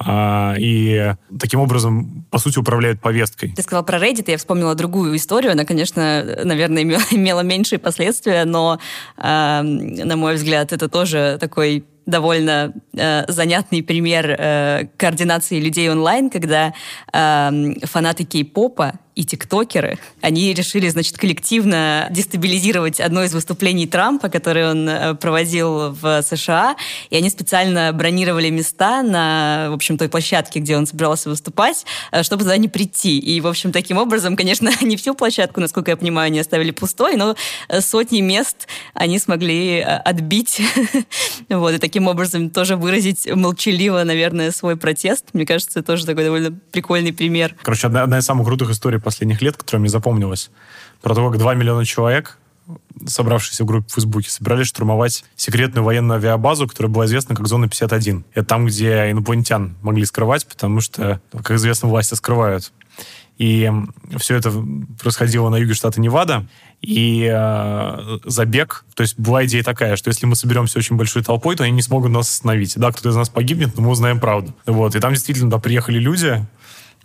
а, 0.00 0.54
и 0.58 1.14
таким 1.38 1.60
образом, 1.60 2.24
по 2.30 2.38
сути, 2.38 2.58
управляют 2.58 3.00
повесткой. 3.00 3.52
Ты 3.54 3.62
сказал 3.62 3.84
про 3.84 3.98
Reddit, 3.98 4.30
я 4.30 4.38
вспомнила 4.38 4.74
другую 4.74 5.16
историю. 5.16 5.52
Она, 5.52 5.64
конечно, 5.64 6.24
наверное, 6.44 6.84
имела, 7.10 7.42
меньшие 7.42 7.78
последствия, 7.78 8.44
но, 8.44 8.78
э, 9.16 9.62
на 9.62 10.16
мой 10.16 10.36
взгляд, 10.36 10.72
это 10.72 10.88
тоже 10.88 11.38
такой 11.40 11.84
довольно 12.08 12.72
э, 12.94 13.24
занятный 13.28 13.82
пример 13.82 14.30
э, 14.30 14.86
координации 14.96 15.60
людей 15.60 15.90
онлайн, 15.90 16.30
когда 16.30 16.72
э, 17.12 17.74
фанаты 17.84 18.24
кей-попа 18.24 18.94
и 19.18 19.24
тиктокеры, 19.24 19.98
они 20.20 20.54
решили, 20.54 20.88
значит, 20.88 21.18
коллективно 21.18 22.06
дестабилизировать 22.08 23.00
одно 23.00 23.24
из 23.24 23.34
выступлений 23.34 23.88
Трампа, 23.88 24.28
которое 24.28 24.70
он 24.70 24.88
э, 24.88 25.14
проводил 25.14 25.90
в 25.90 26.22
США, 26.22 26.76
и 27.10 27.16
они 27.16 27.28
специально 27.28 27.92
бронировали 27.92 28.48
места 28.48 29.02
на, 29.02 29.70
в 29.70 29.72
общем, 29.72 29.98
той 29.98 30.08
площадке, 30.08 30.60
где 30.60 30.76
он 30.76 30.86
собирался 30.86 31.30
выступать, 31.30 31.84
э, 32.12 32.22
чтобы 32.22 32.44
туда 32.44 32.56
не 32.58 32.68
прийти. 32.68 33.18
И, 33.18 33.40
в 33.40 33.48
общем, 33.48 33.72
таким 33.72 33.96
образом, 33.98 34.36
конечно, 34.36 34.70
не 34.82 34.96
всю 34.96 35.16
площадку, 35.16 35.60
насколько 35.60 35.90
я 35.90 35.96
понимаю, 35.96 36.28
они 36.28 36.38
оставили 36.38 36.70
пустой, 36.70 37.16
но 37.16 37.34
э, 37.68 37.80
сотни 37.80 38.20
мест 38.20 38.68
они 38.94 39.18
смогли 39.18 39.80
отбить. 39.80 40.62
Вот, 41.48 41.74
и 41.74 41.78
таким 41.78 42.08
образом 42.08 42.50
тоже 42.50 42.76
выразить 42.76 43.26
молчаливо, 43.26 44.04
наверное, 44.04 44.50
свой 44.52 44.76
протест. 44.76 45.26
Мне 45.32 45.46
кажется, 45.46 45.80
это 45.80 45.86
тоже 45.86 46.04
такой 46.04 46.24
довольно 46.24 46.52
прикольный 46.72 47.12
пример. 47.12 47.54
Короче, 47.62 47.86
одна, 47.86 48.02
одна 48.02 48.18
из 48.18 48.24
самых 48.24 48.46
крутых 48.46 48.70
историй 48.70 49.00
последних 49.08 49.40
лет, 49.40 49.56
которая 49.56 49.80
мне 49.80 49.88
запомнилась, 49.88 50.50
про 51.00 51.14
то, 51.14 51.30
как 51.30 51.38
2 51.38 51.54
миллиона 51.54 51.84
человек, 51.86 52.38
собравшиеся 53.06 53.64
в 53.64 53.66
группе 53.66 53.88
в 53.88 53.94
Фейсбуке, 53.94 54.30
собирались 54.30 54.66
штурмовать 54.66 55.24
секретную 55.36 55.82
военную 55.82 56.18
авиабазу, 56.18 56.68
которая 56.68 56.92
была 56.92 57.06
известна 57.06 57.34
как 57.34 57.46
Зона 57.46 57.68
51. 57.68 58.24
Это 58.34 58.46
там, 58.46 58.66
где 58.66 59.10
инопланетян 59.10 59.76
могли 59.80 60.04
скрывать, 60.04 60.46
потому 60.46 60.80
что, 60.82 61.20
как 61.32 61.52
известно, 61.52 61.88
власти 61.88 62.14
скрывают. 62.14 62.70
И 63.38 63.70
все 64.18 64.34
это 64.34 64.52
происходило 65.00 65.48
на 65.48 65.56
юге 65.56 65.72
штата 65.72 66.00
Невада. 66.00 66.46
И 66.80 67.28
э, 67.32 68.18
забег, 68.24 68.84
то 68.94 69.02
есть 69.02 69.18
была 69.18 69.46
идея 69.46 69.62
такая, 69.62 69.96
что 69.96 70.08
если 70.08 70.26
мы 70.26 70.34
соберемся 70.34 70.78
очень 70.78 70.96
большой 70.96 71.22
толпой, 71.22 71.56
то 71.56 71.62
они 71.62 71.72
не 71.72 71.82
смогут 71.82 72.10
нас 72.10 72.28
остановить. 72.28 72.76
Да, 72.76 72.90
кто-то 72.90 73.10
из 73.10 73.16
нас 73.16 73.28
погибнет, 73.28 73.76
но 73.76 73.82
мы 73.82 73.90
узнаем 73.90 74.18
правду. 74.18 74.54
Вот. 74.66 74.96
И 74.96 75.00
там 75.00 75.12
действительно 75.12 75.50
да, 75.50 75.58
приехали 75.58 75.98
люди, 75.98 76.44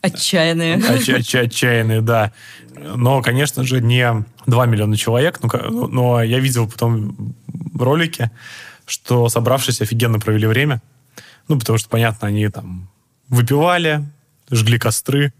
Отчаянные. 0.04 0.76
Отч, 0.76 1.10
отч, 1.10 1.36
отчаянные, 1.36 2.02
да. 2.02 2.34
Но, 2.76 3.22
конечно 3.22 3.64
же, 3.64 3.80
не 3.80 4.26
2 4.46 4.66
миллиона 4.66 4.98
человек, 4.98 5.40
но, 5.42 5.88
но 5.88 6.22
я 6.22 6.40
видел 6.40 6.70
потом 6.70 7.34
ролики, 7.74 8.30
что 8.86 9.30
собравшись 9.30 9.82
офигенно 9.82 10.20
провели 10.20 10.46
время. 10.46 10.82
Ну, 11.48 11.58
потому 11.58 11.78
что, 11.78 11.88
понятно, 11.88 12.28
они 12.28 12.50
там 12.50 12.90
выпивали, 13.30 14.04
жгли 14.52 14.78
костры, 14.78 15.34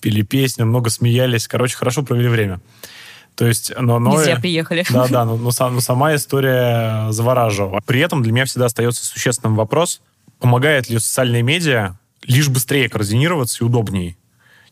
пели 0.00 0.22
песни, 0.22 0.62
много 0.62 0.88
смеялись. 0.88 1.46
Короче, 1.46 1.76
хорошо 1.76 2.02
провели 2.02 2.28
время. 2.28 2.62
То 3.34 3.46
есть, 3.46 3.70
но, 3.78 3.98
но, 3.98 4.16
зря 4.16 4.36
приехали. 4.36 4.82
Да, 4.88 5.08
да, 5.08 5.24
но, 5.26 5.36
но, 5.36 5.50
но 5.50 5.80
сама 5.80 6.14
история 6.14 7.12
завораживала. 7.12 7.80
При 7.84 8.00
этом 8.00 8.22
для 8.22 8.32
меня 8.32 8.46
всегда 8.46 8.64
остается 8.64 9.04
существенным 9.04 9.56
вопрос, 9.56 10.00
помогает 10.40 10.88
ли 10.88 10.98
социальные 10.98 11.42
медиа 11.42 11.98
лишь 12.26 12.48
быстрее 12.48 12.88
координироваться 12.88 13.64
и 13.64 13.66
удобнее, 13.66 14.16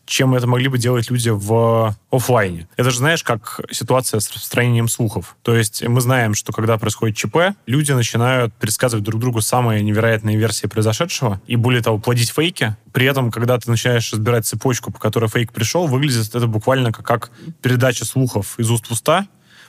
чем 0.05 0.35
это 0.35 0.45
могли 0.47 0.67
бы 0.67 0.77
делать 0.77 1.09
люди 1.09 1.29
в 1.29 1.95
офлайне. 2.11 2.67
Это 2.77 2.91
же, 2.91 2.97
знаешь, 2.97 3.23
как 3.23 3.61
ситуация 3.71 4.19
с 4.19 4.31
распространением 4.31 4.87
слухов. 4.87 5.35
То 5.41 5.55
есть 5.55 5.85
мы 5.87 5.99
знаем, 5.99 6.35
что 6.35 6.53
когда 6.53 6.77
происходит 6.77 7.17
ЧП, 7.17 7.37
люди 7.65 7.91
начинают 7.91 8.53
предсказывать 8.53 9.03
друг 9.03 9.19
другу 9.19 9.41
самые 9.41 9.81
невероятные 9.81 10.37
версии 10.37 10.67
произошедшего 10.67 11.41
и, 11.47 11.55
более 11.55 11.81
того, 11.81 11.97
плодить 11.97 12.29
фейки. 12.31 12.75
При 12.93 13.07
этом, 13.07 13.31
когда 13.31 13.57
ты 13.57 13.69
начинаешь 13.69 14.13
разбирать 14.13 14.45
цепочку, 14.45 14.91
по 14.91 14.99
которой 14.99 15.29
фейк 15.29 15.51
пришел, 15.51 15.87
выглядит 15.87 16.35
это 16.35 16.47
буквально 16.47 16.91
как, 16.91 17.05
как 17.05 17.31
передача 17.61 18.05
слухов 18.05 18.59
из 18.59 18.69
уст 18.69 18.87
в 18.87 18.91
уста, 18.91 19.27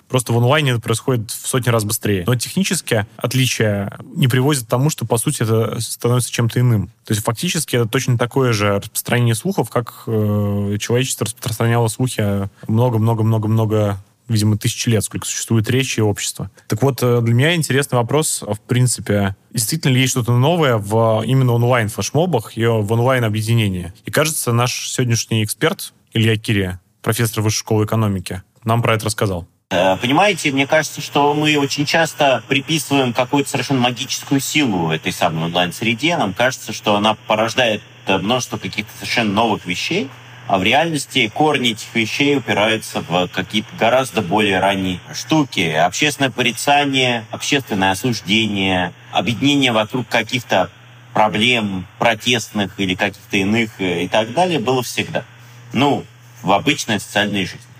Просто 0.08 0.32
в 0.32 0.38
онлайне 0.38 0.72
это 0.72 0.80
происходит 0.80 1.30
в 1.30 1.46
сотни 1.46 1.70
раз 1.70 1.84
быстрее. 1.84 2.24
Но 2.26 2.34
технически 2.36 3.06
отличия 3.16 3.98
не 4.14 4.28
приводят 4.28 4.64
к 4.64 4.68
тому, 4.68 4.90
что, 4.90 5.04
по 5.04 5.18
сути, 5.18 5.42
это 5.42 5.80
становится 5.80 6.30
чем-то 6.30 6.60
иным. 6.60 6.88
То 7.04 7.12
есть 7.12 7.24
фактически 7.24 7.76
это 7.76 7.86
точно 7.86 8.18
такое 8.18 8.52
же 8.52 8.78
распространение 8.78 9.34
слухов, 9.34 9.70
как 9.70 10.04
э, 10.06 10.76
человечество 10.80 11.26
распространяло 11.26 11.88
слухи 11.88 12.48
много-много-много-много 12.68 13.98
видимо, 14.28 14.58
тысячи 14.58 14.88
лет, 14.88 15.04
сколько 15.04 15.26
существует 15.26 15.70
речь 15.70 15.98
и 15.98 16.02
общество. 16.02 16.50
Так 16.68 16.82
вот, 16.82 17.02
э, 17.02 17.20
для 17.22 17.34
меня 17.34 17.54
интересный 17.54 17.96
вопрос, 17.96 18.42
в 18.42 18.58
принципе, 18.60 19.36
действительно 19.52 19.92
ли 19.92 20.00
есть 20.00 20.12
что-то 20.12 20.32
новое 20.32 20.78
в 20.78 21.22
именно 21.24 21.52
онлайн-флешмобах 21.52 22.56
и 22.56 22.66
в 22.66 22.92
онлайн-объединении? 22.92 23.92
И 24.04 24.10
кажется, 24.10 24.52
наш 24.52 24.90
сегодняшний 24.90 25.44
эксперт 25.44 25.92
Илья 26.12 26.36
Кирия, 26.36 26.80
профессор 27.02 27.42
Высшей 27.42 27.60
школы 27.60 27.84
экономики, 27.84 28.42
нам 28.64 28.82
про 28.82 28.94
это 28.94 29.06
рассказал. 29.06 29.46
Э, 29.70 29.96
понимаете, 29.96 30.52
мне 30.52 30.64
кажется, 30.64 31.00
что 31.00 31.34
мы 31.34 31.56
очень 31.58 31.86
часто 31.86 32.44
приписываем 32.46 33.12
какую-то 33.12 33.50
совершенно 33.50 33.80
магическую 33.80 34.40
силу 34.40 34.92
этой 34.92 35.12
самой 35.12 35.46
онлайн-среде. 35.46 36.16
Нам 36.16 36.34
кажется, 36.34 36.72
что 36.72 36.94
она 36.94 37.14
порождает 37.26 37.82
множество 38.06 38.58
каких-то 38.58 38.92
совершенно 38.94 39.32
новых 39.32 39.66
вещей, 39.66 40.08
а 40.46 40.58
в 40.58 40.62
реальности 40.62 41.26
корни 41.34 41.72
этих 41.72 41.92
вещей 41.96 42.36
упираются 42.36 43.00
в 43.00 43.26
какие-то 43.26 43.74
гораздо 43.76 44.22
более 44.22 44.60
ранние 44.60 45.00
штуки. 45.12 45.72
Общественное 45.72 46.30
порицание, 46.30 47.24
общественное 47.32 47.90
осуждение, 47.90 48.92
объединение 49.10 49.72
вокруг 49.72 50.06
каких-то 50.06 50.70
проблем 51.12 51.88
протестных 51.98 52.78
или 52.78 52.94
каких-то 52.94 53.36
иных 53.36 53.80
э, 53.80 54.04
и 54.04 54.08
так 54.08 54.32
далее 54.32 54.60
было 54.60 54.84
всегда. 54.84 55.24
Ну, 55.72 56.04
в 56.44 56.52
обычной 56.52 57.00
социальной 57.00 57.46
жизни. 57.46 57.75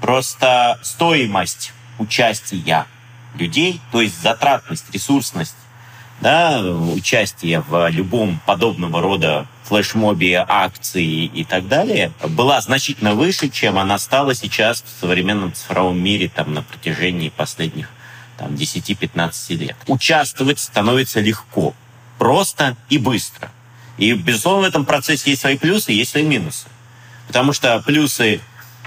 Просто 0.00 0.78
стоимость 0.82 1.72
участия 1.98 2.86
людей, 3.34 3.80
то 3.92 4.00
есть 4.00 4.20
затратность, 4.20 4.86
ресурсность 4.92 5.54
да, 6.20 6.60
участия 6.62 7.60
в 7.66 7.88
любом 7.88 8.40
подобного 8.44 9.00
рода 9.00 9.46
флешмобе, 9.64 10.44
акции 10.46 11.24
и 11.24 11.44
так 11.44 11.66
далее, 11.68 12.12
была 12.28 12.60
значительно 12.60 13.14
выше, 13.14 13.48
чем 13.48 13.78
она 13.78 13.98
стала 13.98 14.34
сейчас 14.34 14.82
в 14.82 15.00
современном 15.00 15.54
цифровом 15.54 16.02
мире 16.02 16.28
там, 16.28 16.52
на 16.52 16.62
протяжении 16.62 17.30
последних 17.30 17.88
там, 18.36 18.54
10-15 18.54 19.54
лет. 19.56 19.76
Участвовать 19.86 20.58
становится 20.58 21.20
легко, 21.20 21.74
просто 22.18 22.76
и 22.88 22.98
быстро. 22.98 23.50
И, 23.96 24.12
безусловно, 24.12 24.62
в 24.62 24.68
этом 24.68 24.84
процессе 24.84 25.30
есть 25.30 25.42
свои 25.42 25.56
плюсы, 25.56 25.92
есть 25.92 26.10
свои 26.10 26.24
минусы. 26.24 26.66
Потому 27.28 27.52
что 27.52 27.80
плюсы 27.80 28.40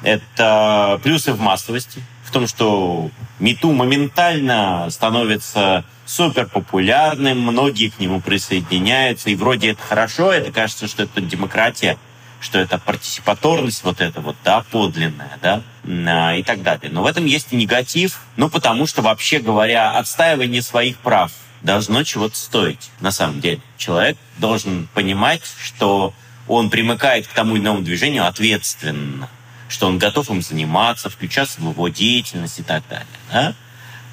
это 0.04 1.00
плюсы 1.04 1.34
в 1.34 1.40
массовости, 1.40 2.02
в 2.24 2.32
том, 2.32 2.48
что 2.48 3.10
Мету 3.40 3.72
моментально 3.72 4.88
становится 4.90 5.86
супер 6.06 6.48
популярным, 6.48 7.40
многие 7.40 7.90
к 7.90 8.00
нему 8.00 8.22
присоединяются, 8.22 9.30
и 9.30 9.36
вроде 9.36 9.72
это 9.72 9.82
хорошо, 9.82 10.32
это 10.32 10.52
кажется, 10.52 10.88
что 10.88 11.04
это 11.04 11.22
демократия, 11.22 11.98
что 12.40 12.60
это 12.60 12.78
партисипаторность 12.78 13.84
вот 13.84 14.02
эта 14.02 14.22
вот, 14.22 14.36
да, 14.44 14.64
подлинная, 14.70 15.38
да, 15.42 15.62
а, 16.08 16.36
и 16.36 16.44
так 16.44 16.62
далее. 16.62 16.92
Но 16.92 17.04
в 17.04 17.06
этом 17.06 17.26
есть 17.26 17.48
и 17.52 17.56
негатив, 17.56 18.20
ну, 18.36 18.50
потому 18.50 18.86
что, 18.86 19.02
вообще 19.02 19.40
говоря, 19.40 19.92
отстаивание 19.98 20.62
своих 20.62 20.98
прав 20.98 21.32
должно 21.62 22.04
чего-то 22.04 22.36
стоить, 22.36 22.92
на 23.00 23.12
самом 23.12 23.40
деле. 23.40 23.62
Человек 23.78 24.18
должен 24.38 24.90
понимать, 24.94 25.42
что 25.64 26.14
он 26.48 26.70
примыкает 26.70 27.28
к 27.28 27.32
тому 27.32 27.56
или 27.56 27.62
иному 27.62 27.82
движению 27.82 28.28
ответственно 28.28 29.30
что 29.74 29.88
он 29.88 29.98
готов 29.98 30.30
им 30.30 30.42
заниматься, 30.42 31.10
включаться 31.10 31.60
в 31.60 31.70
его 31.70 31.88
деятельность 31.90 32.60
и 32.60 32.64
так 32.64 32.84
далее. 32.88 33.08
Да? 33.32 33.56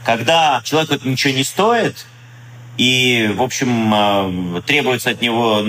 Когда 0.05 0.63
человеку 0.65 0.95
это 0.95 1.07
ничего 1.07 1.35
не 1.35 1.45
стоит, 1.45 2.07
и, 2.79 3.31
в 3.37 3.43
общем, 3.43 3.93
э, 3.95 4.63
требуется 4.63 5.11
от 5.11 5.21
него 5.21 5.63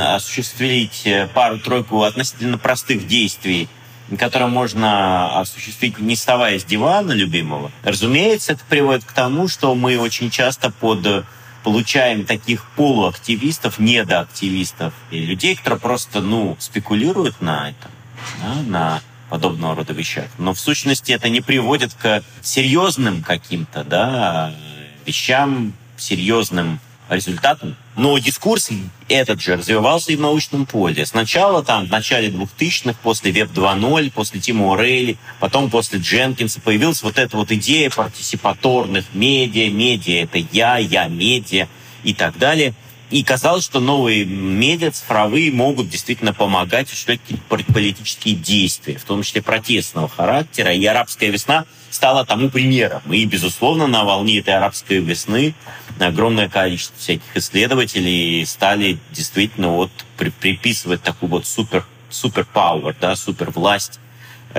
осуществить 0.00 1.06
пару-тройку 1.32 2.02
относительно 2.02 2.58
простых 2.58 3.06
действий, 3.06 3.68
которые 4.18 4.48
можно 4.48 5.38
осуществить, 5.38 5.98
не 6.00 6.16
вставая 6.16 6.58
с 6.58 6.64
дивана 6.64 7.12
любимого. 7.12 7.70
Разумеется, 7.84 8.54
это 8.54 8.62
приводит 8.68 9.04
к 9.04 9.12
тому, 9.12 9.46
что 9.46 9.74
мы 9.76 9.96
очень 9.96 10.30
часто 10.30 10.70
под 10.70 11.24
получаем 11.62 12.26
таких 12.26 12.64
полуактивистов, 12.76 13.78
недоактивистов 13.78 14.92
и 15.10 15.20
людей, 15.20 15.56
которые 15.56 15.80
просто, 15.80 16.20
ну, 16.20 16.56
спекулируют 16.58 17.40
на 17.40 17.70
этом 17.70 17.90
да, 18.42 18.62
на 18.66 19.02
подобного 19.30 19.74
рода 19.74 19.92
вещах. 19.92 20.26
Но 20.38 20.54
в 20.54 20.60
сущности 20.60 21.12
это 21.12 21.28
не 21.28 21.40
приводит 21.40 21.94
к 21.94 22.22
серьезным 22.42 23.22
каким-то 23.22 23.84
да, 23.84 24.54
вещам, 25.06 25.72
серьезным 25.96 26.80
результатам. 27.08 27.76
Но 27.96 28.16
дискурс 28.18 28.70
этот 29.08 29.40
же 29.40 29.56
развивался 29.56 30.12
и 30.12 30.16
в 30.16 30.20
научном 30.20 30.66
поле. 30.66 31.04
Сначала 31.06 31.62
там 31.62 31.86
в 31.86 31.90
начале 31.90 32.28
2000-х, 32.28 32.98
после 33.02 33.30
Web 33.32 33.52
2.0, 33.52 34.10
после 34.10 34.40
Тима 34.40 34.74
Орейли, 34.74 35.18
потом 35.38 35.70
после 35.70 35.98
Дженкинса 35.98 36.60
появилась 36.60 37.02
вот 37.02 37.18
эта 37.18 37.36
вот 37.36 37.52
идея 37.52 37.90
партисипаторных 37.90 39.04
медиа, 39.12 39.70
медиа— 39.70 40.22
это 40.24 40.38
я, 40.52 40.78
я 40.78 41.06
медиа 41.08 41.68
и 42.02 42.14
так 42.14 42.38
далее. 42.38 42.74
И 43.10 43.22
казалось, 43.22 43.64
что 43.64 43.80
новые 43.80 44.24
медиа 44.24 44.90
цифровые 44.90 45.52
могут 45.52 45.88
действительно 45.88 46.32
помогать 46.32 46.86
осуществлять 46.86 47.20
политические 47.48 48.34
действия, 48.34 48.96
в 48.98 49.04
том 49.04 49.22
числе 49.22 49.42
протестного 49.42 50.08
характера. 50.08 50.72
И 50.72 50.84
арабская 50.84 51.30
весна 51.30 51.64
стала 51.90 52.24
тому 52.24 52.50
примером. 52.50 53.02
И, 53.12 53.24
безусловно, 53.24 53.86
на 53.86 54.04
волне 54.04 54.38
этой 54.38 54.54
арабской 54.54 54.98
весны 54.98 55.54
огромное 56.00 56.48
количество 56.48 56.98
всяких 56.98 57.36
исследователей 57.36 58.44
стали 58.46 58.98
действительно 59.12 59.68
вот 59.68 59.90
приписывать 60.16 61.02
такую 61.02 61.30
вот 61.30 61.46
супер 61.46 61.84
супер 62.10 62.46
power, 62.54 62.94
да, 63.00 63.16
супер 63.16 63.50
власть 63.50 63.98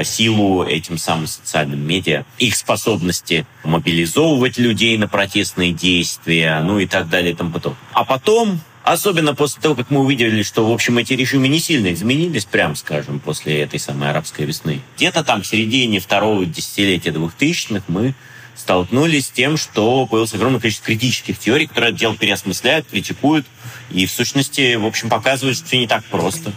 силу 0.03 0.63
этим 0.63 0.97
самым 0.97 1.27
социальным 1.27 1.79
медиа, 1.79 2.25
их 2.37 2.55
способности 2.55 3.45
мобилизовывать 3.63 4.57
людей 4.57 4.97
на 4.97 5.07
протестные 5.07 5.71
действия, 5.71 6.61
ну 6.63 6.79
и 6.79 6.85
так 6.85 7.09
далее 7.09 7.31
и 7.31 7.35
тому 7.35 7.51
подобное. 7.51 7.79
А 7.93 8.03
потом 8.03 8.59
Особенно 8.85 9.33
после 9.33 9.59
того, 9.63 9.73
как 9.73 9.89
мы 9.89 10.01
увидели, 10.01 10.43
что, 10.43 10.69
в 10.69 10.71
общем, 10.71 10.99
эти 10.99 11.13
режимы 11.13 11.47
не 11.47 11.57
сильно 11.57 11.91
изменились, 11.91 12.45
прям 12.45 12.75
скажем, 12.75 13.19
после 13.19 13.61
этой 13.61 13.79
самой 13.79 14.11
арабской 14.11 14.45
весны. 14.45 14.79
Где-то 14.95 15.23
там 15.23 15.41
в 15.41 15.47
середине 15.47 15.99
второго 15.99 16.45
десятилетия 16.45 17.09
двухтысячных 17.09 17.85
мы 17.87 18.13
столкнулись 18.55 19.25
с 19.25 19.31
тем, 19.31 19.57
что 19.57 20.05
появилось 20.05 20.35
огромное 20.35 20.59
количество 20.59 20.85
критических 20.85 21.39
теорий, 21.39 21.65
которые 21.65 21.89
это 21.89 21.99
дело 21.99 22.15
переосмысляют, 22.15 22.85
критикуют 22.85 23.47
и, 23.89 24.05
в 24.05 24.11
сущности, 24.11 24.75
в 24.75 24.85
общем, 24.85 25.09
показывают, 25.09 25.57
что 25.57 25.65
все 25.65 25.79
не 25.79 25.87
так 25.87 26.03
просто 26.05 26.53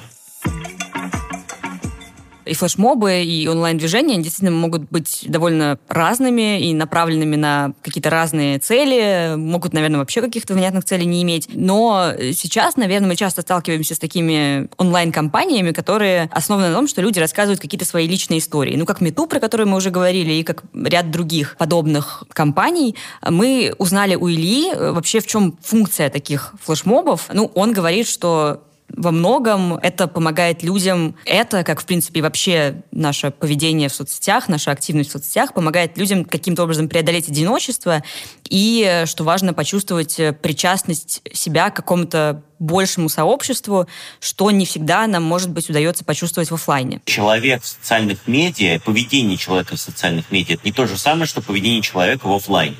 и 2.49 2.55
флешмобы, 2.55 3.23
и 3.23 3.47
онлайн-движения 3.47 4.17
действительно 4.19 4.51
могут 4.51 4.91
быть 4.91 5.25
довольно 5.27 5.79
разными 5.89 6.61
и 6.61 6.75
направленными 6.75 7.37
на 7.37 7.73
какие-то 7.83 8.11
разные 8.11 8.59
цели, 8.59 9.35
могут, 9.37 9.73
наверное, 9.73 9.99
вообще 9.99 10.21
каких-то 10.21 10.55
внятных 10.55 10.85
целей 10.85 11.07
не 11.07 11.23
иметь. 11.23 11.49
Но 11.53 12.13
сейчас, 12.33 12.77
наверное, 12.77 13.09
мы 13.09 13.17
часто 13.17 13.43
сталкиваемся 13.43 13.95
с 13.95 13.99
такими 13.99 14.69
онлайн-компаниями, 14.77 15.73
которые 15.73 16.31
основаны 16.33 16.69
на 16.69 16.75
том, 16.75 16.89
что 16.89 17.03
люди 17.03 17.19
рассказывают 17.19 17.61
какие-то 17.61 17.85
свои 17.85 18.07
личные 18.07 18.39
истории. 18.39 18.77
Ну, 18.77 18.87
как 18.87 19.01
Мету, 19.01 19.27
про 19.27 19.41
которую 19.41 19.69
мы 19.69 19.77
уже 19.77 19.91
говорили, 19.91 20.33
и 20.33 20.43
как 20.43 20.63
ряд 20.75 21.11
других 21.11 21.57
подобных 21.59 22.25
компаний. 22.31 22.97
Мы 23.29 23.75
узнали 23.79 24.15
у 24.15 24.29
Ильи 24.29 24.73
вообще, 24.75 25.21
в 25.21 25.27
чем 25.27 25.57
функция 25.63 26.11
таких 26.11 26.55
флешмобов. 26.63 27.29
Ну, 27.33 27.51
он 27.55 27.73
говорит, 27.73 28.09
что 28.09 28.63
во 28.91 29.11
многом 29.11 29.75
это 29.75 30.09
помогает 30.09 30.63
людям, 30.63 31.15
это, 31.25 31.63
как, 31.63 31.81
в 31.81 31.85
принципе, 31.85 32.23
вообще 32.23 32.83
наше 32.91 33.31
поведение 33.31 33.89
в 33.89 33.95
соцсетях, 33.95 34.49
наша 34.49 34.71
активность 34.71 35.11
в 35.11 35.13
соцсетях, 35.13 35.53
помогает 35.53 35.97
людям 35.99 36.25
каким-то 36.25 36.65
образом 36.65 36.89
преодолеть 36.89 37.29
одиночество 37.29 38.03
и, 38.49 39.05
что 39.07 39.25
важно, 39.25 39.53
почувствовать 39.53 40.19
причастность 40.41 41.23
себя 41.33 41.71
к 41.71 41.77
какому-то 41.77 42.43
большему 42.59 43.09
сообществу, 43.09 43.87
что 44.21 44.51
не 44.51 44.67
всегда 44.67 45.07
нам, 45.07 45.23
может 45.23 45.51
быть, 45.51 45.71
удается 45.71 46.05
почувствовать 46.05 46.51
в 46.51 46.55
офлайне. 46.55 47.01
Человек 47.05 47.63
в 47.63 47.69
социальных 47.69 48.27
медиа, 48.27 48.81
поведение 48.81 49.37
человека 49.37 49.77
в 49.77 49.81
социальных 49.81 50.31
медиа, 50.31 50.55
это 50.55 50.63
не 50.65 50.73
то 50.73 50.87
же 50.87 50.97
самое, 50.97 51.27
что 51.27 51.41
поведение 51.41 51.83
человека 51.83 52.27
в 52.27 52.33
офлайне. 52.33 52.77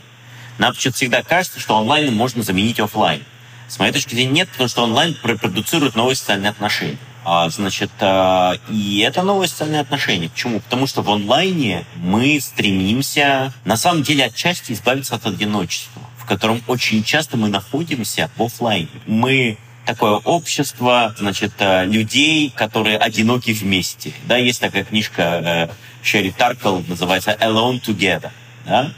Нам 0.59 0.73
всегда 0.75 1.23
кажется, 1.23 1.61
что 1.61 1.77
онлайн 1.77 2.13
можно 2.13 2.43
заменить 2.43 2.81
офлайн. 2.81 3.23
С 3.69 3.79
моей 3.79 3.93
точки 3.93 4.15
зрения, 4.15 4.33
нет, 4.33 4.49
потому 4.49 4.69
что 4.69 4.83
онлайн 4.83 5.15
продуцирует 5.15 5.95
новые 5.95 6.17
социальные 6.17 6.51
отношения. 6.51 6.99
А, 7.25 7.51
значит, 7.51 7.91
а, 8.01 8.55
и 8.71 9.01
это 9.01 9.23
новые 9.23 9.49
социальные 9.49 9.83
отношения. 9.83 10.31
Почему? 10.31 10.61
Потому 10.61 10.87
что 10.87 11.03
в 11.03 11.11
онлайне 11.11 11.85
мы 11.97 12.41
стремимся, 12.41 13.53
на 13.67 13.77
самом 13.77 14.03
деле, 14.03 14.25
отчасти 14.25 14.73
избавиться 14.73 15.15
от 15.15 15.27
одиночества, 15.27 16.01
в 16.17 16.25
котором 16.25 16.63
очень 16.67 17.05
часто 17.05 17.37
мы 17.37 17.49
находимся 17.49 18.31
в 18.37 18.43
офлайне. 18.43 18.89
Мы 19.07 19.59
такое 19.85 20.13
общество, 20.13 21.15
значит, 21.19 21.53
э, 21.59 21.85
людей, 21.85 22.51
которые 22.55 22.97
одиноки 22.97 23.51
вместе. 23.51 24.13
Да, 24.25 24.39
есть 24.39 24.61
такая 24.61 24.85
книжка 24.85 25.23
э, 25.23 25.69
Шерри 26.03 26.31
Таркл, 26.31 26.81
называется 26.89 27.37
«Alone 27.39 27.83
Together», 27.83 28.31
да? 28.65 28.93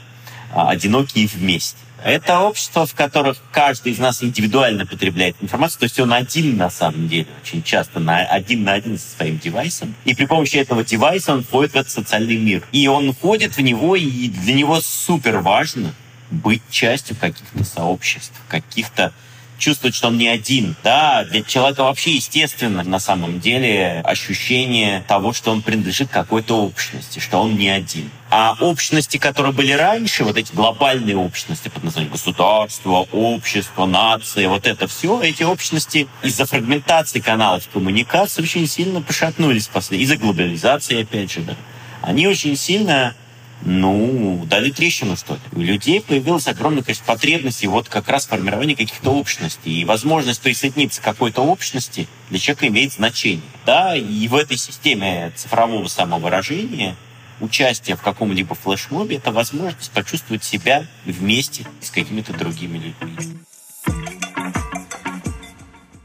А, 0.53 0.69
«Одинокие 0.69 1.27
вместе». 1.27 1.77
Это 2.03 2.39
общество, 2.39 2.85
в 2.85 2.95
которых 2.95 3.37
каждый 3.51 3.91
из 3.91 3.99
нас 3.99 4.23
индивидуально 4.23 4.85
потребляет 4.85 5.35
информацию, 5.39 5.79
то 5.79 5.85
есть 5.85 5.99
он 5.99 6.13
один 6.13 6.57
на 6.57 6.69
самом 6.69 7.07
деле, 7.07 7.27
очень 7.43 7.61
часто 7.61 7.99
на, 7.99 8.19
один 8.19 8.63
на 8.63 8.73
один 8.73 8.97
со 8.97 9.07
своим 9.15 9.37
девайсом. 9.37 9.93
И 10.05 10.15
при 10.15 10.25
помощи 10.25 10.57
этого 10.57 10.83
девайса 10.83 11.33
он 11.33 11.43
входит 11.43 11.73
в 11.73 11.75
этот 11.75 11.91
социальный 11.91 12.37
мир. 12.37 12.63
И 12.71 12.87
он 12.87 13.13
входит 13.13 13.55
в 13.55 13.61
него, 13.61 13.95
и 13.95 14.27
для 14.29 14.53
него 14.55 14.81
супер 14.81 15.39
важно 15.39 15.93
быть 16.31 16.61
частью 16.69 17.15
каких-то 17.17 17.63
сообществ, 17.63 18.33
каких-то 18.47 19.13
чувствовать, 19.61 19.95
что 19.95 20.09
он 20.09 20.17
не 20.17 20.27
один. 20.27 20.75
Да, 20.83 21.23
для 21.23 21.41
человека 21.43 21.83
вообще 21.83 22.15
естественно 22.15 22.83
на 22.83 22.99
самом 22.99 23.39
деле 23.39 24.01
ощущение 24.03 25.03
того, 25.07 25.31
что 25.31 25.51
он 25.51 25.61
принадлежит 25.61 26.09
какой-то 26.09 26.61
общности, 26.65 27.19
что 27.19 27.37
он 27.39 27.55
не 27.55 27.69
один. 27.69 28.09
А 28.29 28.55
общности, 28.59 29.17
которые 29.17 29.53
были 29.53 29.73
раньше, 29.73 30.23
вот 30.23 30.37
эти 30.37 30.53
глобальные 30.53 31.17
общности 31.17 31.67
под 31.67 31.83
названием 31.83 32.11
государство, 32.11 33.07
общество, 33.11 33.85
нация, 33.85 34.47
вот 34.49 34.65
это 34.67 34.87
все, 34.87 35.21
эти 35.21 35.43
общности 35.43 36.07
из-за 36.23 36.45
фрагментации 36.45 37.19
каналов 37.19 37.67
коммуникации 37.71 38.41
очень 38.41 38.67
сильно 38.67 39.01
пошатнулись 39.01 39.67
после, 39.67 39.99
из-за 39.99 40.17
глобализации, 40.17 41.01
опять 41.01 41.31
же, 41.31 41.41
да. 41.41 41.55
Они 42.01 42.27
очень 42.27 42.55
сильно 42.55 43.15
ну, 43.63 44.43
дали 44.47 44.71
трещину, 44.71 45.15
что 45.15 45.35
ли. 45.35 45.39
У 45.51 45.61
людей 45.61 46.01
появилось 46.01 46.47
огромное 46.47 46.83
количество 46.83 47.13
потребностей 47.13 47.67
вот 47.67 47.89
как 47.89 48.07
раз 48.09 48.25
формирование 48.25 48.75
каких-то 48.75 49.11
общностей. 49.11 49.81
И 49.81 49.85
возможность 49.85 50.41
присоединиться 50.41 51.01
к 51.01 51.03
какой-то 51.03 51.41
общности 51.41 52.07
для 52.29 52.39
человека 52.39 52.67
имеет 52.67 52.93
значение. 52.93 53.43
Да, 53.65 53.95
и 53.95 54.27
в 54.27 54.35
этой 54.35 54.57
системе 54.57 55.31
цифрового 55.35 55.87
самовыражения 55.87 56.95
участие 57.39 57.95
в 57.95 58.01
каком-либо 58.01 58.55
флешмобе– 58.55 59.15
это 59.17 59.31
возможность 59.31 59.91
почувствовать 59.91 60.43
себя 60.43 60.85
вместе 61.05 61.65
с 61.81 61.91
какими-то 61.91 62.33
другими 62.33 62.77
людьми. 62.77 63.43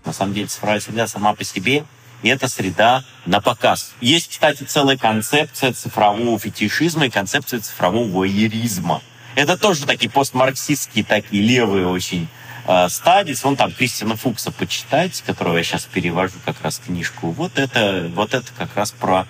На 0.04 0.12
самом 0.12 0.34
деле 0.34 0.46
цифровая 0.46 0.80
среда 0.80 1.06
сама 1.06 1.34
по 1.34 1.42
себе 1.42 1.84
это 2.28 2.48
среда 2.48 3.04
на 3.26 3.40
показ. 3.40 3.94
Есть, 4.00 4.30
кстати, 4.30 4.64
целая 4.64 4.96
концепция 4.96 5.72
цифрового 5.72 6.38
фетишизма 6.38 7.06
и 7.06 7.10
концепция 7.10 7.60
цифрового 7.60 8.08
воеризма. 8.08 9.02
Это 9.34 9.58
тоже 9.58 9.84
такие 9.86 10.10
постмарксистские, 10.10 11.04
такие 11.04 11.42
левые 11.42 11.86
очень 11.86 12.26
э, 12.66 12.88
стадии. 12.88 13.36
Вон 13.42 13.56
там 13.56 13.70
Кристиана 13.70 14.16
Фукса 14.16 14.50
почитать, 14.50 15.22
которого 15.26 15.58
я 15.58 15.62
сейчас 15.62 15.84
перевожу 15.84 16.36
как 16.44 16.56
раз 16.62 16.80
книжку. 16.84 17.30
Вот 17.30 17.58
это, 17.58 18.10
вот 18.14 18.32
это 18.32 18.46
как 18.56 18.74
раз 18.74 18.92
про, 18.92 19.26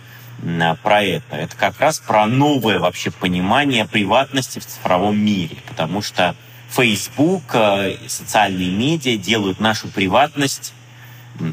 про 0.83 1.03
это. 1.03 1.37
Это 1.37 1.57
как 1.57 1.81
раз 1.81 1.99
про 1.99 2.27
новое 2.27 2.79
вообще 2.79 3.11
понимание 3.11 3.85
приватности 3.85 4.61
в 4.61 4.67
цифровом 4.67 5.19
мире. 5.19 5.57
Потому 5.67 6.03
что 6.03 6.37
Facebook, 6.71 7.43
э, 7.55 7.97
социальные 8.07 8.71
медиа 8.71 9.17
делают 9.17 9.59
нашу 9.59 9.89
приватность 9.89 10.73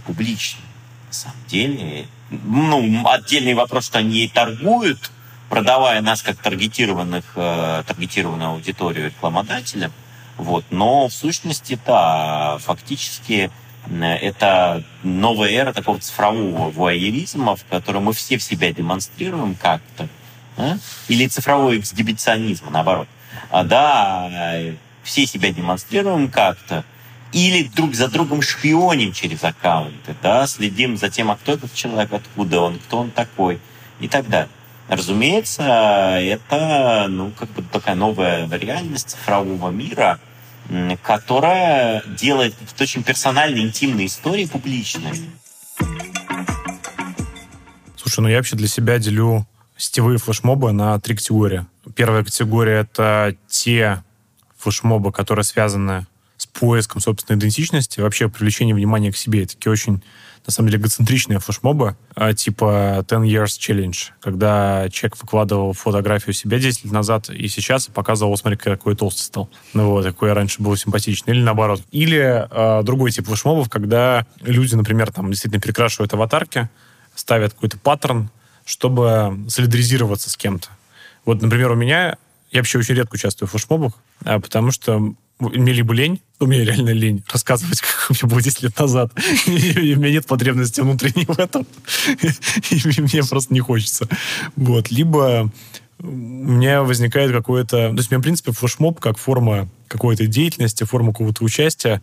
публичной 0.06 0.63
самом 1.14 1.38
деле. 1.48 2.08
Ну, 2.30 3.08
отдельный 3.08 3.54
вопрос, 3.54 3.86
что 3.86 4.00
они 4.00 4.28
торгуют, 4.28 5.12
продавая 5.50 6.02
нас 6.02 6.22
как 6.22 6.38
таргетированных, 6.38 7.24
э, 7.36 7.84
таргетированную 7.86 8.52
аудиторию 8.52 9.08
рекламодателям. 9.08 9.92
Вот. 10.38 10.66
Но 10.72 11.08
в 11.08 11.14
сущности, 11.14 11.80
да, 11.86 12.58
фактически 12.60 13.52
э, 13.86 14.04
это 14.04 14.84
новая 15.04 15.52
эра 15.52 15.74
такого 15.74 16.00
цифрового 16.00 16.72
вуайеризма, 16.72 17.56
в 17.56 17.66
котором 17.66 18.06
мы 18.06 18.14
все 18.14 18.38
в 18.38 18.44
себя 18.44 18.74
демонстрируем 18.74 19.56
как-то. 19.56 20.08
А? 20.58 20.78
Или 21.08 21.28
цифровой 21.28 21.80
эксгибиционизм, 21.80 22.66
наоборот. 22.72 23.08
А, 23.52 23.64
да, 23.64 24.74
все 25.04 25.26
себя 25.26 25.52
демонстрируем 25.52 26.30
как-то, 26.30 26.84
или 27.34 27.64
друг 27.64 27.96
за 27.96 28.08
другом 28.08 28.42
шпионим 28.42 29.12
через 29.12 29.44
аккаунты, 29.44 30.16
да, 30.22 30.48
следим 30.48 30.98
за 30.98 31.10
тем, 31.10 31.32
а 31.32 31.36
кто 31.36 31.54
этот 31.54 31.74
человек, 31.74 32.14
откуда 32.14 32.62
он, 32.62 32.80
кто 32.80 33.00
он 33.00 33.12
такой 33.12 33.60
и 34.00 34.08
так 34.08 34.30
далее. 34.30 34.50
Разумеется, 34.88 35.64
это 36.22 37.08
ну, 37.10 37.32
как 37.32 37.50
бы 37.50 37.64
такая 37.64 37.96
новая 37.96 38.48
реальность 38.50 39.12
цифрового 39.12 39.72
мира, 39.72 40.20
которая 41.02 42.04
делает 42.06 42.54
очень 42.80 43.04
персональные, 43.04 43.66
интимные 43.66 44.08
истории 44.08 44.46
публичными. 44.46 45.32
Слушай, 47.96 48.20
ну 48.20 48.28
я 48.28 48.38
вообще 48.38 48.56
для 48.56 48.68
себя 48.68 49.00
делю 49.00 49.48
сетевые 49.78 50.20
флешмобы 50.20 50.72
на 50.72 51.00
три 51.00 51.16
категории. 51.16 51.66
Первая 51.96 52.24
категория— 52.24 52.80
это 52.92 53.36
те 53.48 54.04
флешмобы, 54.58 55.12
которые 55.12 55.44
связаны 55.44 56.06
с 56.38 56.46
поиском 56.46 57.02
собственной 57.02 57.40
идентичности, 57.40 58.00
вообще 58.00 58.30
привлечение 58.30 58.76
внимания 58.76 59.12
к 59.12 59.18
себе. 59.18 59.46
Такие 59.46 59.72
очень, 59.72 60.04
на 60.46 60.52
самом 60.52 60.70
деле, 60.70 60.82
эгоцентричные 60.82 61.40
флешмобы, 61.40 61.96
а, 62.16 62.34
типа 62.34 63.06
10 63.08 63.24
Years 63.30 63.58
Challenge, 63.60 63.98
когда 64.20 64.90
человек 64.90 65.22
выкладывал 65.22 65.74
фотографию 65.74 66.34
себя 66.34 66.60
10 66.60 66.86
лет 66.86 66.94
назад 66.94 67.30
и 67.30 67.48
сейчас 67.48 67.88
показывал, 67.88 68.36
смотри, 68.38 68.58
какой 68.58 68.96
толстый 68.96 69.22
стал. 69.22 69.50
Ну 69.74 69.92
вот, 69.92 70.06
какой 70.06 70.30
я 70.30 70.36
раньше 70.36 70.62
был 70.62 70.76
симпатичный. 70.76 71.34
Или 71.34 71.44
наоборот. 71.44 71.82
Или 71.92 72.48
э, 72.50 72.84
другой 72.84 73.12
тип 73.12 73.28
флешмобов, 73.28 73.70
когда 73.70 74.26
люди, 74.42 74.76
например, 74.76 75.12
там 75.12 75.30
действительно 75.30 75.62
перекрашивают 75.62 76.14
аватарки, 76.14 76.70
ставят 77.16 77.54
какой-то 77.54 77.78
паттерн, 77.78 78.30
чтобы 78.66 79.46
солидаризироваться 79.50 80.30
с 80.30 80.38
кем-то. 80.38 80.70
Вот, 81.26 81.42
например, 81.42 81.72
у 81.72 81.76
меня 81.76 82.18
я 82.54 82.60
вообще 82.60 82.78
очень 82.78 82.96
редко 82.96 83.16
участвую 83.16 83.48
в 83.48 83.52
флешмобах, 83.52 83.94
а, 84.24 84.40
потому 84.40 84.72
что 84.72 85.16
мне 85.40 85.74
либо 85.74 85.94
лень, 85.94 86.22
у 86.40 86.46
меня 86.46 86.64
реально 86.64 86.92
лень 86.92 87.24
рассказывать, 87.32 87.82
как 88.08 88.10
меня 88.10 88.30
было 88.30 88.42
10 88.42 88.64
лет 88.64 88.78
назад. 88.78 89.12
И 89.48 89.94
у 89.96 90.00
меня 90.00 90.12
нет 90.12 90.26
потребности 90.26 90.82
внутренней 90.82 91.26
в 91.26 91.38
этом. 91.40 91.66
И 92.70 93.02
мне 93.02 93.24
просто 93.24 93.54
не 93.54 93.60
хочется. 93.60 94.08
Вот. 94.56 94.92
Либо 94.92 95.52
у 96.00 96.06
меня 96.06 96.84
возникает 96.84 97.32
какое-то... 97.32 97.90
То 97.90 97.96
есть 97.96 98.12
у 98.12 98.14
меня, 98.14 98.20
в 98.20 98.24
принципе, 98.24 98.52
флешмоб 98.52 99.00
как 99.00 99.18
форма 99.18 99.70
какой-то 99.88 100.28
деятельности, 100.28 100.84
форма 100.84 101.12
какого-то 101.12 101.44
участия 101.44 102.02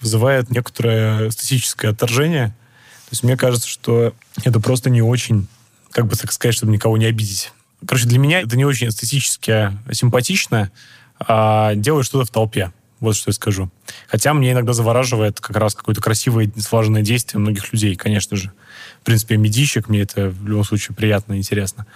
вызывает 0.00 0.50
некоторое 0.50 1.28
эстетическое 1.28 1.90
отторжение. 1.90 2.48
То 2.48 3.12
есть 3.12 3.24
мне 3.24 3.36
кажется, 3.36 3.68
что 3.68 4.14
это 4.44 4.60
просто 4.60 4.88
не 4.88 5.02
очень, 5.02 5.48
как 5.90 6.06
бы 6.06 6.16
так 6.16 6.32
сказать, 6.32 6.54
чтобы 6.54 6.72
никого 6.72 6.96
не 6.96 7.06
обидеть. 7.06 7.52
Короче, 7.86 8.06
для 8.06 8.18
меня 8.18 8.40
это 8.40 8.56
не 8.56 8.64
очень 8.64 8.88
эстетически 8.88 9.76
симпатично, 9.90 10.70
а 11.20 11.74
делать 11.74 12.06
что-то 12.06 12.24
в 12.24 12.30
толпе. 12.30 12.72
Вот 13.00 13.16
что 13.16 13.30
я 13.30 13.32
скажу. 13.32 13.70
Хотя 14.08 14.34
мне 14.34 14.52
иногда 14.52 14.74
завораживает 14.74 15.40
как 15.40 15.56
раз 15.56 15.74
какое-то 15.74 16.02
красивое, 16.02 16.50
слаженное 16.58 17.00
действие 17.00 17.40
многих 17.40 17.72
людей, 17.72 17.96
конечно 17.96 18.36
же. 18.36 18.52
В 19.00 19.04
принципе, 19.04 19.38
медийщик, 19.38 19.88
мне 19.88 20.02
это 20.02 20.28
в 20.28 20.46
любом 20.46 20.64
случае 20.64 20.94
приятно 20.94 21.32
и 21.32 21.38
интересно. 21.38 21.86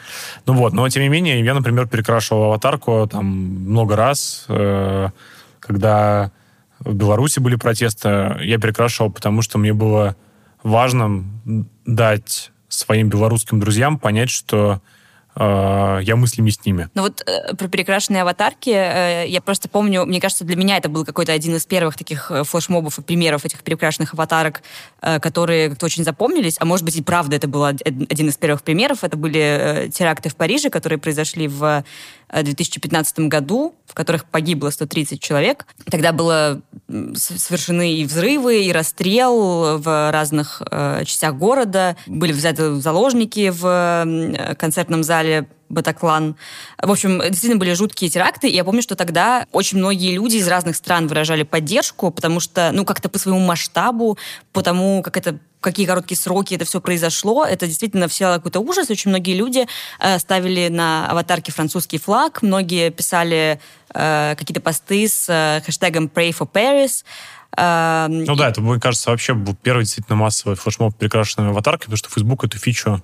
Ну 0.47 0.55
вот, 0.55 0.73
но 0.73 0.89
тем 0.89 1.03
не 1.03 1.11
менее, 1.11 1.45
я, 1.45 1.55
например, 1.55 1.87
перекрашивал 1.89 2.45
аватарку 2.45 3.07
там 3.11 3.27
много 3.27 3.97
раз, 3.97 4.47
э, 4.49 5.11
когда 5.61 6.33
в 6.79 6.95
Беларуси 6.95 7.39
были 7.39 7.57
протесты, 7.57 8.09
я 8.41 8.59
перекрашивал, 8.59 9.11
потому 9.11 9.43
что 9.43 9.59
мне 9.59 9.75
было 9.75 10.17
важно 10.63 11.25
дать 11.85 12.51
своим 12.69 13.09
белорусским 13.09 13.61
друзьям 13.61 13.99
понять, 13.99 14.31
что 14.31 14.81
а, 15.37 15.99
я 15.99 16.17
мыслями 16.17 16.51
с 16.51 16.65
ними. 16.65 16.89
Ну 16.95 17.03
вот 17.03 17.23
э, 17.27 17.55
про 17.57 17.69
перекрашенные 17.69 18.23
аватарки, 18.23 18.71
э, 18.71 19.27
я 19.27 19.41
просто 19.41 19.69
помню, 19.69 20.05
мне 20.05 20.21
кажется, 20.21 20.45
для 20.45 20.57
меня 20.57 20.77
это 20.77 20.89
был 20.89 21.05
какой-то 21.05 21.33
один 21.33 21.57
из 21.57 21.67
первых 21.67 21.97
таких 21.97 22.31
э, 22.31 22.45
флешмобов 22.45 22.99
и 22.99 23.03
примеров 23.03 23.45
этих 23.45 23.63
перекрашенных 23.63 24.15
аватарок, 24.15 24.63
э, 25.03 25.19
которые 25.19 25.71
как-то 25.71 25.87
очень 25.87 26.05
запомнились, 26.05 26.57
а 26.61 26.65
может 26.65 26.85
быть 26.85 26.97
и 26.97 27.03
правда 27.03 27.35
это 27.37 27.49
был 27.49 27.65
один 27.65 28.29
из 28.29 28.37
первых 28.37 28.63
примеров, 28.63 29.03
это 29.03 29.17
были 29.17 29.41
э, 29.41 29.89
теракты 29.89 30.29
в 30.29 30.37
Париже, 30.37 30.71
которые 30.71 30.99
произошли 30.99 31.49
в 31.49 31.85
2015 32.43 33.21
году, 33.21 33.75
в 33.87 33.95
которых 33.95 34.25
погибло 34.25 34.71
130 34.71 35.21
человек. 35.21 35.67
Тогда 35.91 36.13
было 36.13 36.61
совершены 37.15 37.95
и 37.95 38.05
взрывы, 38.05 38.65
и 38.65 38.73
расстрел 38.73 39.79
в 39.79 40.11
разных 40.11 40.63
э, 40.71 41.05
частях 41.05 41.37
города. 41.37 41.97
Были 42.07 42.33
взяты 42.33 42.75
заложники 42.77 43.51
в 43.51 44.55
концертном 44.59 45.05
зале 45.05 45.47
Батаклан. 45.69 46.37
В 46.81 46.91
общем, 46.91 47.21
действительно 47.21 47.57
были 47.57 47.73
жуткие 47.75 48.11
теракты, 48.11 48.49
и 48.49 48.55
я 48.55 48.65
помню, 48.65 48.83
что 48.83 48.97
тогда 48.97 49.47
очень 49.53 49.79
многие 49.79 50.15
люди 50.15 50.37
из 50.37 50.49
разных 50.49 50.77
стран 50.77 51.07
выражали 51.07 51.43
поддержку, 51.43 52.11
потому 52.11 52.41
что, 52.41 52.71
ну, 52.73 52.85
как-то 52.85 53.09
по 53.09 53.19
своему 53.19 53.41
масштабу, 53.41 54.19
по 54.53 54.63
тому, 54.63 55.03
как 55.03 55.17
это 55.17 55.39
какие 55.65 55.87
короткие 55.87 56.19
сроки 56.19 56.55
это 56.55 56.67
все 56.67 56.81
произошло. 56.81 57.45
Это 57.45 57.67
действительно 57.67 58.07
все 58.07 58.35
какой-то 58.35 58.61
ужас. 58.61 58.91
Очень 58.91 59.09
многие 59.09 59.35
люди 59.35 59.67
э, 59.99 60.19
ставили 60.19 60.69
на 60.69 61.09
аватарке 61.09 61.53
французский 61.53 61.99
флаг, 61.99 62.43
многие 62.43 62.91
писали 62.91 63.59
э, 63.95 64.35
какие-то 64.37 64.61
посты 64.61 65.09
с 65.09 65.27
э, 65.29 65.63
хэштегом 65.65 66.11
Pray 66.15 66.37
for 66.37 66.47
Paris. 66.53 67.03
Э, 67.57 68.09
ну 68.09 68.37
да, 68.37 68.51
это, 68.51 68.61
мне 68.61 68.79
кажется, 68.79 69.11
вообще 69.11 69.33
был 69.33 69.55
первый 69.55 69.85
действительно 69.85 70.17
массовый 70.17 70.57
флешмоб 70.57 70.95
перекрашенной 70.97 71.49
аватаркой, 71.49 71.87
потому 71.87 71.97
что 71.97 72.11
Facebook 72.11 72.45
эту 72.45 72.59
фичу 72.59 73.03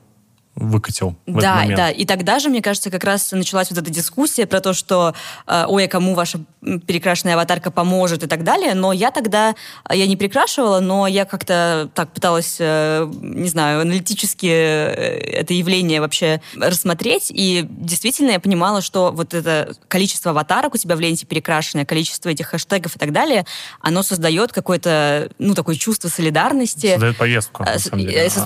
выкатил. 0.57 1.17
В 1.27 1.41
да, 1.41 1.65
этот 1.65 1.77
да. 1.77 1.91
И 1.91 2.05
тогда 2.05 2.39
же, 2.39 2.49
мне 2.49 2.61
кажется, 2.61 2.91
как 2.91 3.05
раз 3.05 3.31
началась 3.33 3.71
вот 3.71 3.79
эта 3.79 3.91
дискуссия 3.91 4.47
про 4.47 4.61
то, 4.61 4.73
что 4.73 5.15
э, 5.47 5.65
ой, 5.69 5.85
а 5.85 5.89
кому 5.89 6.15
ваша 6.15 6.41
перекрашенная 6.61 7.35
аватарка 7.35 7.71
поможет 7.71 8.25
и 8.25 8.27
так 8.27 8.43
далее. 8.43 8.75
Но 8.75 8.93
я 8.93 9.11
тогда, 9.11 9.55
э, 9.89 9.97
я 9.97 10.07
не 10.07 10.17
перекрашивала, 10.17 10.81
но 10.81 11.07
я 11.07 11.25
как-то 11.25 11.89
так 11.95 12.13
пыталась, 12.13 12.57
э, 12.59 13.09
не 13.23 13.49
знаю, 13.49 13.83
аналитически 13.83 14.47
это 14.47 15.55
явление 15.55 16.01
вообще 16.01 16.43
рассмотреть. 16.57 17.31
И 17.31 17.65
действительно 17.69 18.33
я 18.33 18.41
понимала, 18.41 18.83
что 18.83 19.13
вот 19.13 19.35
это 19.35 19.75
количество 19.89 20.33
аватарок 20.33 20.75
у 20.75 20.79
тебя 20.79 20.97
в 20.97 21.01
ленте 21.01 21.27
перекрашенное, 21.27 21.85
количество 21.85 22.29
этих 22.29 22.49
хэштегов 22.49 22.97
и 22.97 22.99
так 22.99 23.13
далее, 23.13 23.47
оно 23.81 24.03
создает 24.03 24.53
какое-то, 24.53 25.31
ну, 25.39 25.55
такое 25.55 25.77
чувство 25.77 26.09
солидарности. 26.09 26.93
Создает 26.93 27.17
повестку, 27.17 27.65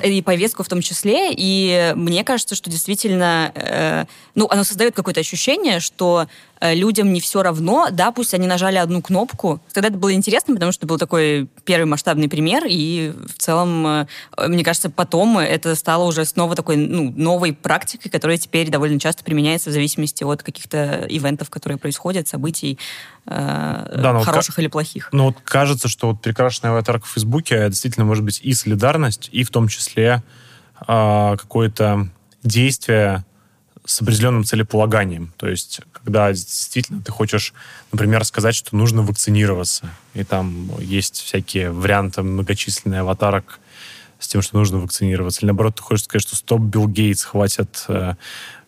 деле. 0.01 0.19
И 0.19 0.23
повестку 0.23 0.63
в 0.63 0.69
том 0.69 0.83
числе. 0.83 1.33
И 1.33 1.94
мне 1.95 2.25
кажется, 2.25 2.55
что 2.55 2.71
действительно, 2.71 3.53
э, 3.55 4.05
ну, 4.35 4.47
оно 4.51 4.65
создает 4.65 4.95
какое-то 4.95 5.21
ощущение, 5.21 5.81
что 5.81 6.27
Э, 6.65 6.75
людям 6.75 7.13
не 7.13 7.21
все 7.21 7.43
равно, 7.43 7.89
да, 7.91 8.11
пусть 8.11 8.33
они 8.33 8.47
нажали 8.47 8.77
одну 8.77 9.03
кнопку. 9.03 9.61
Тогда 9.75 9.89
это 9.89 9.99
было 9.99 10.15
интересно, 10.15 10.55
потому 10.55 10.73
что 10.73 10.87
был 10.87 10.97
такой 10.97 11.47
первый 11.65 11.85
масштабный 11.85 12.27
пример, 12.27 12.65
и 12.67 13.13
в 13.29 13.39
целом, 13.39 13.87
э, 13.87 14.07
мне 14.49 14.65
кажется, 14.65 14.89
потом 14.89 15.37
это 15.39 15.75
стало 15.75 16.05
уже 16.05 16.25
снова 16.25 16.57
такой 16.57 16.77
ну, 16.77 17.13
новой 17.15 17.53
практикой, 17.53 18.09
которая 18.09 18.39
теперь 18.39 18.71
довольно 18.71 18.99
часто 18.99 19.25
применяется 19.25 19.69
в 19.69 19.73
зависимости 19.75 20.25
от 20.25 20.43
каких-то 20.43 21.05
ивентов, 21.09 21.51
которые 21.51 21.77
происходят, 21.77 22.29
событий 22.29 22.79
э, 23.27 23.97
да, 23.99 24.21
хороших 24.21 24.57
вот, 24.57 24.63
или 24.63 24.69
плохих. 24.69 25.11
Ну 25.13 25.25
вот 25.25 25.37
кажется, 25.45 25.89
что 25.89 26.13
вот 26.13 26.23
прекрасная 26.23 26.71
аватарка 26.71 27.07
в 27.07 27.11
Фейсбуке 27.11 27.69
действительно 27.69 28.07
может 28.07 28.25
быть 28.25 28.41
и 28.43 28.55
солидарность, 28.55 29.29
и 29.33 29.45
в 29.45 29.51
том 29.51 29.69
числе 29.69 30.23
э, 30.87 31.37
какое-то 31.37 32.09
действие 32.43 33.25
с 33.85 34.01
определенным 34.01 34.45
целеполаганием. 34.45 35.33
То 35.37 35.49
есть, 35.49 35.81
когда 35.93 36.31
действительно 36.33 37.03
ты 37.03 37.13
хочешь, 37.13 37.53
например, 37.93 38.25
сказать, 38.25 38.55
что 38.55 38.77
нужно 38.77 39.03
вакцинироваться, 39.03 39.91
и 40.15 40.25
там 40.25 40.71
есть 40.81 41.17
всякие 41.17 41.71
варианты 41.71 42.23
многочисленные 42.23 43.01
аватарок 43.01 43.61
с 44.19 44.29
тем, 44.29 44.43
что 44.43 44.57
нужно 44.57 44.79
вакцинироваться. 44.79 45.41
Или 45.41 45.49
наоборот, 45.49 45.77
ты 45.77 45.83
хочешь 45.83 46.05
сказать, 46.05 46.27
что 46.27 46.37
стоп, 46.37 46.61
Билл 46.61 46.89
Гейтс, 46.89 47.25
хватит 47.25 47.85
э, 47.89 48.15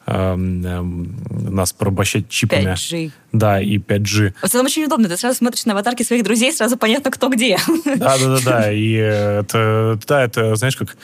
э, 0.07 0.35
э, 0.35 0.83
нас 0.83 1.73
порабощать 1.73 2.29
чипами. 2.29 2.75
5G. 2.75 3.11
Да, 3.33 3.61
и 3.61 3.79
5G. 3.79 4.35
В 4.43 4.49
целом 4.49 4.67
очень 4.67 4.85
удобно. 4.85 5.09
Ты 5.09 5.17
сразу 5.17 5.39
смотришь 5.39 5.65
на 5.65 5.73
аватарки 5.73 6.03
своих 6.03 6.25
друзей, 6.25 6.53
сразу 6.53 6.77
понятно, 6.77 7.11
кто 7.11 7.29
где. 7.29 7.59
Да, 7.85 8.19
да, 8.19 8.19
да, 8.19 8.39
да. 8.45 8.73
И 8.73 8.91
это, 8.93 9.99
да, 10.07 10.25
это, 10.25 10.57
знаешь, 10.57 10.77
как 10.77 10.97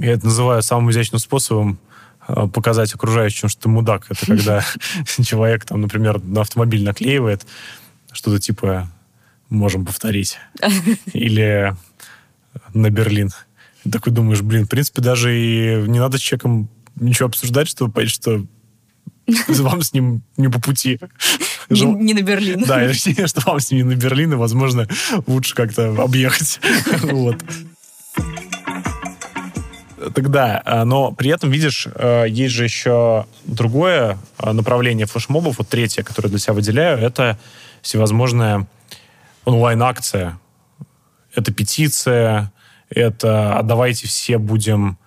я 0.00 0.12
это 0.12 0.26
называю 0.26 0.62
самым 0.62 0.90
изящным 0.90 1.18
способом 1.18 1.78
Э, 2.28 2.46
показать 2.46 2.94
окружающим, 2.94 3.48
что 3.48 3.62
ты 3.62 3.68
мудак. 3.70 4.06
Это 4.10 4.26
когда 4.26 4.64
человек, 5.22 5.64
там, 5.64 5.80
например, 5.80 6.22
на 6.22 6.42
автомобиль 6.42 6.84
наклеивает 6.84 7.46
что-то 8.12 8.38
типа 8.38 8.88
«можем 9.48 9.86
повторить». 9.86 10.38
Или 11.12 11.74
на 12.74 12.90
Берлин. 12.90 13.30
Такой 13.90 14.12
думаешь, 14.12 14.42
блин, 14.42 14.66
в 14.66 14.68
принципе, 14.68 15.00
даже 15.00 15.34
и 15.34 15.82
не 15.88 15.98
надо 15.98 16.18
с 16.18 16.20
человеком 16.20 16.68
ничего 16.96 17.28
обсуждать, 17.28 17.68
чтобы 17.68 17.92
понять, 17.92 18.10
что 18.10 18.44
вам 19.48 19.80
с 19.80 19.94
ним 19.94 20.22
не 20.36 20.48
по 20.48 20.60
пути. 20.60 21.00
Не, 21.70 21.84
не 21.84 22.12
на 22.12 22.20
Берлин. 22.20 22.64
Да, 22.66 22.92
что 22.92 23.40
вам 23.46 23.60
с 23.60 23.70
ним 23.70 23.88
не 23.88 23.94
на 23.94 23.98
Берлин, 23.98 24.34
и, 24.34 24.36
возможно, 24.36 24.86
лучше 25.26 25.54
как-то 25.54 26.02
объехать. 26.02 26.60
Вот 27.04 27.42
тогда. 30.10 30.62
А, 30.64 30.84
но 30.84 31.12
при 31.12 31.30
этом, 31.30 31.50
видишь, 31.50 31.86
а, 31.94 32.24
есть 32.24 32.54
же 32.54 32.64
еще 32.64 33.26
другое 33.44 34.18
а, 34.38 34.52
направление 34.52 35.06
флешмобов, 35.06 35.58
вот 35.58 35.68
третье, 35.68 36.02
которое 36.02 36.28
для 36.28 36.38
себя 36.38 36.54
выделяю, 36.54 36.98
это 36.98 37.38
всевозможная 37.82 38.66
онлайн-акция. 39.44 40.38
Это 41.34 41.52
петиция, 41.52 42.52
это 42.90 43.58
«А 43.58 43.62
давайте 43.62 44.06
все 44.06 44.38
будем 44.38 44.98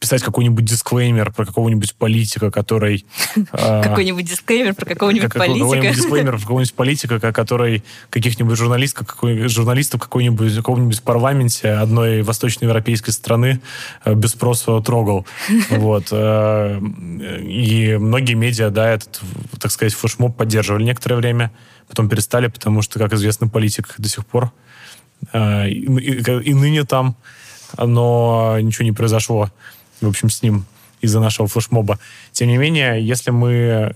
писать 0.00 0.22
какой-нибудь 0.22 0.64
дисклеймер 0.64 1.30
про 1.30 1.44
какого-нибудь 1.44 1.94
политика, 1.94 2.50
который... 2.50 3.06
А, 3.52 3.82
какой-нибудь 3.82 4.24
дисклеймер 4.24 4.74
про 4.74 4.86
какого-нибудь 4.86 5.32
политика. 5.32 5.58
Какой-нибудь 5.60 5.96
дисклеймер 5.96 6.32
про 6.32 6.40
какого-нибудь 6.40 6.74
политика, 6.74 7.20
который 7.32 7.84
каких-нибудь 8.08 8.56
журналистов, 8.56 9.06
журналистов 9.22 10.00
какой-нибудь, 10.00 10.56
какого-нибудь 10.56 11.02
парламенте 11.02 11.72
одной 11.72 12.22
восточноевропейской 12.22 13.12
страны 13.12 13.60
э, 14.04 14.14
без 14.14 14.30
спроса 14.30 14.80
трогал. 14.80 15.26
Вот. 15.70 16.08
Э, 16.10 16.78
и 16.80 17.96
многие 17.96 18.34
медиа, 18.34 18.70
да, 18.70 18.90
этот, 18.90 19.20
так 19.58 19.70
сказать, 19.70 19.94
флешмоб 19.94 20.36
поддерживали 20.36 20.84
некоторое 20.84 21.16
время, 21.16 21.52
потом 21.88 22.08
перестали, 22.08 22.48
потому 22.48 22.82
что, 22.82 22.98
как 22.98 23.12
известно, 23.12 23.48
политик 23.48 23.94
до 23.98 24.08
сих 24.08 24.24
пор 24.26 24.50
э, 25.32 25.68
и, 25.68 25.84
и, 25.84 26.50
и 26.50 26.54
ныне 26.54 26.84
там, 26.84 27.16
но 27.76 28.58
ничего 28.60 28.84
не 28.84 28.92
произошло 28.92 29.50
в 30.00 30.08
общем, 30.08 30.30
с 30.30 30.42
ним 30.42 30.64
из-за 31.00 31.20
нашего 31.20 31.48
флешмоба. 31.48 31.98
Тем 32.32 32.48
не 32.48 32.56
менее, 32.56 33.04
если 33.04 33.30
мы 33.30 33.94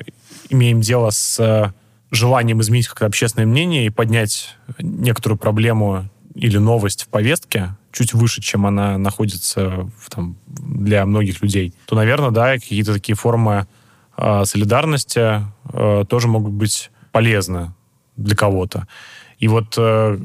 имеем 0.48 0.80
дело 0.80 1.10
с 1.10 1.38
э, 1.38 1.72
желанием 2.10 2.60
изменить 2.60 2.88
как-то 2.88 3.06
общественное 3.06 3.46
мнение 3.46 3.86
и 3.86 3.90
поднять 3.90 4.56
некоторую 4.78 5.38
проблему 5.38 6.08
или 6.34 6.58
новость 6.58 7.04
в 7.04 7.08
повестке 7.08 7.76
чуть 7.92 8.12
выше, 8.12 8.40
чем 8.40 8.66
она 8.66 8.98
находится 8.98 9.88
в, 9.98 10.10
там, 10.10 10.36
для 10.46 11.06
многих 11.06 11.42
людей, 11.42 11.74
то, 11.86 11.94
наверное, 11.94 12.30
да, 12.30 12.54
какие-то 12.54 12.92
такие 12.92 13.14
формы 13.14 13.66
э, 14.16 14.44
солидарности 14.44 15.42
э, 15.72 16.04
тоже 16.08 16.28
могут 16.28 16.52
быть 16.52 16.90
полезны 17.12 17.72
для 18.16 18.34
кого-то. 18.34 18.88
И 19.38 19.48
вот 19.48 19.74
э, 19.78 20.18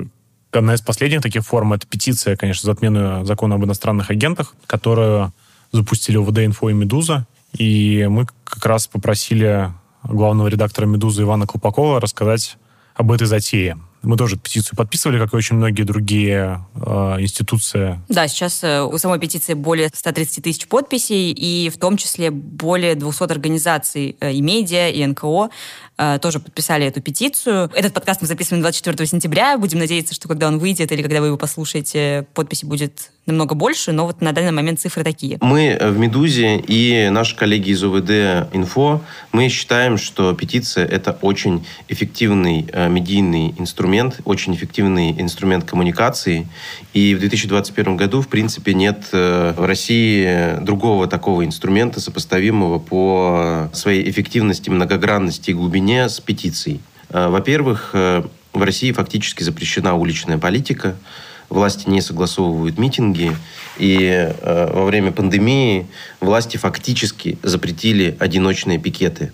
одна 0.52 0.74
из 0.74 0.82
последних 0.82 1.22
таких 1.22 1.46
форм— 1.46 1.74
это 1.74 1.86
петиция, 1.88 2.36
конечно, 2.36 2.66
за 2.66 2.72
отмену 2.72 3.26
закона 3.26 3.56
об 3.56 3.66
иностранных 3.66 4.10
агентах, 4.10 4.56
которую 4.66 5.34
запустили 5.72 6.18
ОВД 6.18 6.40
«Инфо» 6.40 6.70
и 6.70 6.74
«Медуза». 6.74 7.28
И 7.58 8.08
мы 8.10 8.28
как 8.44 8.66
раз 8.66 8.88
попросили 8.88 9.72
главного 10.04 10.48
редактора 10.48 10.86
«Медузы» 10.86 11.24
Ивана 11.24 11.48
Колпакова 11.48 12.00
рассказать 12.00 12.58
об 12.96 13.12
этой 13.12 13.28
затее. 13.28 13.78
Мы 14.02 14.16
тоже 14.16 14.38
петицию 14.38 14.78
подписывали, 14.78 15.20
как 15.20 15.34
и 15.34 15.36
очень 15.36 15.58
многие 15.58 15.84
другие 15.84 16.66
э, 16.76 17.18
институции. 17.20 18.00
Да, 18.08 18.28
сейчас 18.28 18.64
э, 18.64 18.82
у 18.82 18.98
самой 18.98 19.20
петиции 19.20 19.54
более 19.54 19.90
130 19.94 20.44
тысяч 20.44 20.68
подписей, 20.68 21.32
и 21.32 21.70
в 21.70 21.78
том 21.78 21.98
числе 21.98 22.32
более 22.32 22.96
200 22.96 23.24
организаций 23.24 24.16
э, 24.20 24.32
и 24.32 24.42
медиа, 24.42 24.90
и 24.90 25.06
НКО 25.06 25.50
э, 25.98 26.20
тоже 26.22 26.40
подписали 26.40 26.86
эту 26.86 27.02
петицию. 27.02 27.70
Этот 27.76 27.94
подкаст 27.94 28.22
мы 28.22 28.28
записываем 28.28 28.62
24 28.62 29.06
сентября. 29.06 29.58
Будем 29.58 29.80
надеяться, 29.80 30.16
что 30.16 30.30
когда 30.30 30.48
он 30.48 30.60
выйдет 30.60 30.92
или 30.94 31.02
когда 31.02 31.20
вы 31.20 31.28
его 31.28 31.38
послушаете, 31.38 32.26
подписи 32.34 32.66
будет 32.66 33.12
намного 33.30 33.56
больше, 33.56 33.92
но 33.92 34.06
вот 34.06 34.22
на 34.22 34.32
данный 34.32 34.52
момент 34.52 34.80
цифры 34.80 35.04
такие. 35.04 35.38
Мы 35.42 35.78
в 35.80 35.98
«Медузе» 35.98 36.58
и 36.58 37.10
наши 37.10 37.36
коллеги 37.36 37.72
из 37.72 37.84
ОВД 37.84 38.54
«Инфо», 38.54 39.02
мы 39.32 39.50
считаем, 39.50 39.98
что 39.98 40.34
петиция– 40.34 40.86
это 40.88 41.18
очень 41.22 41.66
эффективный 41.88 42.68
э, 42.72 42.90
медийный 42.90 43.54
инструмент, 43.58 43.89
очень 44.26 44.56
эффективный 44.56 45.12
инструмент 45.20 45.66
коммуникации. 45.66 46.48
И 46.94 47.16
в 47.16 47.20
2021 47.20 47.98
году, 47.98 48.22
в 48.22 48.28
принципе, 48.28 48.74
нет 48.74 49.06
э, 49.12 49.54
в 49.56 49.66
России 49.66 50.60
другого 50.64 51.08
такого 51.08 51.46
инструмента, 51.46 52.00
сопоставимого 52.00 52.80
по 52.80 53.70
своей 53.74 54.10
эффективности, 54.10 54.70
многогранности 54.70 55.52
и 55.52 55.54
глубине 55.54 56.10
с 56.10 56.20
петицией. 56.20 56.82
Э, 57.10 57.28
во-первых, 57.30 57.92
в 57.94 58.64
России 58.64 58.92
фактически 58.92 59.44
запрещена 59.44 59.96
уличная 59.96 60.38
политика– 60.38 60.96
власти 61.50 61.90
не 61.90 62.02
согласовывают 62.02 62.78
митинги, 62.78 63.36
и 63.78 63.98
э, 64.02 64.72
во 64.74 64.86
время 64.86 65.12
пандемии 65.12 65.88
власти 66.20 66.58
фактически 66.58 67.38
запретили 67.44 68.16
одиночные 68.20 68.78
пикеты. 68.78 69.32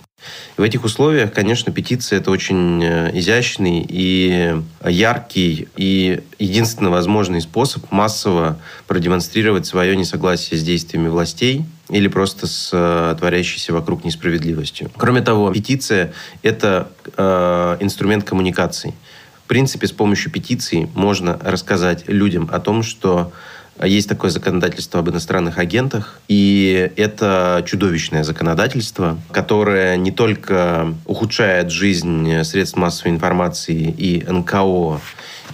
И 0.57 0.61
в 0.61 0.63
этих 0.63 0.83
условиях, 0.83 1.33
конечно, 1.33 1.71
петиция– 1.71 2.19
это 2.19 2.31
очень 2.31 2.83
э, 2.83 3.11
изящный 3.17 3.85
и 3.87 4.55
яркий 4.83 5.67
и 5.75 6.21
единственно 6.39 6.89
возможный 6.89 7.41
способ 7.41 7.91
массово 7.91 8.59
продемонстрировать 8.87 9.65
свое 9.65 9.95
несогласие 9.95 10.59
с 10.59 10.63
действиями 10.63 11.09
властей 11.09 11.65
или 11.89 12.07
просто 12.07 12.47
с 12.47 12.69
э, 12.73 13.15
творящейся 13.19 13.73
вокруг 13.73 14.03
несправедливостью. 14.05 14.89
Кроме 14.97 15.21
того, 15.21 15.51
петиция– 15.51 16.13
это 16.41 16.89
э, 17.17 17.77
инструмент 17.79 18.23
коммуникации. 18.23 18.93
В 19.45 19.47
принципе, 19.47 19.85
с 19.85 19.91
помощью 19.91 20.31
петиции 20.31 20.89
можно 20.95 21.37
рассказать 21.43 22.05
людям 22.07 22.49
о 22.51 22.59
том, 22.59 22.81
что 22.81 23.31
есть 23.83 24.09
такое 24.09 24.31
законодательство 24.31 25.01
об 25.01 25.09
иностранных 25.11 25.59
агентах, 25.59 26.19
и 26.27 26.91
это 26.95 27.63
чудовищное 27.67 28.23
законодательство, 28.23 29.19
которое 29.31 29.97
не 29.97 30.11
только 30.11 30.95
ухудшает 31.05 31.69
жизнь 31.69 32.41
средств 32.43 32.75
массовой 32.75 33.11
информации 33.11 33.93
и 33.95 34.25
НКО, 34.27 34.99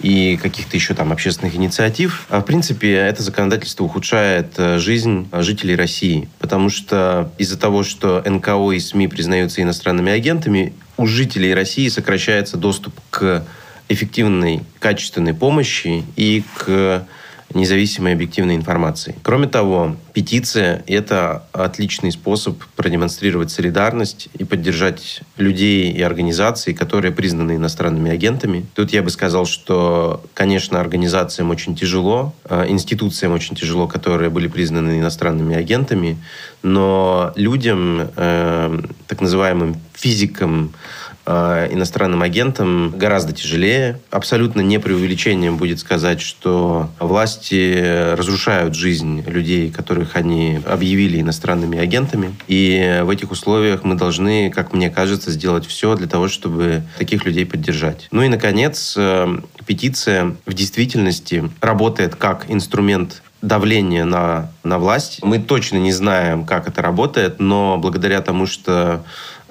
и 0.00 0.38
каких-то 0.42 0.74
еще 0.74 0.94
там 0.94 1.12
общественных 1.12 1.54
инициатив. 1.54 2.24
А 2.30 2.40
в 2.40 2.44
принципе, 2.44 2.94
это 2.94 3.22
законодательство 3.22 3.84
ухудшает 3.84 4.54
э, 4.56 4.78
жизнь 4.78 5.28
жителей 5.32 5.76
России, 5.76 6.30
потому 6.38 6.70
что 6.70 7.30
из-за 7.36 7.58
того, 7.58 7.82
что 7.82 8.22
НКО 8.24 8.70
и 8.70 8.78
СМИ 8.78 9.08
признаются 9.08 9.60
иностранными 9.60 10.10
агентами, 10.10 10.72
у 10.96 11.06
жителей 11.06 11.52
России 11.52 11.88
сокращается 11.88 12.56
доступ 12.56 12.94
к 13.10 13.44
эффективной, 13.88 14.62
качественной 14.78 15.34
помощи 15.34 16.04
и 16.16 16.42
к 16.56 17.06
независимой 17.54 18.12
объективной 18.12 18.56
информации. 18.56 19.14
Кроме 19.22 19.46
того, 19.46 19.96
петиция– 20.12 20.82
это 20.86 21.44
отличный 21.52 22.12
способ 22.12 22.62
продемонстрировать 22.76 23.50
солидарность 23.50 24.28
и 24.38 24.44
поддержать 24.44 25.22
людей 25.36 25.90
и 25.92 26.02
организации, 26.02 26.72
которые 26.72 27.12
признаны 27.12 27.56
иностранными 27.56 28.10
агентами. 28.10 28.66
Тут 28.74 28.92
я 28.92 29.02
бы 29.02 29.10
сказал, 29.10 29.46
что, 29.46 30.24
конечно, 30.34 30.80
организациям 30.80 31.50
очень 31.50 31.74
тяжело, 31.76 32.34
а, 32.44 32.66
институциям 32.66 33.32
очень 33.32 33.56
тяжело, 33.56 33.86
которые 33.86 34.30
были 34.30 34.48
признаны 34.48 35.00
иностранными 35.00 35.56
агентами, 35.56 36.18
но 36.62 37.32
людям, 37.34 38.10
э, 38.16 38.80
так 39.08 39.20
называемым 39.20 39.76
физикам, 39.94 40.72
Э, 41.11 41.11
иностранным 41.26 42.22
агентам 42.22 42.92
гораздо 42.96 43.32
тяжелее. 43.32 44.00
Абсолютно 44.10 44.60
не 44.60 44.78
преувеличением 44.78 45.56
будет 45.56 45.78
сказать, 45.78 46.20
что 46.20 46.90
власти 46.98 48.14
разрушают 48.14 48.74
жизнь 48.74 49.22
людей, 49.26 49.70
которых 49.70 50.16
они 50.16 50.60
объявили 50.66 51.20
иностранными 51.20 51.78
агентами. 51.78 52.34
И 52.48 53.00
в 53.04 53.10
этих 53.10 53.30
условиях 53.30 53.84
мы 53.84 53.94
должны, 53.94 54.50
как 54.50 54.72
мне 54.72 54.90
кажется, 54.90 55.30
сделать 55.30 55.66
все 55.66 55.94
для 55.94 56.08
того, 56.08 56.28
чтобы 56.28 56.82
таких 56.98 57.24
людей 57.24 57.46
поддержать. 57.46 58.08
Ну 58.10 58.22
и, 58.22 58.28
наконец, 58.28 58.94
э, 58.96 59.38
петиция 59.66 60.34
в 60.46 60.54
действительности 60.54 61.50
работает 61.60 62.16
как 62.16 62.46
инструмент 62.48 63.22
давления 63.42 64.04
на, 64.04 64.52
на 64.62 64.78
власть. 64.78 65.18
Мы 65.22 65.40
точно 65.40 65.78
не 65.78 65.92
знаем, 65.92 66.44
как 66.44 66.68
это 66.68 66.80
работает, 66.80 67.40
но 67.40 67.76
благодаря 67.76 68.20
тому, 68.20 68.46
что 68.46 68.72
Э, 68.82 69.00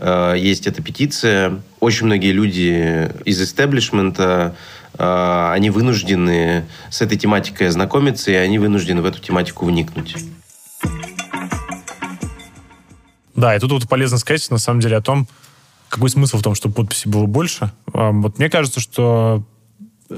есть 0.01 0.67
эта 0.67 0.81
петиция. 0.81 1.61
Очень 1.79 2.07
многие 2.07 2.31
люди 2.31 3.11
из 3.23 3.41
истеблишмента, 3.41 4.55
э, 4.97 5.51
они 5.53 5.69
вынуждены 5.69 6.65
с 6.89 7.01
этой 7.01 7.17
тематикой 7.17 7.67
ознакомиться, 7.67 8.31
и 8.31 8.35
они 8.35 8.57
вынуждены 8.57 9.01
в 9.01 9.05
эту 9.05 9.19
тематику 9.19 9.65
вникнуть. 9.65 10.15
Да, 13.35 13.55
и 13.55 13.59
тут 13.59 13.71
вот 13.71 13.87
полезно 13.87 14.17
сказать, 14.17 14.49
на 14.51 14.57
самом 14.57 14.81
деле, 14.81 14.97
о 14.97 15.01
том, 15.01 15.27
какой 15.89 16.09
смысл 16.09 16.37
в 16.37 16.43
том, 16.43 16.55
чтобы 16.55 16.75
подписей 16.75 17.09
было 17.09 17.25
больше. 17.25 17.71
Вот 17.87 18.39
мне 18.39 18.49
кажется, 18.49 18.79
что 18.79 19.43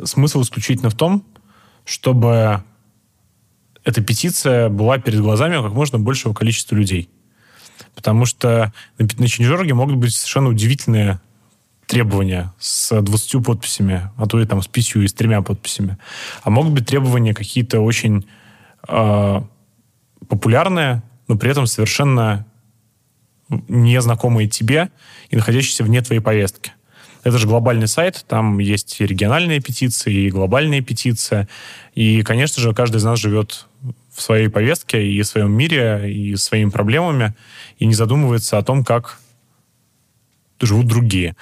смысл 0.03 0.41
исключительно 0.41 0.89
в 0.89 0.95
том, 0.95 1.23
чтобы 1.86 2.63
эта 3.84 4.01
петиция 4.01 4.69
была 4.69 4.97
перед 4.97 5.19
глазами 5.19 5.61
как 5.61 5.73
можно 5.73 5.99
большего 5.99 6.34
количества 6.34 6.75
людей. 6.75 7.09
Потому 7.95 8.25
что 8.25 8.73
на, 8.97 9.03
Change.org 9.03 9.71
могут 9.73 9.95
быть 9.95 10.13
совершенно 10.13 10.49
удивительные 10.49 11.19
требования 11.85 12.53
с 12.59 13.01
20 13.01 13.43
подписями, 13.43 14.09
а 14.17 14.25
то 14.25 14.39
и 14.39 14.45
там 14.45 14.61
с 14.61 14.67
5 14.67 14.95
и 14.97 15.07
с 15.07 15.13
тремя 15.13 15.41
подписями. 15.41 15.97
А 16.43 16.49
могут 16.49 16.73
быть 16.73 16.87
требования 16.87 17.33
какие-то 17.33 17.81
очень 17.81 18.25
э, 18.87 19.41
популярные, 20.27 21.03
но 21.27 21.37
при 21.37 21.51
этом 21.51 21.67
совершенно 21.67 22.45
незнакомые 23.67 24.47
тебе 24.47 24.89
и 25.29 25.35
находящиеся 25.35 25.83
вне 25.83 26.01
твоей 26.01 26.21
повестки. 26.21 26.71
Это 27.23 27.37
же 27.37 27.47
глобальный 27.47 27.87
сайт, 27.87 28.25
там 28.27 28.59
есть 28.59 28.99
и 28.99 29.05
региональные 29.05 29.61
петиции, 29.61 30.13
и 30.13 30.29
глобальные 30.29 30.81
петиции. 30.81 31.47
И, 31.95 32.21
конечно 32.21 32.61
же, 32.61 32.73
каждый 32.73 32.97
из 32.97 33.03
нас 33.03 33.19
живет 33.19 33.67
в 34.14 34.22
своей 34.22 34.47
повестке 34.47 35.05
и 35.05 35.22
в 35.22 35.28
своем 35.28 35.51
мире, 35.51 36.11
и 36.14 36.36
своими 36.36 36.70
проблемами, 36.70 37.36
и 37.80 37.86
не 37.86 37.93
задумывается 37.93 38.57
о 38.57 38.64
том, 38.64 38.84
как 38.84 39.20
живут 40.61 40.88
другие. 40.88 41.36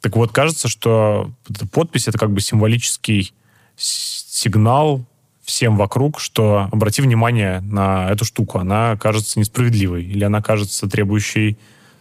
Так 0.00 0.16
вот, 0.16 0.32
кажется, 0.32 0.68
что 0.68 1.30
эта 1.50 1.66
подпись— 1.66 2.06
это 2.08 2.18
как 2.18 2.30
бы 2.30 2.40
символический 2.40 3.32
сигнал 3.76 5.04
всем 5.42 5.76
вокруг, 5.76 6.20
что 6.20 6.68
обрати 6.70 7.00
внимание 7.00 7.60
на 7.60 8.10
эту 8.10 8.24
штуку, 8.24 8.58
она 8.58 8.96
кажется 8.96 9.40
несправедливой, 9.40 10.04
или 10.04 10.22
она 10.22 10.42
кажется 10.42 10.88
требующей 10.88 11.58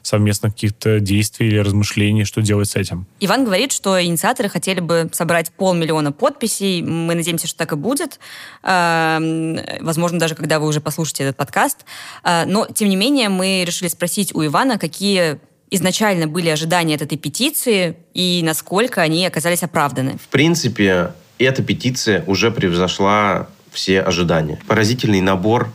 совместных 0.07 0.53
каких-то 0.53 0.99
действий 0.99 1.47
или 1.47 1.57
размышлений, 1.57 2.23
что 2.23 2.41
делать 2.41 2.69
с 2.69 2.75
этим. 2.75 3.05
Иван 3.19 3.45
говорит, 3.45 3.71
что 3.71 4.01
инициаторы 4.01 4.49
хотели 4.49 4.79
бы 4.79 5.09
собрать 5.11 5.51
полмиллиона 5.51 6.11
подписей. 6.11 6.81
Мы 6.81 7.15
надеемся, 7.15 7.47
что 7.47 7.57
так 7.57 7.73
и 7.73 7.75
будет. 7.75 8.19
Эм, 8.63 9.59
возможно, 9.81 10.19
даже 10.19 10.35
когда 10.35 10.59
вы 10.59 10.67
уже 10.67 10.81
послушаете 10.81 11.23
этот 11.23 11.37
подкаст. 11.37 11.85
Э, 12.23 12.45
но, 12.45 12.67
тем 12.67 12.89
не 12.89 12.95
менее, 12.95 13.29
мы 13.29 13.63
решили 13.65 13.89
спросить 13.89 14.33
у 14.33 14.45
Ивана, 14.45 14.77
какие 14.79 15.39
изначально 15.69 16.27
были 16.27 16.49
ожидания 16.49 16.95
от 16.95 17.01
этой 17.01 17.17
петиции 17.17 17.97
и 18.13 18.41
насколько 18.43 19.01
они 19.01 19.25
оказались 19.25 19.63
оправданы. 19.63 20.17
В 20.17 20.27
принципе, 20.29 21.11
эта 21.37 21.61
петиция 21.61 22.23
уже 22.25 22.51
превзошла 22.51 23.47
все 23.71 24.01
ожидания. 24.01 24.59
Поразительный 24.67 25.21
набор 25.21 25.69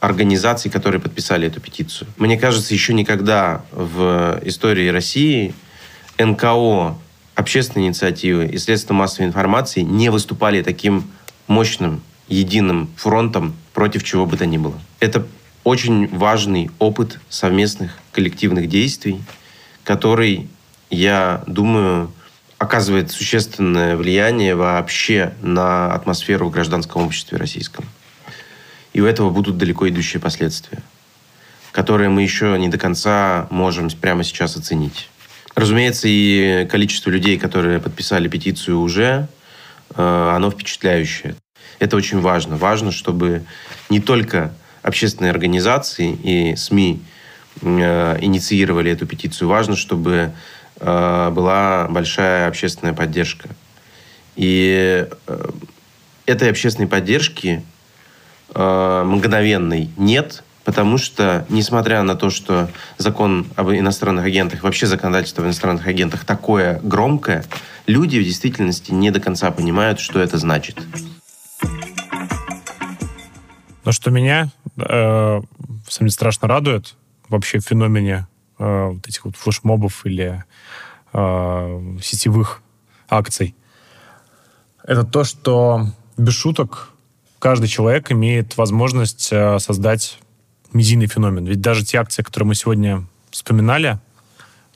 организаций, 0.00 0.70
которые 0.70 1.00
подписали 1.00 1.48
эту 1.48 1.60
петицию. 1.60 2.08
Мне 2.16 2.38
кажется, 2.38 2.72
еще 2.74 2.94
никогда 2.94 3.62
в 3.72 4.40
истории 4.44 4.88
России 4.88 5.54
НКО, 6.18 6.96
общественные 7.34 7.88
инициативы 7.88 8.46
и 8.46 8.58
средства 8.58 8.94
массовой 8.94 9.26
информации 9.26 9.80
не 9.80 10.10
выступали 10.10 10.62
таким 10.62 11.04
мощным 11.46 12.02
единым 12.28 12.90
фронтом 12.96 13.54
против 13.72 14.04
чего 14.04 14.26
бы 14.26 14.36
то 14.36 14.46
ни 14.46 14.58
было. 14.58 14.78
Это 15.00 15.26
очень 15.64 16.08
важный 16.08 16.70
опыт 16.78 17.20
совместных 17.28 17.98
коллективных 18.12 18.68
действий, 18.68 19.22
который, 19.84 20.48
я 20.90 21.42
думаю, 21.46 22.12
оказывает 22.58 23.10
существенное 23.10 23.96
влияние 23.96 24.54
вообще 24.54 25.34
на 25.42 25.92
атмосферу 25.94 26.48
в 26.48 26.50
гражданском 26.50 27.06
обществе 27.06 27.38
российском. 27.38 27.84
И 28.98 29.00
у 29.00 29.06
этого 29.06 29.30
будут 29.30 29.58
далеко 29.58 29.88
идущие 29.88 30.20
последствия, 30.20 30.82
которые 31.70 32.08
мы 32.08 32.22
еще 32.22 32.58
не 32.58 32.68
до 32.68 32.78
конца 32.78 33.46
можем 33.48 33.88
прямо 33.90 34.24
сейчас 34.24 34.56
оценить. 34.56 35.08
Разумеется, 35.54 36.08
и 36.10 36.66
количество 36.68 37.08
людей, 37.08 37.38
которые 37.38 37.78
подписали 37.78 38.26
петицию 38.26 38.80
уже, 38.80 39.28
э, 39.94 40.32
оно 40.34 40.50
впечатляющее. 40.50 41.36
Это 41.78 41.96
очень 41.96 42.18
важно. 42.18 42.56
Важно, 42.56 42.90
чтобы 42.90 43.44
не 43.88 44.00
только 44.00 44.52
общественные 44.82 45.30
организации 45.30 46.10
и 46.10 46.56
СМИ 46.56 47.00
э, 47.62 48.18
инициировали 48.20 48.90
эту 48.90 49.06
петицию. 49.06 49.46
Важно, 49.46 49.76
чтобы 49.76 50.32
э, 50.80 51.30
была 51.30 51.86
большая 51.88 52.48
общественная 52.48 52.94
поддержка. 52.94 53.48
И 54.34 55.06
этой 56.26 56.50
общественной 56.50 56.88
поддержки 56.88 57.62
э, 58.54 59.02
мгновенной 59.04 59.90
нет, 59.96 60.42
потому 60.64 60.98
что, 60.98 61.46
несмотря 61.48 62.02
на 62.02 62.14
то, 62.14 62.30
что 62.30 62.68
закон 62.98 63.46
об 63.56 63.70
иностранных 63.70 64.24
агентах, 64.24 64.62
вообще 64.62 64.86
законодательство 64.86 65.42
об 65.42 65.46
иностранных 65.46 65.86
агентах 65.86 66.24
такое 66.24 66.80
громкое, 66.82 67.44
люди 67.86 68.18
в 68.18 68.24
действительности 68.24 68.92
не 68.92 69.10
до 69.10 69.20
конца 69.20 69.50
понимают, 69.50 69.98
что 69.98 70.20
это 70.20 70.38
значит. 70.38 70.78
Но 73.84 73.92
что 73.92 74.10
меня 74.10 74.50
э, 74.76 75.40
самое 75.88 76.10
страшно 76.10 76.48
радует 76.48 76.96
вообще 77.30 77.58
в 77.58 77.64
феномене 77.64 78.26
э, 78.58 78.88
вот 78.88 79.06
этих 79.08 79.24
вот 79.24 79.36
флешмобов 79.36 80.04
или 80.04 80.44
э, 81.14 81.96
сетевых 82.02 82.60
акций, 83.08 83.54
это 84.84 85.04
то, 85.04 85.24
что 85.24 85.86
без 86.18 86.34
шуток, 86.34 86.90
каждый 87.38 87.68
человек 87.68 88.10
имеет 88.10 88.56
возможность 88.56 89.28
э, 89.32 89.58
создать 89.58 90.18
медийный 90.72 91.06
феномен. 91.06 91.44
Ведь 91.44 91.60
даже 91.60 91.84
те 91.84 91.98
акции, 91.98 92.22
которые 92.22 92.48
мы 92.48 92.54
сегодня 92.54 93.04
вспоминали, 93.30 93.98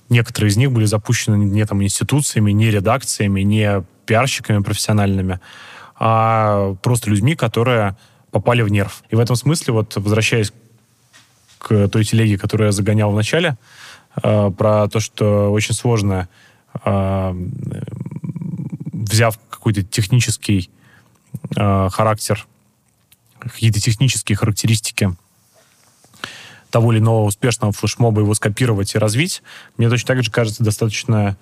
некоторые 0.08 0.50
из 0.50 0.56
них 0.56 0.72
были 0.72 0.84
запущены 0.84 1.36
не 1.36 1.64
там 1.66 1.82
институциями, 1.82 2.52
не 2.52 2.70
редакциями, 2.70 3.40
не 3.42 3.84
пиарщиками 4.06 4.62
профессиональными, 4.62 5.40
а 5.98 6.74
просто 6.82 7.10
людьми, 7.10 7.34
которые 7.34 7.96
попали 8.30 8.62
в 8.62 8.68
нерв. 8.68 9.02
И 9.10 9.16
в 9.16 9.20
этом 9.20 9.36
смысле, 9.36 9.74
вот 9.74 9.96
возвращаясь 9.96 10.52
к 11.58 11.88
той 11.88 12.04
телеге, 12.04 12.38
которую 12.38 12.66
я 12.66 12.72
загонял 12.72 13.12
в 13.12 13.16
начале, 13.16 13.56
э, 14.22 14.50
про 14.56 14.88
то, 14.88 15.00
что 15.00 15.52
очень 15.52 15.74
сложно, 15.74 16.28
э, 16.84 17.34
взяв 18.92 19.38
какой-то 19.50 19.82
технический 19.82 20.70
характер, 21.54 22.46
какие-то 23.50 23.80
технические 23.80 24.36
характеристики 24.36 25.14
того 26.70 26.92
или 26.92 27.00
иного 27.00 27.24
успешного 27.24 27.72
флешмоба, 27.72 28.22
его 28.22 28.34
скопировать 28.34 28.94
и 28.94 28.98
развить, 28.98 29.42
мне 29.76 29.90
точно 29.90 30.06
так 30.14 30.24
же 30.24 30.30
кажется 30.30 30.64
достаточно 30.64 31.36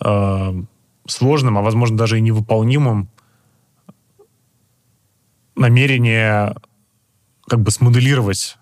э, 0.00 0.62
сложным, 1.06 1.58
а 1.58 1.62
возможно 1.62 1.96
даже 1.96 2.18
и 2.18 2.20
невыполнимым 2.20 3.08
намерение 5.54 6.56
как 7.46 7.60
бы 7.60 7.70
смоделировать 7.70 8.56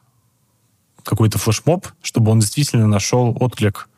какой-то 1.02 1.38
флешмоб, 1.38 1.86
чтобы 2.02 2.30
он 2.30 2.40
действительно 2.40 2.86
нашел 2.86 3.36
отклик 3.40 3.88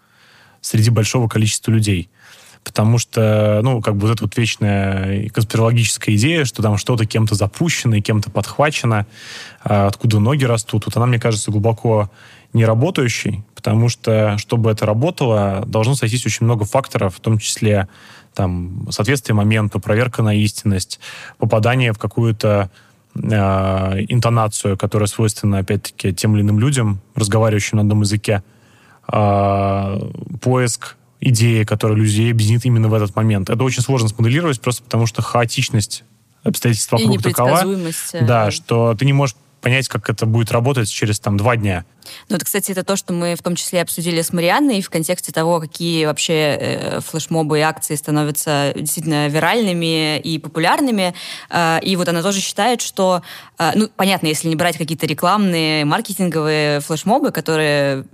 среди 0.60 0.90
большого 0.90 1.28
количества 1.28 1.70
людей. 1.70 2.08
Потому 2.64 2.98
что, 2.98 3.60
ну, 3.62 3.82
как 3.82 3.94
бы 3.94 4.06
вот 4.06 4.14
эта 4.14 4.24
вот 4.24 4.36
вечная 4.36 5.28
конспирологическая 5.28 6.14
идея, 6.16 6.44
что 6.46 6.62
там 6.62 6.78
что-то 6.78 7.04
кем-то 7.04 7.34
запущено 7.34 7.96
и 7.96 8.00
кем-то 8.00 8.30
подхвачено, 8.30 9.06
а 9.62 9.86
откуда 9.86 10.18
ноги 10.18 10.44
растут, 10.44 10.86
вот 10.86 10.96
она, 10.96 11.06
мне 11.06 11.20
кажется, 11.20 11.50
глубоко 11.50 12.10
не 12.54 12.64
работающей, 12.64 13.44
потому 13.54 13.88
что, 13.88 14.38
чтобы 14.38 14.70
это 14.70 14.86
работало, 14.86 15.64
должно 15.66 15.94
сойтись 15.94 16.24
очень 16.24 16.46
много 16.46 16.64
факторов, 16.64 17.16
в 17.16 17.20
том 17.20 17.38
числе 17.38 17.88
там, 18.32 18.86
соответствие 18.90 19.34
моменту, 19.34 19.78
проверка 19.78 20.22
на 20.22 20.34
истинность, 20.34 21.00
попадание 21.38 21.92
в 21.92 21.98
какую-то 21.98 22.70
э, 23.14 23.20
интонацию, 24.08 24.78
которая 24.78 25.06
свойственна, 25.06 25.58
опять-таки, 25.58 26.14
тем 26.14 26.34
или 26.34 26.42
иным 26.42 26.58
людям, 26.58 27.00
разговаривающим 27.14 27.76
на 27.76 27.82
одном 27.82 28.02
языке, 28.02 28.42
э, 29.12 30.10
поиск 30.40 30.96
идеи, 31.24 31.64
которая 31.64 31.96
людей 31.96 32.30
объединит 32.30 32.64
именно 32.64 32.88
в 32.88 32.94
этот 32.94 33.14
момент. 33.16 33.50
Это 33.50 33.62
очень 33.64 33.82
сложно 33.82 34.08
смоделировать, 34.08 34.60
просто 34.60 34.82
потому 34.82 35.06
что 35.06 35.22
хаотичность 35.22 36.04
обстоятельств 36.42 36.92
вокруг 36.92 37.22
такова, 37.22 37.64
э, 37.64 38.24
да, 38.24 38.50
что 38.50 38.94
ты 38.94 39.04
не 39.04 39.12
можешь 39.12 39.36
понять, 39.64 39.88
как 39.88 40.10
это 40.10 40.26
будет 40.26 40.52
работать 40.52 40.90
через 40.90 41.18
там 41.18 41.38
два 41.38 41.56
дня. 41.56 41.86
Ну, 42.28 42.36
это, 42.36 42.44
кстати, 42.44 42.70
это 42.70 42.84
то, 42.84 42.96
что 42.96 43.14
мы 43.14 43.34
в 43.34 43.42
том 43.42 43.56
числе 43.56 43.80
обсудили 43.80 44.20
с 44.20 44.30
Марианной 44.30 44.82
в 44.82 44.90
контексте 44.90 45.32
того, 45.32 45.58
какие 45.58 46.04
вообще 46.04 46.34
э, 46.34 47.00
флешмобы 47.00 47.58
и 47.58 47.62
акции 47.62 47.94
становятся 47.94 48.74
действительно 48.76 49.28
виральными 49.28 50.18
и 50.18 50.38
популярными. 50.38 51.14
Э, 51.48 51.78
и 51.80 51.96
вот 51.96 52.08
она 52.08 52.22
тоже 52.22 52.40
считает, 52.40 52.82
что, 52.82 53.22
э, 53.58 53.72
ну, 53.74 53.88
понятно, 53.96 54.26
если 54.26 54.48
не 54.48 54.56
брать 54.56 54.76
какие-то 54.76 55.06
рекламные, 55.06 55.86
маркетинговые 55.86 56.80
флешмобы, 56.80 57.30
которые 57.30 58.04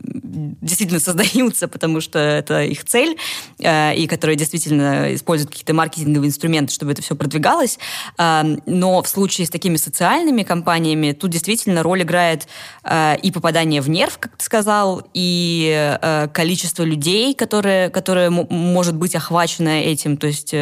действительно 0.60 1.00
создаются, 1.00 1.68
потому 1.68 2.00
что 2.00 2.18
это 2.18 2.62
их 2.62 2.84
цель, 2.84 3.16
э, 3.58 3.94
и 3.96 4.06
которые 4.06 4.36
действительно 4.36 5.14
используют 5.14 5.50
какие-то 5.50 5.74
маркетинговые 5.74 6.28
инструменты, 6.28 6.72
чтобы 6.72 6.92
это 6.92 7.02
все 7.02 7.14
продвигалось. 7.14 7.78
Э, 8.18 8.42
но 8.66 9.02
в 9.02 9.08
случае 9.08 9.46
с 9.46 9.50
такими 9.50 9.76
социальными 9.76 10.42
компаниями 10.42 11.12
тут 11.12 11.30
действительно 11.30 11.82
роль 11.82 12.02
играет 12.02 12.46
э, 12.84 13.16
и 13.22 13.30
попадание 13.30 13.80
в 13.80 13.88
нерв, 13.88 14.18
как 14.18 14.36
ты 14.36 14.44
сказал, 14.44 15.02
и 15.14 15.98
э, 16.00 16.28
количество 16.32 16.82
людей, 16.82 17.34
которые, 17.34 17.90
которые 17.90 18.30
может 18.30 18.96
быть 18.96 19.14
охвачено 19.14 19.80
этим, 19.80 20.16
то 20.16 20.26
есть 20.26 20.54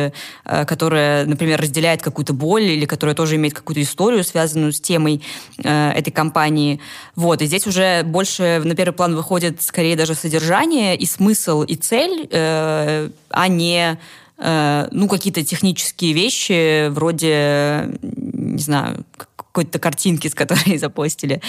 которое, 0.44 1.24
например, 1.24 1.60
разделяет 1.60 2.02
какую-то 2.02 2.32
боль 2.32 2.62
или 2.62 2.86
которая 2.86 3.14
тоже 3.14 3.36
имеет 3.36 3.54
какую-то 3.54 3.82
историю, 3.82 4.24
связанную 4.24 4.72
с 4.72 4.80
темой 4.80 5.22
этой 5.58 6.10
компании. 6.10 6.80
Вот, 7.14 7.42
и 7.42 7.46
здесь 7.46 7.66
уже 7.66 8.02
больше 8.02 8.60
на 8.64 8.74
первый 8.74 8.94
план 8.94 9.14
выходит 9.14 9.57
скорее 9.62 9.96
даже 9.96 10.14
содержание 10.14 10.96
и 10.96 11.06
смысл 11.06 11.62
и 11.62 11.74
цель, 11.74 12.28
э, 12.30 13.10
а 13.30 13.48
не 13.48 13.98
э, 14.38 14.88
ну, 14.90 15.08
какие-то 15.08 15.44
технические 15.44 16.12
вещи 16.12 16.88
вроде, 16.88 17.98
не 18.02 18.62
знаю, 18.62 19.04
какой-то 19.36 19.78
картинки, 19.78 20.28
с 20.28 20.34
которой 20.34 20.78
запостили 20.78 21.40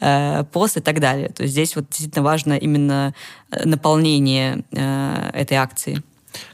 э, 0.00 0.44
пост 0.52 0.76
и 0.76 0.80
так 0.80 1.00
далее. 1.00 1.28
То 1.30 1.42
есть 1.42 1.52
здесь 1.52 1.76
вот 1.76 1.88
действительно 1.88 2.24
важно 2.24 2.54
именно 2.54 3.14
наполнение 3.64 4.64
этой 4.70 5.56
акции. 5.56 6.02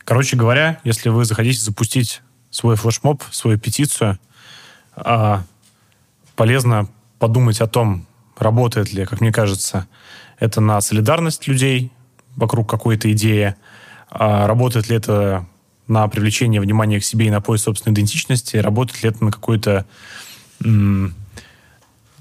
Короче 0.04 0.36
говоря, 0.36 0.80
если 0.84 1.08
вы 1.08 1.24
захотите 1.24 1.60
запустить 1.60 2.22
свой 2.50 2.76
флешмоб, 2.76 3.22
свою 3.32 3.58
петицию, 3.58 4.18
э, 4.96 5.38
полезно 6.36 6.88
подумать 7.18 7.60
о 7.60 7.66
том, 7.66 8.06
работает 8.36 8.92
ли, 8.92 9.04
как 9.06 9.20
мне 9.20 9.32
кажется, 9.32 9.86
это 10.42 10.60
на 10.60 10.80
солидарность 10.80 11.46
людей 11.46 11.92
вокруг 12.34 12.68
какой-то 12.68 13.12
идеи, 13.12 13.54
а 14.10 14.48
работает 14.48 14.88
ли 14.88 14.96
это 14.96 15.46
на 15.86 16.08
привлечение 16.08 16.60
внимания 16.60 16.98
к 16.98 17.04
себе 17.04 17.26
и 17.26 17.30
на 17.30 17.40
поиск 17.40 17.64
собственной 17.64 17.94
идентичности, 17.94 18.56
работает 18.56 19.04
ли 19.04 19.10
это 19.10 19.24
на 19.24 19.30
какой-то 19.30 19.86
на 20.60 21.12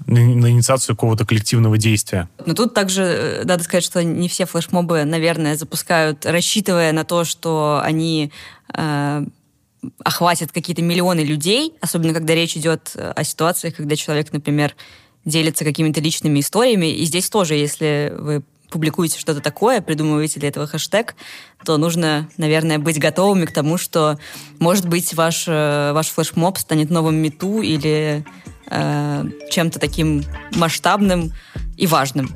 инициацию 0.06 0.96
какого-то 0.96 1.24
коллективного 1.24 1.78
действия. 1.78 2.28
Но 2.44 2.54
тут 2.54 2.74
также 2.74 3.02
э, 3.02 3.44
надо 3.44 3.62
сказать, 3.62 3.84
что 3.84 4.02
не 4.02 4.28
все 4.28 4.46
флешмобы, 4.46 5.04
наверное, 5.04 5.56
запускают, 5.56 6.26
рассчитывая 6.26 6.90
на 6.90 7.04
то, 7.04 7.22
что 7.22 7.80
они 7.84 8.32
э, 8.76 9.24
охватят 10.02 10.50
какие-то 10.50 10.82
миллионы 10.82 11.20
людей, 11.20 11.74
особенно 11.80 12.14
когда 12.14 12.34
речь 12.34 12.56
идет 12.56 12.96
о 12.96 13.22
ситуациях, 13.22 13.76
когда 13.76 13.94
человек, 13.94 14.32
например, 14.32 14.74
делится 15.24 15.64
какими-то 15.64 16.00
личными 16.00 16.40
историями. 16.40 16.92
И 16.92 17.04
здесь 17.04 17.30
тоже, 17.30 17.54
если 17.54 18.12
вы 18.18 18.42
публикуете 18.70 19.20
что-то 19.20 19.40
такое, 19.40 19.80
придумываете 19.80 20.40
для 20.40 20.48
этого 20.48 20.66
хэштег, 20.66 21.14
то 21.64 21.76
нужно, 21.76 22.28
наверное, 22.38 22.78
быть 22.78 22.98
готовыми 22.98 23.44
к 23.44 23.52
тому, 23.52 23.76
что, 23.76 24.18
может 24.58 24.88
быть, 24.88 25.14
ваш, 25.14 25.44
э, 25.46 25.92
ваш 25.92 26.08
флешмоб 26.08 26.58
станет 26.58 26.90
новым 26.90 27.16
мету 27.16 27.60
или 27.60 28.24
э, 28.70 29.24
чем-то 29.50 29.78
таким 29.78 30.24
масштабным 30.56 31.32
и 31.76 31.86
важным. 31.86 32.34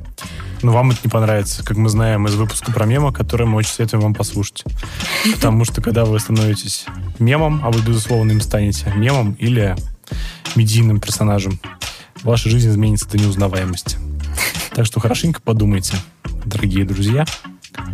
Но 0.61 0.71
вам 0.71 0.91
это 0.91 0.99
не 1.03 1.09
понравится, 1.09 1.63
как 1.63 1.77
мы 1.77 1.89
знаем 1.89 2.25
из 2.27 2.35
выпуска 2.35 2.71
про 2.71 2.85
мемы, 2.85 3.13
который 3.13 3.45
мы 3.45 3.57
очень 3.57 3.71
советуем 3.71 4.03
вам 4.03 4.13
послушать. 4.13 4.63
Потому 5.33 5.65
что 5.65 5.81
когда 5.81 6.05
вы 6.05 6.19
становитесь 6.19 6.85
мемом, 7.19 7.61
а 7.63 7.71
вы, 7.71 7.81
безусловно, 7.81 8.31
им 8.31 8.41
станете 8.41 8.91
мемом 8.95 9.33
или 9.33 9.75
медийным 10.55 10.99
персонажем, 10.99 11.59
ваша 12.27 12.49
жизнь 12.49 12.69
изменится 12.69 13.07
до 13.09 13.17
неузнаваемости. 13.17 13.97
Так 14.75 14.85
что 14.85 14.99
хорошенько 14.99 15.41
подумайте, 15.41 15.95
дорогие 16.45 16.83
друзья, 16.85 17.25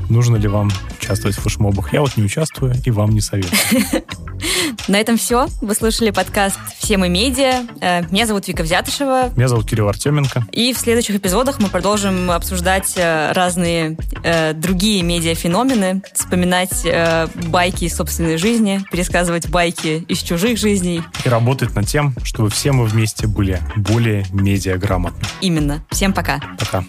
нужно 0.10 0.38
ли 0.38 0.48
вам 0.48 0.72
участвовать 1.00 1.38
в 1.38 1.42
флешмобах. 1.42 1.94
Я 1.94 2.02
вот 2.02 2.16
не 2.18 2.24
участвую 2.24 2.74
и 2.86 2.92
вам 2.92 3.12
не 3.12 3.22
советую. 3.22 3.60
На 4.88 5.00
этом 5.00 5.18
все. 5.18 5.48
Вы 5.62 5.76
слушали 5.76 6.12
подкаст 6.12 6.58
«Все 6.78 6.98
мы 6.98 7.08
медиа». 7.08 7.66
Э, 7.80 8.02
меня 8.12 8.26
зовут 8.26 8.48
Вика 8.48 8.64
Взятышева. 8.64 9.32
Меня 9.36 9.48
зовут 9.48 9.68
Кирилл 9.68 9.88
Артеменко. 9.88 10.46
И 10.52 10.74
в 10.74 10.78
следующих 10.78 11.16
эпизодах 11.16 11.60
мы 11.60 11.70
продолжим 11.70 12.32
обсуждать 12.32 12.94
э, 12.98 13.32
разные 13.32 13.98
э, 14.24 14.54
другие 14.54 15.04
медиафеномены, 15.04 16.02
вспоминать 16.14 16.86
э, 16.86 17.28
байки 17.48 17.86
из 17.86 17.96
собственной 17.96 18.38
жизни, 18.38 18.82
пересказывать 18.92 19.50
байки 19.50 20.04
из 20.08 20.20
чужих 20.20 20.58
жизней. 20.58 21.02
И 21.24 21.30
работать 21.30 21.74
над 21.76 21.88
тем, 21.88 22.14
чтобы 22.24 22.50
все 22.50 22.72
мы 22.72 22.86
вместе 22.86 23.28
были 23.28 23.60
более 23.76 24.26
медиаграмотны. 24.32 25.26
Именно. 25.42 25.86
Всем 25.92 26.14
пока. 26.14 26.42
Пока. 26.60 26.84